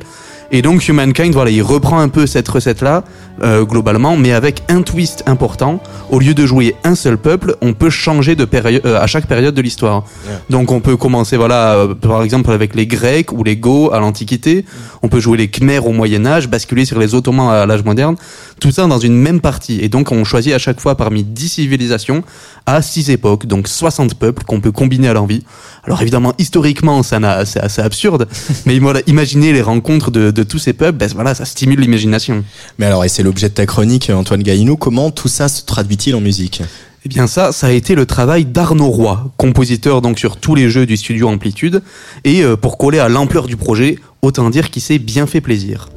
Et 0.51 0.63
donc 0.63 0.87
Humankind, 0.87 1.33
voilà, 1.33 1.51
il 1.51 1.63
reprend 1.63 1.99
un 1.99 2.09
peu 2.09 2.27
cette 2.27 2.49
recette-là, 2.49 3.05
euh, 3.43 3.65
globalement, 3.65 4.17
mais 4.17 4.33
avec 4.33 4.63
un 4.69 4.83
twist 4.83 5.25
important. 5.27 5.81
Au 6.11 6.19
lieu 6.19 6.35
de 6.35 6.47
jouer 6.47 6.77
un 6.85 6.95
seul 6.95 7.19
peuple, 7.19 7.57
on 7.63 7.73
peut 7.73 7.91
changer 7.91 8.37
de 8.37 8.45
période 8.45 8.83
euh, 8.85 9.01
à 9.01 9.07
chaque 9.07 9.27
période 9.27 9.55
de 9.55 9.63
l'histoire. 9.63 10.05
Donc 10.51 10.71
on 10.71 10.81
peut 10.81 10.97
commencer, 10.97 11.37
voilà, 11.37 11.75
euh, 11.75 11.95
par 11.95 12.23
exemple 12.23 12.51
avec 12.53 12.75
les 12.75 12.87
Grecs 12.87 13.33
ou 13.33 13.43
les 13.43 13.57
Goths 13.57 13.93
à 13.93 14.01
l'Antiquité. 14.01 14.65
On 15.03 15.09
peut 15.09 15.21
jouer 15.21 15.39
les 15.39 15.49
Khmers 15.49 15.87
au 15.87 15.93
Moyen 15.93 16.27
Âge, 16.27 16.49
basculer 16.49 16.85
sur 16.85 16.99
les 16.99 17.15
Ottomans 17.15 17.51
à 17.51 17.67
l'âge 17.67 17.85
moderne. 17.85 18.17
Tout 18.61 18.71
ça 18.71 18.87
dans 18.87 18.99
une 18.99 19.15
même 19.17 19.41
partie. 19.41 19.79
Et 19.81 19.89
donc 19.89 20.11
on 20.13 20.25
choisit 20.25 20.53
à 20.55 20.59
chaque 20.59 20.81
fois 20.81 20.97
parmi 20.97 21.23
10 21.23 21.49
civilisations 21.49 22.23
à 22.67 22.81
6 22.81 23.11
époques, 23.11 23.47
donc 23.47 23.69
60 23.69 24.15
peuples 24.15 24.45
qu'on 24.45 24.61
peut 24.61 24.73
combiner 24.73 25.09
à 25.09 25.13
l'envie. 25.13 25.43
Alors 25.85 26.01
évidemment, 26.01 26.33
historiquement, 26.39 27.03
ça 27.03 27.19
n'a- 27.21 27.45
c'est 27.45 27.61
assez 27.61 27.83
absurde, 27.83 28.27
mais 28.67 28.79
voilà, 28.79 29.01
imaginez 29.07 29.53
les 29.53 29.61
rencontres 29.61 30.11
de, 30.11 30.31
de 30.31 30.43
tous 30.45 30.59
ces 30.59 30.73
peuples, 30.73 30.97
ben 30.97 31.11
voilà, 31.15 31.35
ça 31.35 31.45
stimule 31.45 31.81
l'imagination. 31.81 32.43
Mais 32.79 32.87
alors, 32.87 33.05
et 33.05 33.09
c'est 33.09 33.23
l'objet 33.23 33.49
de 33.51 33.55
ta 33.55 33.67
chronique, 33.67 34.09
Antoine 34.11 34.43
Gaïnou, 34.43 34.77
comment 34.77 35.11
tout 35.11 35.29
ça 35.29 35.49
se 35.49 35.63
traduit-il 35.65 36.15
en 36.15 36.21
musique? 36.23 36.63
Eh 37.05 37.09
bien 37.11 37.27
ça, 37.27 37.53
ça 37.53 37.67
a 37.67 37.71
été 37.73 37.95
le 37.95 38.07
travail 38.07 38.47
d'Arnaud 38.47 38.89
Roy, 38.89 39.31
compositeur 39.37 40.01
donc 40.01 40.19
sur 40.19 40.39
tous 40.39 40.55
les 40.55 40.71
jeux 40.71 40.87
du 40.87 40.97
studio 40.97 41.29
Amplitude, 41.29 41.83
et 42.25 42.43
euh, 42.43 42.57
pour 42.57 42.79
coller 42.79 42.99
à 42.99 43.11
l'ampleur 43.11 43.47
du 43.47 43.57
projet, 43.59 43.99
autant 44.23 44.49
dire 44.49 44.71
qu'il 44.71 44.81
s'est 44.81 44.99
bien 44.99 45.27
fait 45.27 45.43
plaisir. 45.43 45.91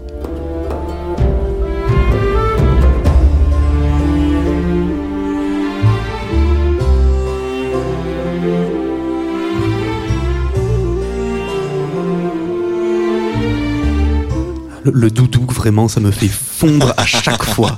Le, 14.88 14.91
le 14.93 15.11
doudou, 15.11 15.45
vraiment, 15.49 15.88
ça 15.88 15.99
me 15.99 16.11
fait 16.11 16.29
fondre 16.29 16.93
à 16.97 17.05
chaque 17.05 17.43
fois. 17.53 17.75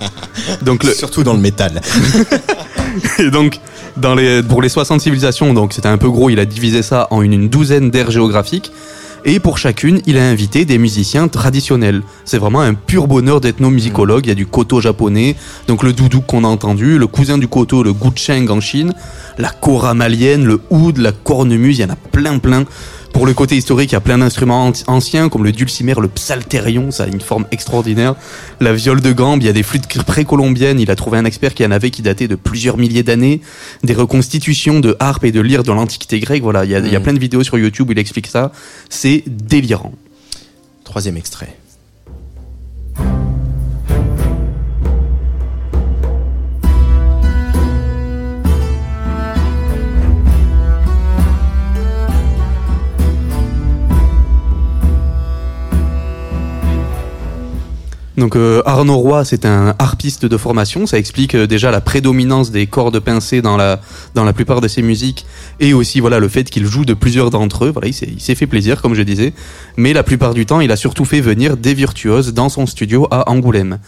Donc 0.62 0.84
le, 0.84 0.94
Surtout 0.94 1.24
dans 1.24 1.34
le 1.34 1.40
métal. 1.40 1.82
et 3.20 3.30
donc, 3.32 3.60
dans 3.98 4.16
les, 4.16 4.44
pour 4.44 4.62
les 4.62 4.70
60 4.70 5.02
civilisations, 5.02 5.54
donc 5.54 5.74
c'était 5.74 5.88
un 5.88 5.98
peu 5.98 6.10
gros, 6.10 6.30
il 6.30 6.40
a 6.40 6.46
divisé 6.46 6.82
ça 6.82 7.08
en 7.12 7.22
une, 7.22 7.34
une 7.34 7.50
douzaine 7.50 7.90
d'aires 7.90 8.12
géographiques. 8.12 8.72
Et 9.26 9.40
pour 9.40 9.58
chacune, 9.58 10.02
il 10.06 10.18
a 10.18 10.30
invité 10.30 10.64
des 10.64 10.78
musiciens 10.78 11.28
traditionnels. 11.28 12.04
C'est 12.24 12.38
vraiment 12.38 12.62
un 12.62 12.74
pur 12.74 13.08
bonheur 13.08 13.42
d'ethnomusicologue. 13.42 14.26
Il 14.26 14.30
y 14.30 14.32
a 14.32 14.36
du 14.36 14.46
koto 14.46 14.80
japonais, 14.80 15.36
donc 15.68 15.84
le 15.84 15.92
doudou 15.92 16.22
qu'on 16.22 16.46
a 16.46 16.48
entendu, 16.48 16.98
le 16.98 17.08
cousin 17.08 17.38
du 17.38 17.48
koto, 17.48 17.84
le 17.84 17.92
gucheng 17.92 18.50
en 18.50 18.62
Chine, 18.62 18.94
la 19.38 19.50
kora 19.50 19.94
malienne, 19.94 20.46
le 20.46 20.62
oud, 20.70 20.98
la 20.98 21.12
cornemuse, 21.12 21.80
il 21.80 21.82
y 21.82 21.86
en 21.86 21.90
a 21.90 21.98
plein 21.98 22.40
plein. 22.40 22.64
Pour 23.20 23.26
le 23.26 23.34
côté 23.34 23.58
historique, 23.58 23.92
il 23.92 23.96
y 23.96 23.98
a 23.98 24.00
plein 24.00 24.18
d'instruments 24.20 24.72
anci- 24.72 24.86
anciens 24.88 25.28
comme 25.28 25.44
le 25.44 25.52
dulcimer, 25.52 25.94
le 26.00 26.08
psalterion, 26.08 26.90
ça 26.90 27.04
a 27.04 27.08
une 27.08 27.20
forme 27.20 27.46
extraordinaire. 27.52 28.16
La 28.62 28.72
viole 28.72 29.02
de 29.02 29.12
gambe, 29.12 29.42
il 29.42 29.46
y 29.46 29.50
a 29.50 29.52
des 29.52 29.62
flûtes 29.62 30.04
précolombiennes, 30.04 30.80
il 30.80 30.90
a 30.90 30.96
trouvé 30.96 31.18
un 31.18 31.26
expert 31.26 31.54
qui 31.54 31.66
en 31.66 31.72
avait 31.72 31.92
qui 31.92 32.02
datait 32.02 32.30
de 32.30 32.36
plusieurs 32.36 32.78
milliers 32.78 33.04
d'années. 33.04 33.42
Des 33.84 33.94
reconstitutions 33.94 34.80
de 34.80 34.96
harpes 35.02 35.26
et 35.26 35.34
de 35.34 35.42
lyres 35.42 35.64
de 35.64 35.72
l'Antiquité 35.74 36.22
grecque, 36.22 36.44
voilà, 36.44 36.64
il 36.64 36.72
y, 36.72 36.76
a, 36.76 36.80
il 36.80 36.90
y 36.94 36.96
a 36.96 37.00
Mm. 37.02 37.04
plein 37.04 37.14
de 37.14 37.20
vidéos 37.20 37.44
sur 37.44 37.58
YouTube 37.58 37.90
où 37.90 37.92
il 37.92 38.00
explique 38.00 38.28
ça. 38.28 38.54
C'est 38.90 39.26
délirant. 39.28 39.92
Troisième 40.86 41.18
extrait. 41.18 41.58
Donc 58.20 58.36
euh, 58.36 58.62
Arnaud 58.66 58.98
Roy, 58.98 59.24
c'est 59.24 59.46
un 59.46 59.74
harpiste 59.80 60.26
de 60.26 60.38
formation. 60.38 60.86
Ça 60.86 60.98
explique 61.00 61.36
euh, 61.36 61.48
déjà 61.48 61.72
la 61.72 61.82
prédominance 61.82 62.52
des 62.52 62.68
cordes 62.68 63.00
pincées 63.00 63.42
dans 63.42 63.56
la 63.56 63.80
dans 64.14 64.26
la 64.26 64.34
plupart 64.34 64.62
de 64.62 64.68
ses 64.68 64.82
musiques 64.82 65.26
et 65.60 65.74
aussi 65.74 66.02
voilà 66.02 66.20
le 66.20 66.28
fait 66.28 66.44
qu'il 66.44 66.66
joue 66.66 66.86
de 66.86 66.94
plusieurs 66.94 67.30
d'entre 67.30 67.66
eux. 67.66 67.70
Voilà, 67.72 67.88
il 67.88 67.94
s'est 67.94 68.10
il 68.10 68.20
s'est 68.20 68.36
fait 68.36 68.48
plaisir 68.48 68.82
comme 68.82 68.94
je 68.94 69.04
disais. 69.04 69.34
Mais 69.78 69.94
la 69.94 70.04
plupart 70.04 70.34
du 70.34 70.46
temps, 70.46 70.60
il 70.60 70.72
a 70.72 70.76
surtout 70.76 71.06
fait 71.06 71.22
venir 71.22 71.56
des 71.56 71.74
virtuoses 71.74 72.34
dans 72.34 72.50
son 72.50 72.66
studio 72.66 73.08
à 73.10 73.30
Angoulême. 73.30 73.80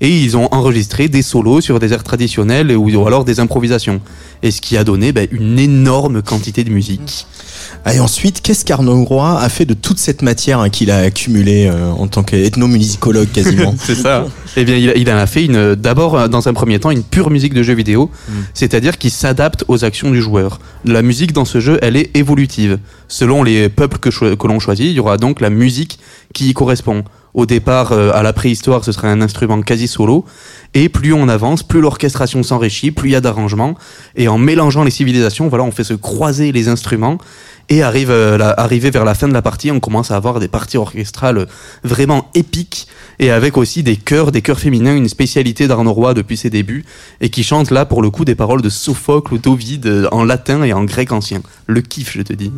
Et 0.00 0.08
ils 0.08 0.36
ont 0.36 0.48
enregistré 0.52 1.08
des 1.08 1.22
solos 1.22 1.60
sur 1.60 1.78
des 1.78 1.92
airs 1.92 2.04
traditionnels 2.04 2.76
ou, 2.76 2.90
ou 2.90 3.06
alors 3.06 3.24
des 3.24 3.40
improvisations. 3.40 4.00
Et 4.42 4.50
ce 4.50 4.60
qui 4.60 4.76
a 4.76 4.84
donné 4.84 5.12
ben, 5.12 5.26
une 5.30 5.58
énorme 5.58 6.22
quantité 6.22 6.64
de 6.64 6.70
musique. 6.70 7.26
Ah, 7.84 7.94
Et 7.94 8.00
ensuite, 8.00 8.40
qu'est-ce 8.40 8.64
qu'Arnaud 8.64 9.04
Roy 9.04 9.38
a 9.40 9.48
fait 9.48 9.64
de 9.64 9.74
toute 9.74 9.98
cette 9.98 10.22
matière 10.22 10.60
hein, 10.60 10.70
qu'il 10.70 10.90
a 10.90 10.98
accumulée 10.98 11.68
euh, 11.70 11.90
en 11.90 12.06
tant 12.06 12.22
qu'ethnomusicologue 12.22 13.30
quasiment 13.30 13.74
C'est 13.82 13.94
ça. 13.94 14.26
Eh 14.56 14.64
bien, 14.64 14.76
il, 14.76 14.92
il 14.96 15.10
en 15.10 15.16
a 15.16 15.26
fait 15.26 15.44
une. 15.44 15.74
D'abord, 15.74 16.16
euh, 16.16 16.28
dans 16.28 16.48
un 16.48 16.54
premier 16.54 16.78
temps, 16.78 16.90
une 16.90 17.02
pure 17.02 17.30
musique 17.30 17.54
de 17.54 17.62
jeu 17.62 17.74
vidéo, 17.74 18.10
c'est-à-dire 18.54 18.98
qui 18.98 19.10
s'adapte 19.10 19.64
aux 19.68 19.84
actions 19.84 20.10
du 20.10 20.20
joueur. 20.20 20.60
La 20.84 21.02
musique 21.02 21.32
dans 21.32 21.44
ce 21.44 21.60
jeu, 21.60 21.78
elle 21.82 21.96
est 21.96 22.14
évolutive. 22.16 22.78
Selon 23.08 23.42
les 23.42 23.68
peuples 23.68 23.98
que, 23.98 24.34
que 24.34 24.46
l'on 24.46 24.58
choisit, 24.60 24.86
il 24.86 24.92
y 24.92 25.00
aura 25.00 25.16
donc 25.16 25.40
la 25.40 25.50
musique 25.50 25.98
qui 26.32 26.50
y 26.50 26.54
correspond. 26.54 27.04
Au 27.34 27.46
départ, 27.46 27.90
euh, 27.90 28.12
à 28.14 28.22
la 28.22 28.32
préhistoire, 28.32 28.84
ce 28.84 28.92
serait 28.92 29.08
un 29.08 29.20
instrument 29.20 29.60
quasi 29.60 29.88
solo. 29.88 30.24
Et 30.72 30.88
plus 30.88 31.12
on 31.12 31.28
avance, 31.28 31.64
plus 31.64 31.80
l'orchestration 31.80 32.44
s'enrichit, 32.44 32.92
plus 32.92 33.10
il 33.10 33.12
y 33.12 33.16
a 33.16 33.20
d'arrangements. 33.20 33.74
Et 34.14 34.28
en 34.28 34.38
mélangeant 34.38 34.84
les 34.84 34.92
civilisations, 34.92 35.48
voilà, 35.48 35.64
on 35.64 35.72
fait 35.72 35.84
se 35.84 35.94
croiser 35.94 36.52
les 36.52 36.68
instruments. 36.68 37.18
Et 37.70 37.82
arrive, 37.82 38.10
euh, 38.10 38.38
arrivé 38.56 38.90
vers 38.90 39.04
la 39.04 39.14
fin 39.14 39.26
de 39.26 39.32
la 39.32 39.42
partie, 39.42 39.70
on 39.70 39.80
commence 39.80 40.10
à 40.10 40.16
avoir 40.16 40.38
des 40.38 40.48
parties 40.48 40.76
orchestrales 40.76 41.46
vraiment 41.82 42.30
épiques 42.34 42.86
et 43.18 43.30
avec 43.30 43.56
aussi 43.56 43.82
des 43.82 43.96
chœurs, 43.96 44.32
des 44.32 44.42
chœurs 44.42 44.60
féminins, 44.60 44.94
une 44.94 45.08
spécialité 45.08 45.66
d'Arnaud 45.66 45.92
Roy 45.92 46.14
depuis 46.14 46.36
ses 46.36 46.50
débuts 46.50 46.84
et 47.20 47.30
qui 47.30 47.42
chantent 47.42 47.70
là 47.70 47.86
pour 47.86 48.02
le 48.02 48.10
coup 48.10 48.24
des 48.24 48.34
paroles 48.34 48.62
de 48.62 48.68
Sophocle 48.68 49.34
ou 49.34 49.38
d'Ovide 49.38 49.86
euh, 49.86 50.08
en 50.12 50.24
latin 50.24 50.62
et 50.62 50.72
en 50.72 50.84
grec 50.84 51.10
ancien. 51.10 51.40
Le 51.66 51.80
kiff, 51.80 52.12
je 52.12 52.22
te 52.22 52.34
dis. 52.34 52.52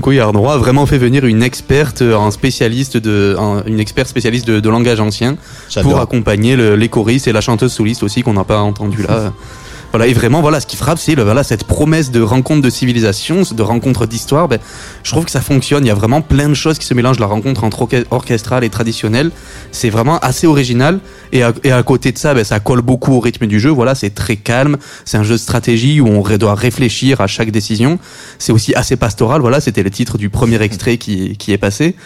Donc 0.00 0.06
oui, 0.06 0.18
Arnaud 0.18 0.40
Roy 0.40 0.54
a 0.54 0.56
vraiment 0.56 0.86
fait 0.86 0.96
venir 0.96 1.26
une 1.26 1.42
experte, 1.42 2.00
euh, 2.00 2.16
un 2.16 2.30
spécialiste 2.30 2.96
de, 2.96 3.36
un- 3.38 3.62
une 3.66 3.78
experte 3.78 4.08
spécialiste 4.08 4.46
de, 4.46 4.58
de 4.58 4.68
langage 4.70 4.98
ancien 4.98 5.36
pour 5.82 5.92
accompagner 6.00 6.56
le- 6.56 6.74
les 6.74 6.88
choristes 6.88 7.28
et 7.28 7.32
la 7.32 7.42
chanteuse 7.42 7.70
soliste 7.74 8.02
aussi 8.02 8.22
qu'on 8.22 8.32
n'a 8.32 8.44
pas 8.44 8.60
entendu 8.60 9.02
là. 9.02 9.08
Voilà, 9.92 10.06
et 10.06 10.12
vraiment, 10.12 10.40
voilà, 10.40 10.60
ce 10.60 10.66
qui 10.66 10.76
frappe, 10.76 10.98
c'est 10.98 11.16
voilà, 11.16 11.42
cette 11.42 11.64
promesse 11.64 12.12
de 12.12 12.20
rencontre 12.20 12.62
de 12.62 12.70
civilisation, 12.70 13.42
de 13.50 13.62
rencontre 13.62 14.06
d'histoire. 14.06 14.46
Ben, 14.46 14.60
je 15.02 15.10
trouve 15.10 15.24
que 15.24 15.32
ça 15.32 15.40
fonctionne. 15.40 15.84
Il 15.84 15.88
y 15.88 15.90
a 15.90 15.94
vraiment 15.94 16.22
plein 16.22 16.48
de 16.48 16.54
choses 16.54 16.78
qui 16.78 16.86
se 16.86 16.94
mélangent. 16.94 17.18
La 17.18 17.26
rencontre 17.26 17.64
entre 17.64 17.82
orche- 17.82 18.04
orchestrale 18.12 18.62
et 18.62 18.70
traditionnelle, 18.70 19.32
c'est 19.72 19.90
vraiment 19.90 20.18
assez 20.20 20.46
original. 20.46 21.00
Et 21.32 21.42
à, 21.42 21.52
et 21.64 21.72
à 21.72 21.82
côté 21.82 22.12
de 22.12 22.18
ça, 22.18 22.34
ben, 22.34 22.44
ça 22.44 22.60
colle 22.60 22.82
beaucoup 22.82 23.14
au 23.14 23.20
rythme 23.20 23.46
du 23.46 23.58
jeu. 23.58 23.70
Voilà, 23.70 23.96
c'est 23.96 24.10
très 24.10 24.36
calme. 24.36 24.76
C'est 25.04 25.18
un 25.18 25.24
jeu 25.24 25.34
de 25.34 25.38
stratégie 25.40 26.00
où 26.00 26.06
on 26.06 26.22
doit 26.36 26.54
réfléchir 26.54 27.20
à 27.20 27.26
chaque 27.26 27.50
décision. 27.50 27.98
C'est 28.38 28.52
aussi 28.52 28.72
assez 28.76 28.94
pastoral. 28.94 29.40
Voilà, 29.40 29.60
c'était 29.60 29.82
le 29.82 29.90
titre 29.90 30.18
du 30.18 30.30
premier 30.30 30.62
extrait 30.62 30.98
qui, 30.98 31.36
qui 31.36 31.52
est 31.52 31.58
passé. 31.58 31.96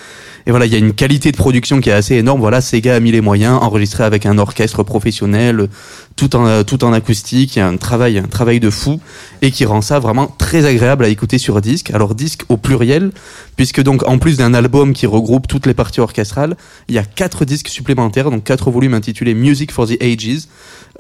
Et 0.46 0.50
voilà, 0.50 0.66
il 0.66 0.72
y 0.72 0.74
a 0.74 0.78
une 0.78 0.92
qualité 0.92 1.32
de 1.32 1.36
production 1.38 1.80
qui 1.80 1.88
est 1.88 1.94
assez 1.94 2.16
énorme. 2.16 2.40
Voilà, 2.40 2.60
Sega 2.60 2.96
a 2.96 3.00
mis 3.00 3.10
les 3.12 3.22
moyens, 3.22 3.58
enregistré 3.62 4.04
avec 4.04 4.26
un 4.26 4.36
orchestre 4.36 4.82
professionnel, 4.82 5.68
tout 6.16 6.36
en 6.36 6.64
tout 6.64 6.84
en 6.84 6.92
acoustique. 6.92 7.56
Il 7.56 7.58
y 7.58 7.62
a 7.62 7.66
un 7.66 7.76
travail 7.76 8.18
un 8.18 8.22
travail 8.28 8.60
de 8.60 8.70
fou 8.70 9.00
et 9.42 9.50
qui 9.50 9.64
rend 9.64 9.80
ça 9.80 9.98
vraiment 9.98 10.34
très 10.38 10.64
agréable 10.64 11.04
à 11.04 11.08
écouter 11.08 11.38
sur 11.38 11.60
disque. 11.60 11.90
Alors 11.90 12.14
disque 12.14 12.42
au 12.48 12.56
pluriel 12.56 13.10
puisque 13.56 13.82
donc 13.82 14.06
en 14.06 14.18
plus 14.18 14.36
d'un 14.36 14.54
album 14.54 14.92
qui 14.92 15.06
regroupe 15.06 15.46
toutes 15.46 15.66
les 15.66 15.74
parties 15.74 16.00
orchestrales, 16.00 16.56
il 16.88 16.94
y 16.94 16.98
a 16.98 17.04
quatre 17.04 17.44
disques 17.44 17.68
supplémentaires, 17.68 18.30
donc 18.30 18.44
quatre 18.44 18.70
volumes 18.70 18.94
intitulés 18.94 19.34
Music 19.34 19.72
for 19.72 19.86
the 19.86 20.02
Ages, 20.02 20.48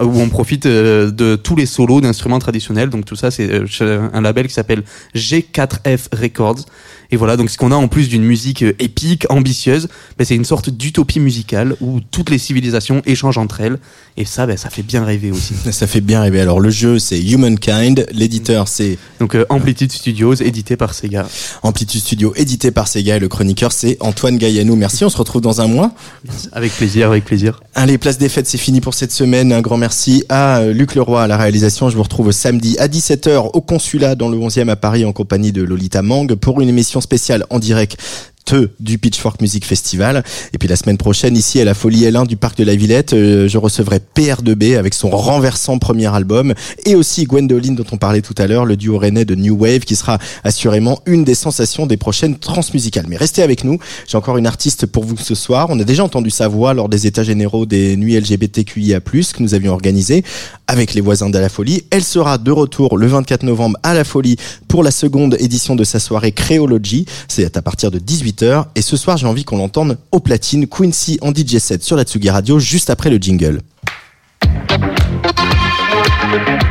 euh, 0.00 0.04
où 0.04 0.20
on 0.20 0.28
profite 0.28 0.66
euh, 0.66 1.10
de 1.10 1.36
tous 1.36 1.56
les 1.56 1.66
solos 1.66 2.00
d'instruments 2.00 2.38
traditionnels. 2.38 2.90
Donc 2.90 3.04
tout 3.04 3.16
ça, 3.16 3.30
c'est 3.30 3.48
euh, 3.50 4.08
un 4.12 4.20
label 4.20 4.46
qui 4.48 4.54
s'appelle 4.54 4.82
G4F 5.14 6.08
Records. 6.12 6.64
Et 7.10 7.16
voilà, 7.16 7.36
donc 7.36 7.50
ce 7.50 7.58
qu'on 7.58 7.70
a 7.70 7.76
en 7.76 7.86
plus 7.86 8.08
d'une 8.08 8.24
musique 8.24 8.62
épique, 8.78 9.26
ambitieuse, 9.30 9.88
ben, 10.18 10.24
c'est 10.24 10.34
une 10.34 10.44
sorte 10.44 10.70
d'utopie 10.70 11.20
musicale 11.20 11.76
où 11.80 12.00
toutes 12.00 12.30
les 12.30 12.38
civilisations 12.38 13.02
échangent 13.06 13.38
entre 13.38 13.60
elles. 13.60 13.78
Et 14.16 14.24
ça, 14.24 14.46
ben, 14.46 14.56
ça 14.56 14.70
fait 14.70 14.82
bien 14.82 15.03
rêver 15.04 15.30
aussi. 15.30 15.54
Ça 15.70 15.86
fait 15.86 16.00
bien 16.00 16.20
rêver. 16.20 16.40
Alors 16.40 16.60
le 16.60 16.70
jeu, 16.70 16.98
c'est 16.98 17.20
Humankind. 17.20 18.06
L'éditeur, 18.12 18.68
c'est 18.68 18.98
donc 19.20 19.36
Amplitude 19.48 19.92
Studios, 19.92 20.34
édité 20.34 20.76
par 20.76 20.94
Sega. 20.94 21.26
Amplitude 21.62 22.00
Studios, 22.00 22.32
édité 22.36 22.70
par 22.70 22.88
Sega. 22.88 23.16
Et 23.16 23.18
le 23.18 23.28
chroniqueur, 23.28 23.72
c'est 23.72 23.96
Antoine 24.00 24.38
Gaillanou. 24.38 24.76
Merci. 24.76 25.04
On 25.04 25.10
se 25.10 25.16
retrouve 25.16 25.42
dans 25.42 25.60
un 25.60 25.66
mois. 25.66 25.92
Avec 26.52 26.72
plaisir, 26.72 27.08
avec 27.08 27.24
plaisir. 27.24 27.60
Allez, 27.74 27.98
place 27.98 28.18
des 28.18 28.28
fêtes, 28.28 28.46
c'est 28.46 28.58
fini 28.58 28.80
pour 28.80 28.94
cette 28.94 29.12
semaine. 29.12 29.52
Un 29.52 29.60
grand 29.60 29.76
merci 29.76 30.24
à 30.28 30.62
Luc 30.64 30.94
Leroy 30.94 31.22
à 31.22 31.26
la 31.26 31.36
réalisation. 31.36 31.88
Je 31.88 31.96
vous 31.96 32.02
retrouve 32.02 32.32
samedi 32.32 32.76
à 32.78 32.88
17h 32.88 33.50
au 33.52 33.60
consulat 33.60 34.14
dans 34.14 34.28
le 34.28 34.38
11e 34.38 34.68
à 34.68 34.76
Paris 34.76 35.04
en 35.04 35.12
compagnie 35.12 35.52
de 35.52 35.62
Lolita 35.62 36.02
Mang 36.02 36.34
pour 36.34 36.60
une 36.60 36.68
émission 36.68 37.00
spéciale 37.00 37.44
en 37.50 37.58
direct 37.58 37.96
du 38.80 38.98
Pitchfork 38.98 39.40
Music 39.40 39.64
Festival. 39.64 40.22
Et 40.52 40.58
puis 40.58 40.68
la 40.68 40.76
semaine 40.76 40.98
prochaine, 40.98 41.36
ici 41.36 41.60
à 41.60 41.64
la 41.64 41.74
Folie 41.74 42.04
L1 42.04 42.26
du 42.26 42.36
Parc 42.36 42.58
de 42.58 42.64
la 42.64 42.76
Villette, 42.76 43.12
euh, 43.12 43.48
je 43.48 43.58
recevrai 43.58 44.00
PR2B 44.14 44.76
avec 44.76 44.94
son 44.94 45.10
renversant 45.10 45.78
premier 45.78 46.14
album 46.14 46.54
et 46.84 46.94
aussi 46.94 47.24
Gwendoline 47.24 47.74
dont 47.74 47.86
on 47.92 47.96
parlait 47.96 48.20
tout 48.20 48.34
à 48.38 48.46
l'heure, 48.46 48.66
le 48.66 48.76
duo 48.76 48.98
rennais 48.98 49.24
de 49.24 49.34
New 49.34 49.56
Wave 49.56 49.80
qui 49.80 49.96
sera 49.96 50.18
assurément 50.44 51.00
une 51.06 51.24
des 51.24 51.34
sensations 51.34 51.86
des 51.86 51.96
prochaines 51.96 52.38
transmusicales. 52.38 53.06
Mais 53.08 53.16
restez 53.16 53.42
avec 53.42 53.64
nous, 53.64 53.78
j'ai 54.06 54.18
encore 54.18 54.36
une 54.36 54.46
artiste 54.46 54.86
pour 54.86 55.04
vous 55.04 55.16
ce 55.16 55.34
soir. 55.34 55.68
On 55.70 55.80
a 55.80 55.84
déjà 55.84 56.04
entendu 56.04 56.30
sa 56.30 56.48
voix 56.48 56.74
lors 56.74 56.88
des 56.88 57.06
états 57.06 57.24
généraux 57.24 57.66
des 57.66 57.96
nuits 57.96 58.18
LGBTQIA+, 58.18 59.00
que 59.00 59.42
nous 59.42 59.54
avions 59.54 59.72
organisé 59.72 60.22
avec 60.66 60.94
les 60.94 61.00
voisins 61.00 61.30
de 61.30 61.38
la 61.38 61.48
Folie. 61.48 61.84
Elle 61.90 62.04
sera 62.04 62.38
de 62.38 62.50
retour 62.50 62.98
le 62.98 63.06
24 63.06 63.42
novembre 63.42 63.78
à 63.82 63.94
la 63.94 64.04
Folie 64.04 64.36
pour 64.68 64.82
la 64.82 64.90
seconde 64.90 65.36
édition 65.40 65.76
de 65.76 65.84
sa 65.84 65.98
soirée 65.98 66.32
Créology. 66.32 67.06
C'est 67.28 67.56
à 67.56 67.62
partir 67.62 67.90
de 67.90 67.98
18 67.98 68.33
et 68.42 68.82
ce 68.82 68.96
soir, 68.96 69.16
j'ai 69.16 69.26
envie 69.26 69.44
qu'on 69.44 69.58
l'entende 69.58 69.98
au 70.10 70.20
platine 70.20 70.66
Quincy 70.66 71.18
en 71.20 71.32
DJ 71.32 71.58
set 71.58 71.82
sur 71.82 71.96
la 71.96 72.04
Tsugi 72.04 72.30
Radio 72.30 72.58
juste 72.58 72.90
après 72.90 73.10
le 73.10 73.16
jingle. 73.16 73.60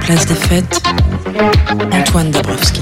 Place 0.01 0.25
des 0.25 0.35
fêtes, 0.35 0.81
Antoine 1.91 2.31
Dabrowski. 2.31 2.81